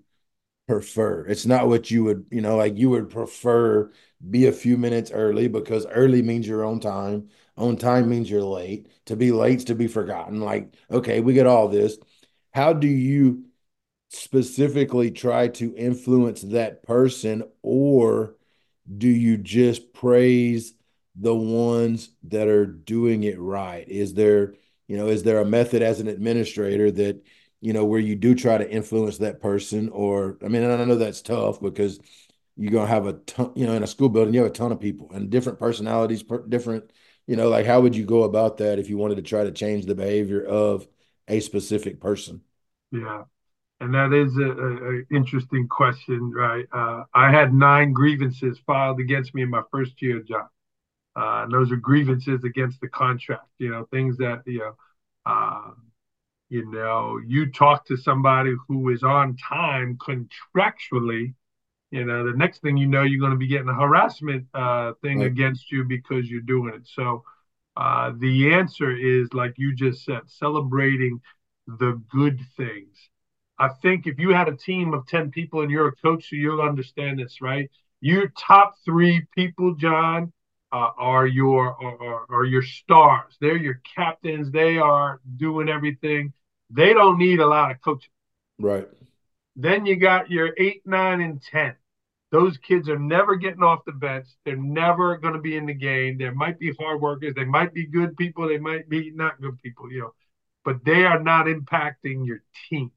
prefer. 0.68 1.26
It's 1.26 1.45
not 1.45 1.68
what 1.68 1.91
you 1.91 2.03
would, 2.05 2.26
you 2.32 2.41
know, 2.41 2.55
like 2.57 2.78
you 2.78 2.89
would 2.91 3.09
prefer 3.09 3.91
be 4.30 4.47
a 4.47 4.51
few 4.51 4.78
minutes 4.78 5.12
early 5.12 5.47
because 5.47 5.86
early 5.88 6.22
means 6.22 6.47
you're 6.47 6.66
on 6.66 6.80
time. 6.80 7.30
On 7.57 7.76
time 7.76 8.09
means 8.09 8.30
you're 8.30 8.43
late. 8.43 8.88
To 9.07 9.16
be 9.16 9.32
late's 9.32 9.66
to 9.66 9.76
be 9.76 9.88
forgotten. 9.88 10.39
Like, 10.41 10.74
okay, 10.89 11.20
we 11.20 11.34
get 11.34 11.47
all 11.47 11.68
this. 11.68 11.97
How 12.53 12.74
do 12.74 12.88
you 12.88 13.45
specifically 14.09 15.12
try 15.12 15.47
to 15.47 15.76
influence 15.76 16.41
that 16.41 16.84
person 16.84 17.43
or 17.62 18.36
do 18.97 19.07
you 19.07 19.38
just 19.38 19.93
praise 19.93 20.74
the 21.16 21.36
ones 21.36 22.09
that 22.24 22.47
are 22.47 22.66
doing 22.66 23.24
it 23.24 23.39
right? 23.39 23.88
Is 23.88 24.14
there, 24.14 24.55
you 24.88 24.97
know, 24.97 25.07
is 25.07 25.24
there 25.24 25.39
a 25.39 25.45
method 25.45 25.82
as 25.82 25.99
an 25.99 26.07
administrator 26.07 26.91
that, 26.91 27.24
you 27.62 27.74
know, 27.74 27.86
where 27.86 27.99
you 27.99 28.16
do 28.16 28.36
try 28.36 28.57
to 28.57 28.70
influence 28.70 29.20
that 29.20 29.41
person? 29.41 29.89
Or, 29.89 30.38
I 30.43 30.47
mean, 30.47 30.64
I 30.64 30.84
know 30.84 30.95
that's 30.95 31.22
tough 31.22 31.62
because 31.62 31.99
you're 32.57 32.72
to 32.72 32.88
have 32.88 33.07
a 33.07 33.14
ton, 33.14 33.51
you 33.55 33.66
know, 33.66 33.74
in 33.74 33.84
a 33.84 33.88
school 33.88 34.09
building, 34.09 34.34
you 34.34 34.41
have 34.41 34.51
a 34.51 34.53
ton 34.53 34.72
of 34.72 34.80
people 34.80 35.12
and 35.14 35.30
different 35.30 35.59
personalities, 35.59 36.24
different, 36.49 36.91
you 37.28 37.36
know, 37.36 37.49
like 37.49 37.66
how 37.66 37.82
would 37.82 37.95
you 37.95 38.05
go 38.05 38.24
about 38.24 38.57
that 38.57 38.80
if 38.80 38.89
you 38.89 38.97
wanted 38.97 39.16
to 39.16 39.22
try 39.22 39.43
to 39.43 39.51
change 39.51 39.86
the 39.86 39.95
behavior 39.95 40.43
of 40.43 40.88
a 41.28 41.39
specific 41.39 41.99
person? 42.01 42.41
Yeah. 42.91 43.24
And 43.80 43.93
that 43.95 44.14
is 44.14 44.38
a, 44.38 45.16
interesting 45.16 45.68
question, 45.68 46.32
right? 46.32 46.66
Uh, 46.72 47.03
I 47.16 47.32
had 47.32 47.53
nine 47.53 47.93
grievances 47.93 48.59
filed 48.68 48.99
against 48.99 49.34
me 49.34 49.41
in 49.41 49.49
my 49.49 49.64
first 49.72 49.99
year 50.01 50.22
job. 50.22 50.47
Uh, 51.16 51.43
and 51.43 51.51
those 51.51 51.72
are 51.72 51.78
grievances 51.78 52.43
against 52.43 52.80
the 52.80 52.88
contract, 52.88 53.47
you 53.57 53.70
know, 53.70 53.86
things 53.91 54.18
that, 54.18 54.43
you 54.45 54.59
know, 54.59 54.76
uh, 55.26 55.72
you 56.52 56.70
know, 56.70 57.18
you 57.26 57.49
talk 57.49 57.86
to 57.86 57.95
somebody 57.95 58.54
who 58.68 58.89
is 58.89 59.04
on 59.04 59.38
time 59.38 59.97
contractually, 59.97 61.34
you 61.91 62.04
know, 62.04 62.30
the 62.30 62.38
next 62.38 62.62
thing 62.62 62.76
you 62.76 62.88
know, 62.88 63.04
you're 63.04 63.22
going 63.22 63.32
to 63.32 63.38
be 63.38 63.47
getting 63.47 63.70
a 63.70 63.74
harassment 63.74 64.45
uh, 64.54 64.91
thing 65.02 65.20
right. 65.20 65.28
against 65.28 65.72
you 65.72 65.86
because 65.86 66.30
you're 66.30 66.41
doing 66.41 66.74
it. 66.74 66.82
So 66.93 67.24
uh, 67.78 68.12
the 68.18 68.54
answer 68.54 68.93
is, 68.93 69.34
like 69.34 69.54
you 69.56 69.74
just 69.74 70.04
said, 70.04 70.24
celebrating 70.28 71.22
the 71.68 72.02
good 72.10 72.41
things. 72.58 72.97
I 73.58 73.70
think 73.82 74.06
if 74.06 74.20
you 74.20 74.32
had 74.32 74.49
a 74.49 74.58
team 74.58 74.93
of 74.93 75.08
10 75.08 75.32
people 75.32 75.62
and 75.62 75.72
you're 75.72 75.88
a 75.88 75.95
coach, 75.95 76.32
so 76.32 76.36
you'll 76.36 76.62
understand 76.62 77.20
this, 77.20 77.39
right? 77.39 77.72
Your 78.02 78.28
top 78.38 78.76
three 78.84 79.26
people, 79.38 79.76
John, 79.76 80.34
uh, 80.74 80.89
are 80.97 81.28
your 81.28 81.82
are, 81.82 82.26
are 82.30 82.45
your 82.45 82.62
stars. 82.62 83.38
They're 83.39 83.56
your 83.56 83.82
captains. 83.95 84.52
They 84.52 84.78
are 84.78 85.22
doing 85.38 85.70
everything. 85.70 86.34
They 86.74 86.93
don't 86.93 87.17
need 87.17 87.39
a 87.39 87.47
lot 87.47 87.72
of 87.72 87.82
coaching. 87.82 88.11
Right. 88.59 88.88
Then 89.55 89.86
you 89.86 89.97
got 89.97 90.32
your 90.32 90.53
eight, 90.57 90.82
nine, 90.86 91.22
and 91.22 91.41
ten. 91.41 91.76
Those 92.32 92.57
kids 92.57 92.88
are 92.88 92.97
never 92.97 93.36
getting 93.36 93.63
off 93.63 93.84
the 93.86 93.91
bench. 93.91 94.28
They're 94.45 94.55
never 94.55 95.17
going 95.17 95.34
to 95.34 95.41
be 95.41 95.57
in 95.57 95.65
the 95.65 95.74
game. 95.74 96.17
They 96.17 96.30
might 96.30 96.57
be 96.57 96.72
hard 96.80 97.01
workers. 97.01 97.34
They 97.36 97.43
might 97.43 97.74
be 97.74 97.86
good 97.86 98.15
people. 98.15 98.47
They 98.47 98.57
might 98.57 98.88
be 98.88 99.11
not 99.11 99.41
good 99.41 99.61
people, 99.61 99.91
you 99.91 99.99
know, 99.99 100.13
but 100.63 100.86
they 100.86 101.03
are 101.03 101.22
not 101.22 101.47
impacting 101.47 102.26
your 102.26 102.41
team. 102.69 102.91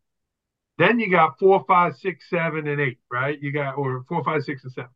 Then 0.79 1.01
you 1.01 1.11
got 1.11 1.39
four, 1.41 1.65
five, 1.67 1.97
six, 1.97 2.31
seven, 2.31 2.69
and 2.69 2.81
eight, 2.81 2.99
right? 3.11 3.41
You 3.41 3.51
got, 3.51 3.77
or 3.77 4.05
four, 4.09 4.23
five, 4.23 4.45
six, 4.45 4.63
and 4.63 4.73
seven. 4.73 4.91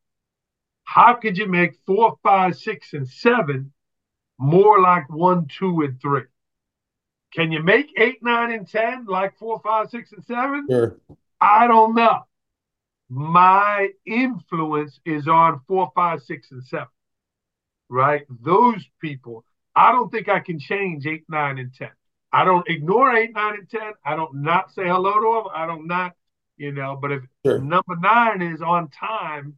How 0.85 1.15
could 1.15 1.37
you 1.37 1.47
make 1.47 1.75
four, 1.85 2.17
five, 2.23 2.57
six, 2.57 2.93
and 2.93 3.09
seven 3.09 3.73
more 4.39 4.81
like 4.81 5.11
one, 5.11 5.47
two, 5.47 5.83
and 5.83 6.01
three? 6.01 6.23
Can 7.35 7.53
you 7.53 7.63
make 7.63 7.93
eight, 7.99 8.23
nine, 8.23 8.53
and 8.53 8.69
10 8.69 9.07
like 9.07 9.39
four, 9.39 9.61
five, 9.63 9.91
six, 9.91 10.13
and 10.13 10.25
seven? 10.25 10.67
Sure. 10.69 10.97
I 11.41 11.67
don't 11.67 11.95
know 11.95 12.25
my 13.09 13.89
influence 14.07 15.01
is 15.05 15.29
on 15.29 15.61
four, 15.67 15.91
five, 15.95 16.23
six, 16.23 16.51
and 16.51 16.63
seven, 16.65 16.89
right? 17.89 18.27
Those 18.43 18.85
people, 19.01 19.45
I 19.75 19.93
don't 19.93 20.11
think 20.11 20.29
I 20.29 20.41
can 20.41 20.59
change 20.59 21.07
eight, 21.07 21.25
nine, 21.29 21.59
and 21.59 21.73
10. 21.73 21.89
I 22.33 22.45
don't 22.45 22.69
ignore 22.69 23.17
eight, 23.17 23.33
nine, 23.35 23.55
and 23.55 23.71
10. 23.71 23.81
I 24.05 24.15
don't 24.15 24.43
not 24.43 24.73
say 24.73 24.85
hello 24.85 25.15
to 25.15 25.43
them. 25.45 25.53
I 25.55 25.67
don't 25.67 25.87
not, 25.87 26.13
you 26.59 26.73
know, 26.73 26.99
but 27.01 27.13
if 27.13 27.23
sure. 27.47 27.59
number 27.59 27.97
nine 27.99 28.43
is 28.43 28.61
on 28.61 28.89
time, 28.91 29.57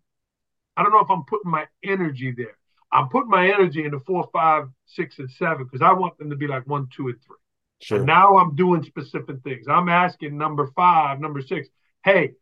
I 0.77 0.85
don't 0.85 0.93
know 0.93 1.01
if 1.01 1.11
I'm 1.11 1.25
putting 1.25 1.51
my 1.51 1.67
energy 1.83 2.33
there. 2.37 2.57
I'm 2.93 3.09
putting 3.09 3.31
my 3.31 3.49
energy 3.49 3.85
into 3.85 4.01
four, 4.01 4.29
five, 4.33 4.69
six, 4.87 5.19
and 5.19 5.31
seven 5.31 5.65
because 5.65 5.83
I 5.83 5.93
want 5.93 6.19
them 6.19 6.31
to 6.31 6.37
be 6.37 6.47
like 6.47 6.67
one, 6.69 6.89
two, 6.95 7.09
and 7.09 7.21
three. 7.27 7.37
Sure. 7.81 8.05
Now 8.05 8.37
I'm 8.37 8.55
doing 8.57 8.83
specific 8.83 9.43
things. 9.43 9.67
I'm 9.69 9.89
asking 9.89 10.37
number 10.37 10.69
five, 10.77 11.21
number 11.21 11.41
six, 11.41 11.69
hey, 12.05 12.33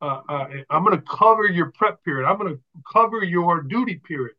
uh, 0.00 0.20
uh, 0.28 0.48
I'm 0.68 0.84
going 0.84 0.96
to 0.96 1.02
cover 1.02 1.46
your 1.46 1.72
prep 1.72 2.04
period. 2.04 2.28
I'm 2.28 2.38
going 2.38 2.54
to 2.54 2.60
cover 2.92 3.24
your 3.24 3.62
duty 3.62 3.96
period. 3.96 4.34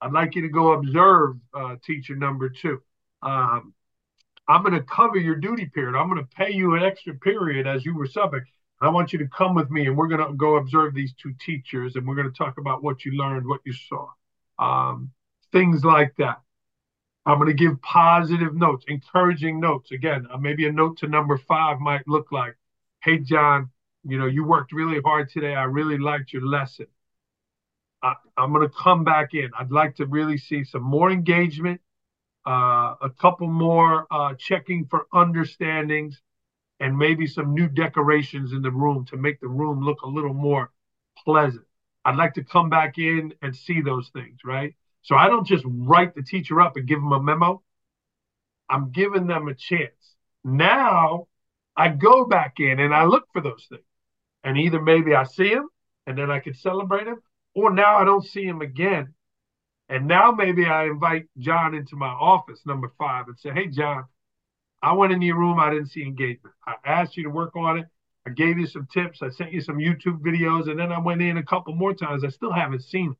I'd 0.00 0.12
like 0.12 0.34
you 0.34 0.42
to 0.42 0.48
go 0.48 0.72
observe 0.72 1.36
uh, 1.54 1.76
teacher 1.84 2.14
number 2.14 2.50
two. 2.50 2.80
Um, 3.22 3.74
I'm 4.48 4.62
going 4.62 4.74
to 4.74 4.82
cover 4.82 5.16
your 5.16 5.36
duty 5.36 5.66
period. 5.66 5.98
I'm 5.98 6.08
going 6.08 6.22
to 6.22 6.36
pay 6.36 6.52
you 6.52 6.74
an 6.74 6.82
extra 6.82 7.14
period 7.14 7.66
as 7.66 7.84
you 7.84 7.96
were 7.96 8.06
subbing. 8.06 8.42
I 8.80 8.90
want 8.90 9.12
you 9.12 9.18
to 9.20 9.28
come 9.28 9.54
with 9.54 9.70
me 9.70 9.86
and 9.86 9.96
we're 9.96 10.08
going 10.08 10.24
to 10.24 10.34
go 10.34 10.56
observe 10.56 10.94
these 10.94 11.14
two 11.14 11.34
teachers 11.40 11.96
and 11.96 12.06
we're 12.06 12.14
going 12.14 12.30
to 12.30 12.36
talk 12.36 12.58
about 12.58 12.82
what 12.82 13.04
you 13.04 13.12
learned, 13.12 13.46
what 13.46 13.60
you 13.64 13.72
saw, 13.72 14.08
um, 14.58 15.10
things 15.50 15.82
like 15.82 16.14
that. 16.18 16.40
I'm 17.26 17.38
going 17.38 17.48
to 17.48 17.54
give 17.54 17.82
positive 17.82 18.54
notes, 18.54 18.84
encouraging 18.86 19.58
notes. 19.58 19.90
Again, 19.90 20.28
uh, 20.32 20.36
maybe 20.36 20.66
a 20.66 20.72
note 20.72 20.98
to 20.98 21.08
number 21.08 21.36
five 21.36 21.80
might 21.80 22.06
look 22.06 22.30
like, 22.30 22.56
Hey, 23.02 23.18
John, 23.18 23.70
you 24.04 24.18
know, 24.18 24.26
you 24.26 24.44
worked 24.44 24.72
really 24.72 25.00
hard 25.00 25.28
today. 25.28 25.54
I 25.54 25.64
really 25.64 25.98
liked 25.98 26.32
your 26.32 26.46
lesson. 26.46 26.86
I, 28.02 28.14
am 28.38 28.52
going 28.52 28.68
to 28.68 28.74
come 28.74 29.04
back 29.04 29.34
in. 29.34 29.50
I'd 29.58 29.72
like 29.72 29.96
to 29.96 30.06
really 30.06 30.38
see 30.38 30.62
some 30.62 30.82
more 30.82 31.10
engagement, 31.10 31.80
uh, 32.46 32.94
a 33.00 33.10
couple 33.20 33.48
more 33.48 34.06
uh, 34.10 34.34
checking 34.34 34.86
for 34.86 35.06
understandings, 35.12 36.20
and 36.78 36.96
maybe 36.96 37.26
some 37.26 37.54
new 37.54 37.68
decorations 37.68 38.52
in 38.52 38.62
the 38.62 38.70
room 38.70 39.04
to 39.06 39.16
make 39.16 39.40
the 39.40 39.48
room 39.48 39.80
look 39.82 40.02
a 40.02 40.08
little 40.08 40.34
more 40.34 40.70
pleasant. 41.24 41.64
I'd 42.04 42.16
like 42.16 42.34
to 42.34 42.44
come 42.44 42.70
back 42.70 42.98
in 42.98 43.34
and 43.42 43.56
see 43.56 43.80
those 43.80 44.10
things, 44.10 44.40
right? 44.44 44.76
So 45.06 45.14
I 45.14 45.28
don't 45.28 45.46
just 45.46 45.64
write 45.64 46.16
the 46.16 46.22
teacher 46.22 46.60
up 46.60 46.76
and 46.76 46.86
give 46.86 46.98
them 46.98 47.12
a 47.12 47.22
memo. 47.22 47.62
I'm 48.68 48.90
giving 48.90 49.28
them 49.28 49.46
a 49.46 49.54
chance. 49.54 50.16
Now 50.42 51.28
I 51.76 51.90
go 51.90 52.24
back 52.24 52.58
in 52.58 52.80
and 52.80 52.92
I 52.92 53.04
look 53.04 53.28
for 53.32 53.40
those 53.40 53.64
things 53.68 53.84
and 54.42 54.58
either 54.58 54.82
maybe 54.82 55.14
I 55.14 55.22
see 55.22 55.50
him 55.50 55.68
and 56.08 56.18
then 56.18 56.28
I 56.28 56.40
can 56.40 56.54
celebrate 56.54 57.06
him, 57.06 57.20
or 57.54 57.72
now 57.72 57.98
I 57.98 58.04
don't 58.04 58.24
see 58.24 58.42
him 58.42 58.62
again. 58.62 59.14
And 59.88 60.08
now 60.08 60.32
maybe 60.32 60.66
I 60.66 60.86
invite 60.86 61.26
John 61.38 61.76
into 61.76 61.94
my 61.94 62.08
office, 62.08 62.60
number 62.66 62.92
five, 62.98 63.28
and 63.28 63.38
say, 63.38 63.50
Hey, 63.52 63.68
John, 63.68 64.06
I 64.82 64.92
went 64.92 65.12
in 65.12 65.22
your 65.22 65.38
room. 65.38 65.60
I 65.60 65.70
didn't 65.70 65.90
see 65.90 66.02
engagement. 66.02 66.56
I 66.66 66.74
asked 66.84 67.16
you 67.16 67.22
to 67.22 67.30
work 67.30 67.54
on 67.54 67.78
it. 67.78 67.86
I 68.26 68.30
gave 68.30 68.58
you 68.58 68.66
some 68.66 68.88
tips. 68.92 69.22
I 69.22 69.30
sent 69.30 69.52
you 69.52 69.60
some 69.60 69.78
YouTube 69.78 70.18
videos. 70.20 70.68
And 70.68 70.80
then 70.80 70.90
I 70.90 70.98
went 70.98 71.22
in 71.22 71.36
a 71.36 71.44
couple 71.44 71.76
more 71.76 71.94
times. 71.94 72.24
I 72.24 72.28
still 72.28 72.52
haven't 72.52 72.82
seen 72.82 73.12
it. 73.12 73.18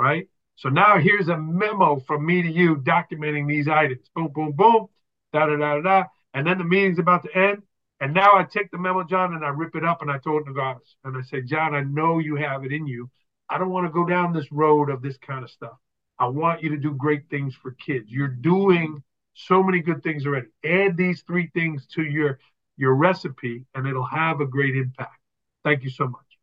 Right. 0.00 0.28
So 0.56 0.68
now 0.68 0.98
here's 0.98 1.28
a 1.28 1.36
memo 1.36 2.00
from 2.00 2.24
me 2.24 2.42
to 2.42 2.50
you 2.50 2.76
documenting 2.76 3.46
these 3.46 3.68
items. 3.68 4.08
Boom, 4.14 4.28
boom, 4.28 4.52
boom. 4.52 4.86
Da 5.32 5.46
da 5.46 5.56
da 5.56 5.80
da. 5.80 6.04
And 6.34 6.46
then 6.46 6.58
the 6.58 6.64
meeting's 6.64 6.98
about 6.98 7.22
to 7.24 7.36
end. 7.36 7.62
And 8.00 8.12
now 8.12 8.32
I 8.34 8.44
take 8.44 8.70
the 8.70 8.78
memo, 8.78 9.04
John, 9.04 9.34
and 9.34 9.44
I 9.44 9.48
rip 9.48 9.74
it 9.74 9.84
up 9.84 10.02
and 10.02 10.10
I 10.10 10.18
throw 10.18 10.36
it 10.38 10.46
in 10.46 10.52
the 10.52 10.58
garbage. 10.58 10.96
And 11.04 11.16
I 11.16 11.22
say, 11.22 11.42
John, 11.42 11.74
I 11.74 11.82
know 11.82 12.18
you 12.18 12.36
have 12.36 12.64
it 12.64 12.72
in 12.72 12.86
you. 12.86 13.10
I 13.48 13.58
don't 13.58 13.70
want 13.70 13.86
to 13.86 13.92
go 13.92 14.04
down 14.04 14.32
this 14.32 14.50
road 14.50 14.90
of 14.90 15.02
this 15.02 15.16
kind 15.18 15.44
of 15.44 15.50
stuff. 15.50 15.76
I 16.18 16.26
want 16.26 16.62
you 16.62 16.70
to 16.70 16.76
do 16.76 16.94
great 16.94 17.28
things 17.30 17.54
for 17.54 17.72
kids. 17.72 18.10
You're 18.10 18.28
doing 18.28 19.02
so 19.34 19.62
many 19.62 19.80
good 19.80 20.02
things 20.02 20.26
already. 20.26 20.48
Add 20.64 20.96
these 20.96 21.22
three 21.22 21.50
things 21.54 21.86
to 21.94 22.02
your 22.02 22.38
your 22.78 22.94
recipe, 22.94 23.64
and 23.74 23.86
it'll 23.86 24.04
have 24.04 24.40
a 24.40 24.46
great 24.46 24.76
impact. 24.76 25.18
Thank 25.64 25.82
you 25.82 25.90
so 25.90 26.08
much. 26.08 26.38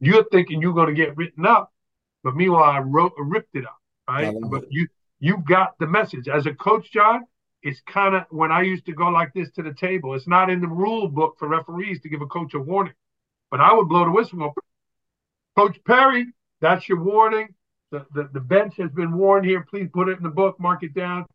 You're 0.00 0.24
thinking 0.30 0.62
you're 0.62 0.72
going 0.72 0.88
to 0.88 0.94
get 0.94 1.16
written 1.16 1.44
up, 1.44 1.72
but 2.24 2.34
meanwhile, 2.34 2.64
I 2.64 2.78
wrote, 2.80 3.12
ripped 3.18 3.54
it 3.54 3.66
up, 3.66 3.78
right? 4.08 4.34
But 4.50 4.64
it. 4.64 4.68
you 4.70 4.88
you 5.20 5.44
got 5.46 5.78
the 5.78 5.86
message. 5.86 6.26
As 6.26 6.46
a 6.46 6.54
coach, 6.54 6.90
John, 6.90 7.26
it's 7.62 7.80
kind 7.86 8.16
of 8.16 8.24
when 8.30 8.50
I 8.50 8.62
used 8.62 8.86
to 8.86 8.92
go 8.92 9.08
like 9.08 9.32
this 9.34 9.50
to 9.52 9.62
the 9.62 9.74
table. 9.74 10.14
It's 10.14 10.26
not 10.26 10.50
in 10.50 10.60
the 10.60 10.66
rule 10.66 11.06
book 11.06 11.36
for 11.38 11.46
referees 11.46 12.00
to 12.00 12.08
give 12.08 12.22
a 12.22 12.26
coach 12.26 12.54
a 12.54 12.58
warning, 12.58 12.94
but 13.50 13.60
I 13.60 13.74
would 13.74 13.88
blow 13.88 14.06
the 14.06 14.10
whistle. 14.10 14.38
Go, 14.38 14.54
coach 15.56 15.78
Perry, 15.84 16.26
that's 16.60 16.88
your 16.88 17.02
warning. 17.02 17.54
The, 17.90 18.06
the 18.14 18.30
the 18.32 18.40
bench 18.40 18.74
has 18.78 18.90
been 18.90 19.16
warned 19.16 19.44
here. 19.44 19.64
Please 19.68 19.88
put 19.92 20.08
it 20.08 20.16
in 20.16 20.24
the 20.24 20.30
book. 20.30 20.58
Mark 20.58 20.82
it 20.82 20.94
down. 20.94 21.26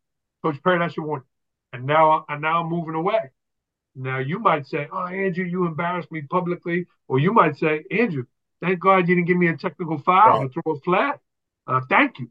Coach 0.43 0.61
Perry, 0.63 0.79
that's 0.79 0.97
your 0.97 1.05
warning. 1.05 1.27
And 1.71 1.85
now 1.85 2.25
and 2.27 2.41
now 2.41 2.63
I'm 2.63 2.69
moving 2.69 2.95
away. 2.95 3.29
Now 3.95 4.17
you 4.17 4.39
might 4.39 4.65
say, 4.65 4.87
"Oh, 4.91 5.05
Andrew, 5.05 5.45
you 5.45 5.67
embarrassed 5.67 6.11
me 6.11 6.23
publicly," 6.23 6.87
or 7.07 7.19
you 7.19 7.31
might 7.31 7.57
say, 7.57 7.83
"Andrew, 7.91 8.25
thank 8.61 8.79
God 8.79 9.07
you 9.07 9.15
didn't 9.15 9.27
give 9.27 9.37
me 9.37 9.47
a 9.47 9.57
technical 9.57 9.97
foul 9.97 10.39
right. 10.39 10.49
or 10.55 10.61
throw 10.63 10.73
a 10.73 10.79
flat. 10.81 11.19
Uh, 11.67 11.81
thank 11.89 12.19
you." 12.19 12.29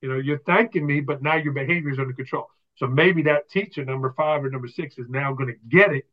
You 0.00 0.08
know, 0.10 0.18
you're 0.18 0.38
thanking 0.38 0.86
me, 0.86 1.00
but 1.00 1.22
now 1.22 1.36
your 1.36 1.52
behavior 1.52 1.90
is 1.90 1.98
under 1.98 2.12
control. 2.12 2.46
So 2.76 2.86
maybe 2.86 3.22
that 3.22 3.50
teacher, 3.50 3.84
number 3.84 4.14
five 4.16 4.44
or 4.44 4.50
number 4.50 4.68
six, 4.68 4.98
is 4.98 5.08
now 5.08 5.32
going 5.32 5.48
to 5.48 5.56
get 5.68 5.92
it 5.92 6.04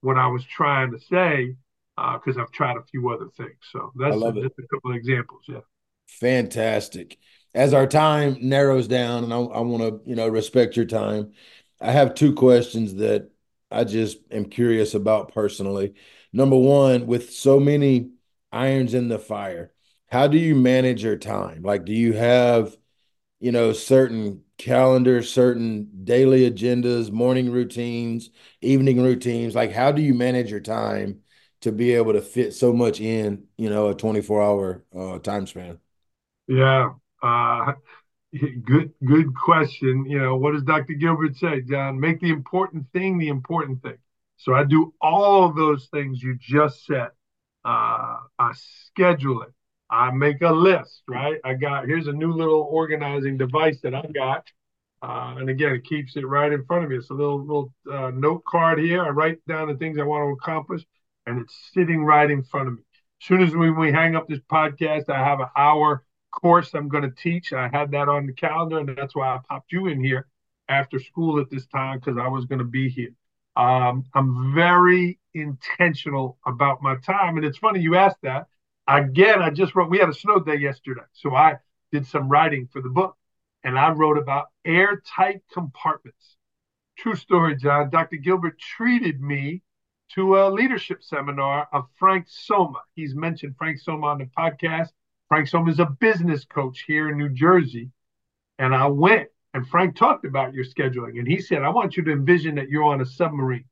what 0.00 0.16
I 0.16 0.28
was 0.28 0.44
trying 0.44 0.92
to 0.92 1.00
say 1.00 1.56
because 1.96 2.36
uh, 2.36 2.42
I've 2.42 2.52
tried 2.52 2.76
a 2.76 2.82
few 2.82 3.08
other 3.10 3.28
things. 3.36 3.56
So 3.72 3.92
that's 3.96 4.16
a, 4.16 4.32
just 4.32 4.58
a 4.58 4.66
couple 4.72 4.90
of 4.90 4.96
examples. 4.96 5.42
Yeah. 5.48 5.60
Fantastic. 6.06 7.18
As 7.54 7.72
our 7.72 7.86
time 7.86 8.36
narrows 8.40 8.88
down, 8.88 9.24
and 9.24 9.32
I, 9.32 9.38
I 9.38 9.60
want 9.60 9.82
to, 9.82 10.08
you 10.08 10.16
know, 10.16 10.28
respect 10.28 10.76
your 10.76 10.86
time. 10.86 11.32
I 11.80 11.92
have 11.92 12.14
two 12.14 12.34
questions 12.34 12.94
that 12.96 13.30
I 13.70 13.84
just 13.84 14.18
am 14.30 14.46
curious 14.46 14.94
about 14.94 15.32
personally. 15.32 15.94
Number 16.32 16.56
one, 16.56 17.06
with 17.06 17.32
so 17.32 17.60
many 17.60 18.10
irons 18.54 18.94
in 18.94 19.08
the 19.08 19.18
fire, 19.18 19.72
how 20.10 20.28
do 20.28 20.38
you 20.38 20.54
manage 20.54 21.02
your 21.02 21.16
time? 21.16 21.62
Like, 21.62 21.84
do 21.84 21.92
you 21.92 22.12
have 22.14 22.76
you 23.40 23.52
know, 23.52 23.74
certain 23.74 24.42
calendars, 24.56 25.30
certain 25.30 25.90
daily 26.04 26.50
agendas, 26.50 27.10
morning 27.10 27.50
routines, 27.50 28.30
evening 28.62 29.02
routines? 29.02 29.54
Like, 29.54 29.70
how 29.70 29.92
do 29.92 30.00
you 30.00 30.14
manage 30.14 30.50
your 30.50 30.60
time 30.60 31.20
to 31.60 31.70
be 31.70 31.92
able 31.92 32.14
to 32.14 32.22
fit 32.22 32.54
so 32.54 32.72
much 32.72 33.02
in, 33.02 33.44
you 33.58 33.68
know, 33.68 33.88
a 33.88 33.94
24 33.94 34.42
hour 34.42 34.84
uh, 34.96 35.18
time 35.18 35.46
span? 35.46 35.78
Yeah. 36.46 36.92
Uh, 37.22 37.74
good, 38.64 38.94
good 39.04 39.34
question. 39.34 40.06
You 40.06 40.20
know, 40.20 40.36
what 40.36 40.52
does 40.52 40.62
Dr. 40.62 40.94
Gilbert 40.94 41.36
say, 41.36 41.60
John? 41.60 42.00
Make 42.00 42.20
the 42.20 42.30
important 42.30 42.86
thing 42.94 43.18
the 43.18 43.28
important 43.28 43.82
thing. 43.82 43.98
So 44.38 44.54
I 44.54 44.64
do 44.64 44.94
all 45.02 45.52
those 45.52 45.88
things 45.92 46.22
you 46.22 46.38
just 46.40 46.86
said. 46.86 47.08
Uh, 47.64 48.18
I 48.38 48.52
schedule 48.54 49.42
it. 49.42 49.52
I 49.90 50.10
make 50.10 50.42
a 50.42 50.50
list, 50.50 51.02
right? 51.08 51.38
I 51.44 51.54
got 51.54 51.86
here's 51.86 52.08
a 52.08 52.12
new 52.12 52.32
little 52.32 52.66
organizing 52.70 53.36
device 53.36 53.80
that 53.82 53.94
I 53.94 54.04
got. 54.14 54.46
Uh, 55.02 55.34
and 55.38 55.50
again, 55.50 55.72
it 55.72 55.84
keeps 55.84 56.16
it 56.16 56.26
right 56.26 56.50
in 56.50 56.64
front 56.64 56.84
of 56.84 56.90
me. 56.90 56.96
It's 56.96 57.10
a 57.10 57.14
little 57.14 57.40
little 57.40 57.72
uh, 57.90 58.10
note 58.10 58.44
card 58.46 58.78
here. 58.78 59.04
I 59.04 59.10
write 59.10 59.38
down 59.46 59.68
the 59.68 59.76
things 59.76 59.98
I 59.98 60.04
want 60.04 60.26
to 60.28 60.32
accomplish, 60.32 60.84
and 61.26 61.40
it's 61.40 61.54
sitting 61.72 62.04
right 62.04 62.30
in 62.30 62.42
front 62.42 62.68
of 62.68 62.74
me. 62.74 62.82
As 63.20 63.26
soon 63.26 63.42
as 63.42 63.54
we, 63.54 63.70
we 63.70 63.92
hang 63.92 64.16
up 64.16 64.28
this 64.28 64.40
podcast, 64.50 65.08
I 65.08 65.18
have 65.18 65.40
an 65.40 65.48
hour 65.56 66.04
course 66.34 66.74
I'm 66.74 66.88
going 66.88 67.04
to 67.04 67.10
teach. 67.10 67.52
I 67.52 67.68
had 67.68 67.92
that 67.92 68.08
on 68.08 68.26
the 68.26 68.32
calendar, 68.32 68.78
and 68.78 68.88
that's 68.88 69.14
why 69.14 69.28
I 69.28 69.38
popped 69.48 69.72
you 69.72 69.86
in 69.86 70.02
here 70.02 70.26
after 70.68 70.98
school 70.98 71.40
at 71.40 71.50
this 71.50 71.66
time 71.66 71.98
because 71.98 72.18
I 72.18 72.28
was 72.28 72.44
going 72.46 72.58
to 72.58 72.64
be 72.64 72.88
here. 72.88 73.14
Um, 73.56 74.04
I'm 74.14 74.54
very 74.54 75.18
intentional 75.34 76.38
about 76.46 76.82
my 76.82 76.96
time, 76.96 77.36
and 77.36 77.44
it's 77.44 77.58
funny 77.58 77.80
you 77.80 77.96
asked 77.96 78.22
that 78.22 78.46
Again, 78.86 79.40
I 79.40 79.50
just 79.50 79.74
wrote, 79.74 79.88
we 79.88 79.98
had 79.98 80.10
a 80.10 80.14
snow 80.14 80.40
day 80.40 80.56
yesterday. 80.56 81.02
So 81.12 81.34
I 81.34 81.56
did 81.90 82.06
some 82.06 82.28
writing 82.28 82.68
for 82.70 82.82
the 82.82 82.90
book 82.90 83.16
and 83.62 83.78
I 83.78 83.90
wrote 83.90 84.18
about 84.18 84.48
airtight 84.64 85.42
compartments. 85.52 86.36
True 86.98 87.14
story, 87.14 87.56
John. 87.56 87.88
Dr. 87.88 88.16
Gilbert 88.16 88.58
treated 88.58 89.20
me 89.20 89.62
to 90.14 90.38
a 90.38 90.50
leadership 90.50 91.02
seminar 91.02 91.66
of 91.72 91.86
Frank 91.98 92.26
Somma. 92.28 92.80
He's 92.94 93.14
mentioned 93.14 93.56
Frank 93.56 93.80
Somma 93.82 94.04
on 94.04 94.18
the 94.18 94.26
podcast. 94.26 94.90
Frank 95.28 95.48
Somma 95.48 95.70
is 95.70 95.80
a 95.80 95.86
business 95.86 96.44
coach 96.44 96.84
here 96.86 97.08
in 97.08 97.16
New 97.16 97.30
Jersey. 97.30 97.90
And 98.58 98.74
I 98.74 98.86
went 98.86 99.28
and 99.54 99.66
Frank 99.66 99.96
talked 99.96 100.26
about 100.26 100.52
your 100.52 100.64
scheduling. 100.64 101.18
And 101.18 101.26
he 101.26 101.40
said, 101.40 101.62
I 101.62 101.70
want 101.70 101.96
you 101.96 102.04
to 102.04 102.12
envision 102.12 102.56
that 102.56 102.68
you're 102.68 102.84
on 102.84 103.00
a 103.00 103.06
submarine 103.06 103.64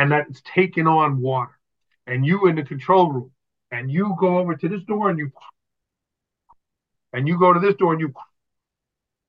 and 0.00 0.12
that 0.12 0.24
it's 0.30 0.40
taking 0.54 0.86
on 0.86 1.20
water 1.20 1.58
and 2.06 2.24
you 2.24 2.46
in 2.46 2.56
the 2.56 2.62
control 2.62 3.12
room 3.12 3.30
and 3.70 3.90
you 3.90 4.16
go 4.18 4.38
over 4.38 4.56
to 4.56 4.66
this 4.66 4.82
door 4.84 5.10
and 5.10 5.18
you 5.18 5.30
and 7.12 7.28
you 7.28 7.38
go 7.38 7.52
to 7.52 7.60
this 7.60 7.74
door 7.74 7.92
and 7.92 8.00
you 8.00 8.10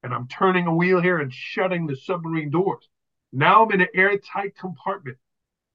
and 0.01 0.13
I'm 0.13 0.29
turning 0.29 0.67
a 0.67 0.73
wheel 0.73 1.01
here 1.01 1.17
and 1.17 1.31
shutting 1.31 1.87
the 1.87 1.97
submarine 1.97 2.51
doors. 2.51 2.87
Now 3.33 3.65
I'm 3.65 3.71
in 3.73 3.81
an 3.81 3.89
airtight 3.93 4.57
compartment. 4.57 5.17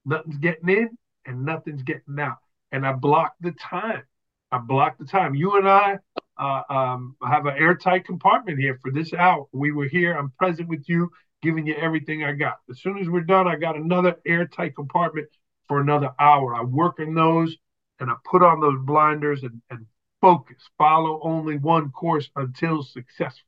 Nothing's 0.07 0.39
getting 0.39 0.71
in 0.71 0.97
and 1.27 1.45
nothing's 1.45 1.83
getting 1.83 2.19
out. 2.19 2.39
And 2.73 2.87
I 2.87 2.95
block 2.95 3.35
the 3.41 3.53
time. 3.53 4.03
I 4.51 4.59
block 4.59 4.97
the 4.97 5.05
time. 5.05 5.35
You 5.35 5.59
and 5.59 5.69
I 5.69 5.99
uh, 6.39 6.63
um, 6.71 7.17
have 7.23 7.45
an 7.45 7.59
airtight 7.59 8.07
compartment 8.07 8.59
here 8.59 8.79
for 8.81 8.91
this 8.91 9.13
hour. 9.13 9.45
We 9.53 9.73
were 9.73 9.89
here. 9.89 10.15
I'm 10.15 10.33
present 10.39 10.69
with 10.69 10.89
you, 10.89 11.11
giving 11.43 11.67
you 11.67 11.75
everything 11.75 12.25
I 12.25 12.33
got. 12.33 12.59
As 12.71 12.81
soon 12.81 12.99
as 12.99 13.09
we're 13.09 13.21
done, 13.21 13.47
I 13.47 13.57
got 13.57 13.77
another 13.77 14.17
airtight 14.27 14.75
compartment 14.75 15.29
for 15.69 15.81
another 15.81 16.11
hour. 16.19 16.55
I 16.55 16.63
work 16.63 16.99
in 16.99 17.15
those 17.15 17.57
and 18.01 18.11
I 18.11 18.15
put 18.25 18.43
on 18.43 18.61
those 18.61 18.79
blinders 18.85 19.43
and, 19.43 19.61
and 19.71 19.87
focus, 20.21 20.57
follow 20.79 21.21
only 21.23 21.59
one 21.59 21.91
course 21.91 22.31
until 22.37 22.83
successful. 22.83 23.47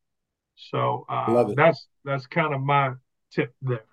So 0.57 1.07
uh, 1.09 1.53
that's 1.55 1.87
that's 2.05 2.27
kind 2.27 2.53
of 2.53 2.61
my 2.61 2.93
tip 3.33 3.55
there. 3.63 3.85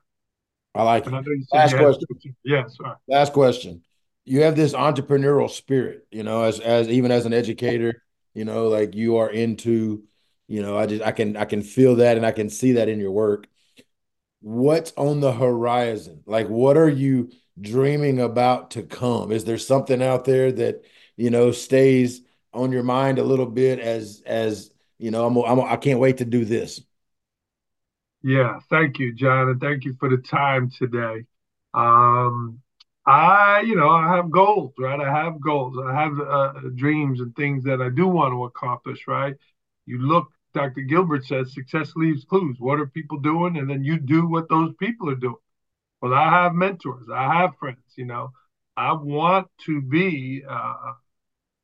I 0.73 0.83
like 0.83 1.07
it. 1.07 1.13
I 1.13 1.21
Last 1.53 1.75
question. 1.75 2.35
Yes. 2.43 2.77
Yeah, 2.81 2.93
Last 3.07 3.33
question. 3.33 3.83
You 4.25 4.41
have 4.41 4.55
this 4.55 4.73
entrepreneurial 4.73 5.49
spirit, 5.49 6.07
you 6.11 6.23
know, 6.23 6.43
as 6.43 6.59
as 6.59 6.89
even 6.89 7.11
as 7.11 7.25
an 7.27 7.33
educator, 7.33 8.03
you 8.33 8.45
know, 8.45 8.67
like 8.67 8.95
you 8.95 9.17
are 9.17 9.29
into, 9.29 10.03
you 10.47 10.63
know, 10.63 10.75
I 10.75 10.87
just 10.87 11.03
I 11.03 11.11
can 11.11 11.37
I 11.37 11.45
can 11.45 11.61
feel 11.61 11.97
that 11.97 12.17
and 12.17 12.25
I 12.25 12.31
can 12.31 12.49
see 12.49 12.73
that 12.73 12.89
in 12.89 12.99
your 12.99 13.11
work. 13.11 13.47
What's 14.45 14.93
on 14.95 15.21
the 15.21 15.33
horizon? 15.33 16.21
Like 16.27 16.47
what 16.49 16.77
are 16.77 16.89
you 16.89 17.31
dreaming 17.59 18.19
about 18.19 18.71
to 18.71 18.83
come? 18.83 19.31
Is 19.31 19.43
there 19.45 19.57
something 19.57 20.03
out 20.03 20.25
there 20.25 20.51
that 20.51 20.83
you 21.17 21.31
know 21.31 21.51
stays 21.51 22.21
on 22.53 22.71
your 22.71 22.83
mind 22.83 23.17
a 23.17 23.23
little 23.23 23.47
bit 23.47 23.79
as 23.79 24.21
as 24.25 24.69
you 24.99 25.09
know? 25.09 25.25
I'm, 25.25 25.35
I'm 25.37 25.61
I 25.61 25.77
can't 25.77 25.99
wait 25.99 26.17
to 26.17 26.25
do 26.25 26.45
this. 26.45 26.81
Yeah, 28.23 28.59
thank 28.69 28.97
you, 28.99 29.13
John, 29.13 29.49
and 29.49 29.61
thank 29.61 29.85
you 29.85 29.93
for 29.99 30.09
the 30.09 30.17
time 30.17 30.71
today. 30.71 31.25
Um, 31.73 32.59
I, 33.05 33.61
you 33.61 33.75
know, 33.75 33.89
I 33.89 34.15
have 34.15 34.31
goals, 34.31 34.73
right? 34.79 34.99
I 34.99 35.11
have 35.23 35.39
goals. 35.39 35.77
I 35.83 35.93
have 35.93 36.19
uh, 36.19 36.53
dreams 36.75 37.19
and 37.21 37.35
things 37.35 37.63
that 37.65 37.81
I 37.81 37.89
do 37.89 38.07
want 38.07 38.31
to 38.33 38.45
accomplish, 38.45 39.07
right? 39.07 39.35
You 39.85 39.99
look, 39.99 40.27
Dr. 40.55 40.81
Gilbert 40.81 41.25
says, 41.25 41.53
success 41.53 41.91
leaves 41.95 42.23
clues. 42.23 42.55
What 42.59 42.79
are 42.79 42.87
people 42.87 43.19
doing? 43.19 43.57
And 43.57 43.69
then 43.69 43.83
you 43.83 43.99
do 43.99 44.27
what 44.27 44.49
those 44.49 44.73
people 44.79 45.09
are 45.09 45.15
doing. 45.15 45.35
Well, 46.01 46.13
I 46.13 46.43
have 46.43 46.53
mentors. 46.53 47.07
I 47.13 47.41
have 47.41 47.57
friends. 47.59 47.93
You 47.97 48.05
know, 48.05 48.31
I 48.75 48.93
want 48.93 49.47
to 49.65 49.81
be. 49.81 50.43
Uh, 50.49 50.93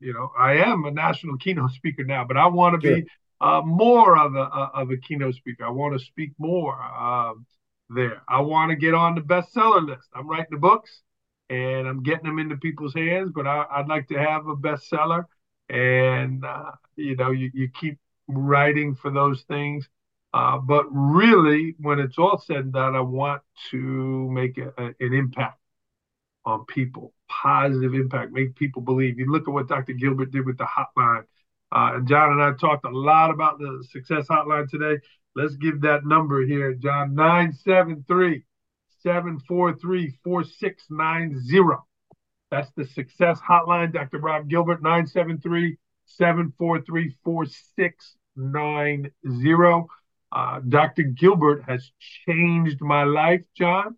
you 0.02 0.14
know, 0.14 0.32
I 0.38 0.56
am 0.56 0.86
a 0.86 0.92
national 0.92 1.38
keynote 1.38 1.72
speaker 1.76 2.04
now, 2.04 2.26
but 2.26 2.38
I 2.38 2.48
want 2.48 2.82
to 2.82 2.96
be 2.96 3.06
uh, 3.40 3.62
more 3.64 4.18
of 4.18 4.36
a, 4.36 4.40
of 4.40 4.92
a 4.92 4.98
keynote 4.98 5.36
speaker. 5.36 5.66
I 5.66 5.70
want 5.70 5.98
to 5.98 6.06
speak 6.06 6.32
more 6.38 6.82
um, 6.82 7.46
there. 7.90 8.22
I 8.28 8.42
want 8.42 8.72
to 8.72 8.76
get 8.76 8.94
on 8.94 9.16
the 9.16 9.22
bestseller 9.22 9.88
list. 9.88 10.10
I'm 10.14 10.28
writing 10.28 10.48
the 10.52 10.58
books 10.58 11.02
and 11.50 11.88
I'm 11.88 12.04
getting 12.04 12.26
them 12.26 12.40
into 12.40 12.58
people's 12.58 12.94
hands, 12.94 13.32
but 13.34 13.48
I, 13.48 13.66
would 13.78 13.88
like 13.88 14.08
to 14.10 14.18
have 14.18 14.48
a 14.48 14.56
bestseller. 14.56 15.26
And, 15.70 16.44
uh, 16.44 16.72
you 16.96 17.16
know, 17.16 17.32
you, 17.32 17.52
you 17.54 17.70
keep 17.70 17.98
writing 18.38 18.96
for 18.96 19.12
those 19.12 19.42
things. 19.44 19.88
Uh, 20.34 20.58
but 20.58 20.86
really, 20.92 21.76
when 21.80 22.00
it's 22.00 22.18
all 22.18 22.42
said 22.46 22.58
and 22.58 22.74
done, 22.74 22.96
I 22.96 23.02
want 23.02 23.42
to 23.72 24.30
make 24.32 24.58
a, 24.58 24.74
a, 24.78 24.86
an 25.00 25.14
impact 25.14 25.60
on 26.46 26.66
people, 26.66 27.14
positive 27.28 27.94
impact, 27.94 28.32
make 28.32 28.56
people 28.56 28.82
believe. 28.82 29.20
You 29.20 29.32
look 29.32 29.48
at 29.48 29.54
what 29.54 29.68
Dr. 29.68 29.94
Gilbert 29.94 30.32
did 30.32 30.46
with 30.46 30.58
the 30.58 30.66
hotline. 30.66 31.24
Uh, 31.72 31.96
and 31.96 32.08
John 32.08 32.32
and 32.32 32.42
I 32.42 32.54
talked 32.54 32.86
a 32.86 32.90
lot 32.90 33.32
about 33.32 33.60
the 33.60 33.86
success 33.92 34.28
hotline 34.28 34.70
today. 34.70 35.02
Let's 35.36 35.56
give 35.56 35.82
that 35.82 36.06
number 36.06 36.46
here, 36.46 36.74
John 36.74 37.16
973 37.16 38.44
743 39.02 40.18
4690. 40.24 41.84
That's 42.50 42.70
the 42.76 42.86
success 42.86 43.40
hotline, 43.40 43.94
Dr. 43.94 44.20
Rob 44.20 44.50
Gilbert, 44.50 44.84
973 44.84 45.78
743 46.06 47.16
4690. 47.24 48.21
Uh, 50.32 50.62
Dr. 50.68 51.04
Gilbert 51.04 51.64
has 51.68 51.92
changed 52.26 52.82
my 52.82 53.04
life, 53.04 53.42
John, 53.56 53.98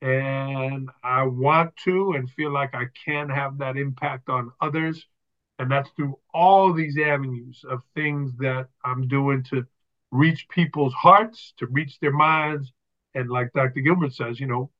and 0.00 0.90
I 1.02 1.24
want 1.24 1.76
to 1.84 2.12
and 2.12 2.30
feel 2.30 2.52
like 2.52 2.74
I 2.74 2.86
can 3.04 3.28
have 3.28 3.58
that 3.58 3.76
impact 3.76 4.28
on 4.28 4.52
others. 4.60 5.06
And 5.58 5.70
that's 5.70 5.90
through 5.90 6.18
all 6.32 6.72
these 6.72 6.98
avenues 6.98 7.64
of 7.68 7.82
things 7.94 8.32
that 8.38 8.68
I'm 8.84 9.06
doing 9.08 9.44
to 9.44 9.66
reach 10.10 10.48
people's 10.48 10.94
hearts, 10.94 11.52
to 11.58 11.66
reach 11.66 11.98
their 12.00 12.12
minds. 12.12 12.72
And 13.14 13.30
like 13.30 13.52
Dr. 13.52 13.80
Gilbert 13.80 14.14
says, 14.14 14.40
you 14.40 14.46
know, 14.46 14.70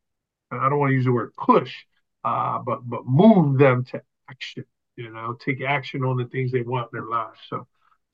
I 0.50 0.68
don't 0.68 0.78
want 0.78 0.90
to 0.90 0.94
use 0.94 1.04
the 1.04 1.12
word 1.12 1.34
push, 1.36 1.74
uh, 2.24 2.58
but 2.60 2.88
but 2.88 3.06
move 3.06 3.58
them 3.58 3.84
to 3.86 4.02
action. 4.30 4.64
You 4.96 5.10
know, 5.10 5.34
take 5.34 5.60
action 5.62 6.04
on 6.04 6.16
the 6.16 6.26
things 6.26 6.52
they 6.52 6.62
want 6.62 6.90
in 6.92 7.00
their 7.00 7.08
lives. 7.08 7.38
So 7.48 7.66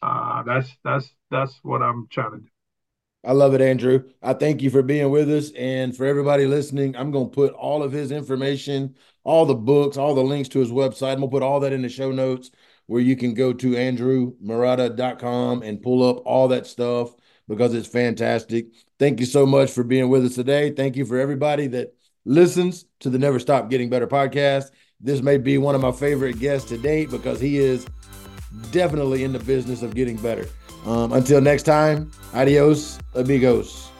uh, 0.03 0.43
that's 0.43 0.71
that's 0.85 1.11
that's 1.31 1.59
what 1.63 1.83
I'm 1.83 2.07
trying 2.11 2.33
to 2.33 2.39
do. 2.39 2.47
I 3.25 3.33
love 3.33 3.53
it, 3.53 3.61
Andrew. 3.61 4.05
I 4.23 4.33
thank 4.33 4.63
you 4.63 4.71
for 4.71 4.83
being 4.83 5.11
with 5.11 5.31
us. 5.31 5.51
And 5.53 5.95
for 5.95 6.07
everybody 6.07 6.47
listening, 6.47 6.97
I'm 6.97 7.11
going 7.11 7.29
to 7.29 7.35
put 7.35 7.53
all 7.53 7.83
of 7.83 7.93
his 7.93 8.11
information, 8.11 8.95
all 9.25 9.45
the 9.45 9.55
books, 9.55 9.99
all 9.99 10.15
the 10.15 10.23
links 10.23 10.49
to 10.51 10.59
his 10.59 10.71
website. 10.71 11.13
I'm 11.13 11.19
going 11.19 11.31
to 11.31 11.35
put 11.37 11.43
all 11.43 11.61
that 11.61 11.75
in 11.75 11.83
the 11.83 11.91
show 11.91 12.13
notes 12.13 12.51
where 12.87 13.03
you 13.03 13.17
can 13.17 13.35
go 13.35 13.53
to 13.53 13.71
andrewmarotta.com 13.73 15.63
and 15.63 15.83
pull 15.83 16.09
up 16.09 16.23
all 16.25 16.49
that 16.49 16.67
stuff 16.67 17.15
because 17.47 17.75
it's 17.75 17.89
fantastic. 17.89 18.69
Thank 18.99 19.21
you 19.21 19.27
so 19.27 19.45
much 19.45 19.71
for 19.71 19.85
being 19.85 20.09
with 20.09 20.25
us 20.25 20.35
today. 20.35 20.71
Thank 20.71 20.97
you 20.97 21.05
for 21.05 21.19
everybody 21.19 21.67
that 21.69 21.95
listens 22.25 22.87
to 23.01 23.11
the 23.11 23.19
Never 23.19 23.39
Stop 23.39 23.69
Getting 23.69 23.91
Better 23.91 24.07
podcast. 24.07 24.71
This 24.99 25.21
may 25.21 25.37
be 25.37 25.59
one 25.59 25.75
of 25.75 25.81
my 25.83 25.93
favorite 25.93 26.39
guests 26.39 26.69
to 26.71 26.79
date 26.79 27.11
because 27.11 27.39
he 27.39 27.59
is 27.59 27.87
definitely 28.71 29.25
in 29.25 29.33
the 29.33 29.39
business 29.39 29.83
of 29.83 29.95
getting 29.95 30.17
better. 30.17 30.47
Um, 30.87 31.13
until 31.13 31.41
next 31.41 31.65
time, 31.65 32.11
adios, 32.35 32.99
amigos. 33.15 33.91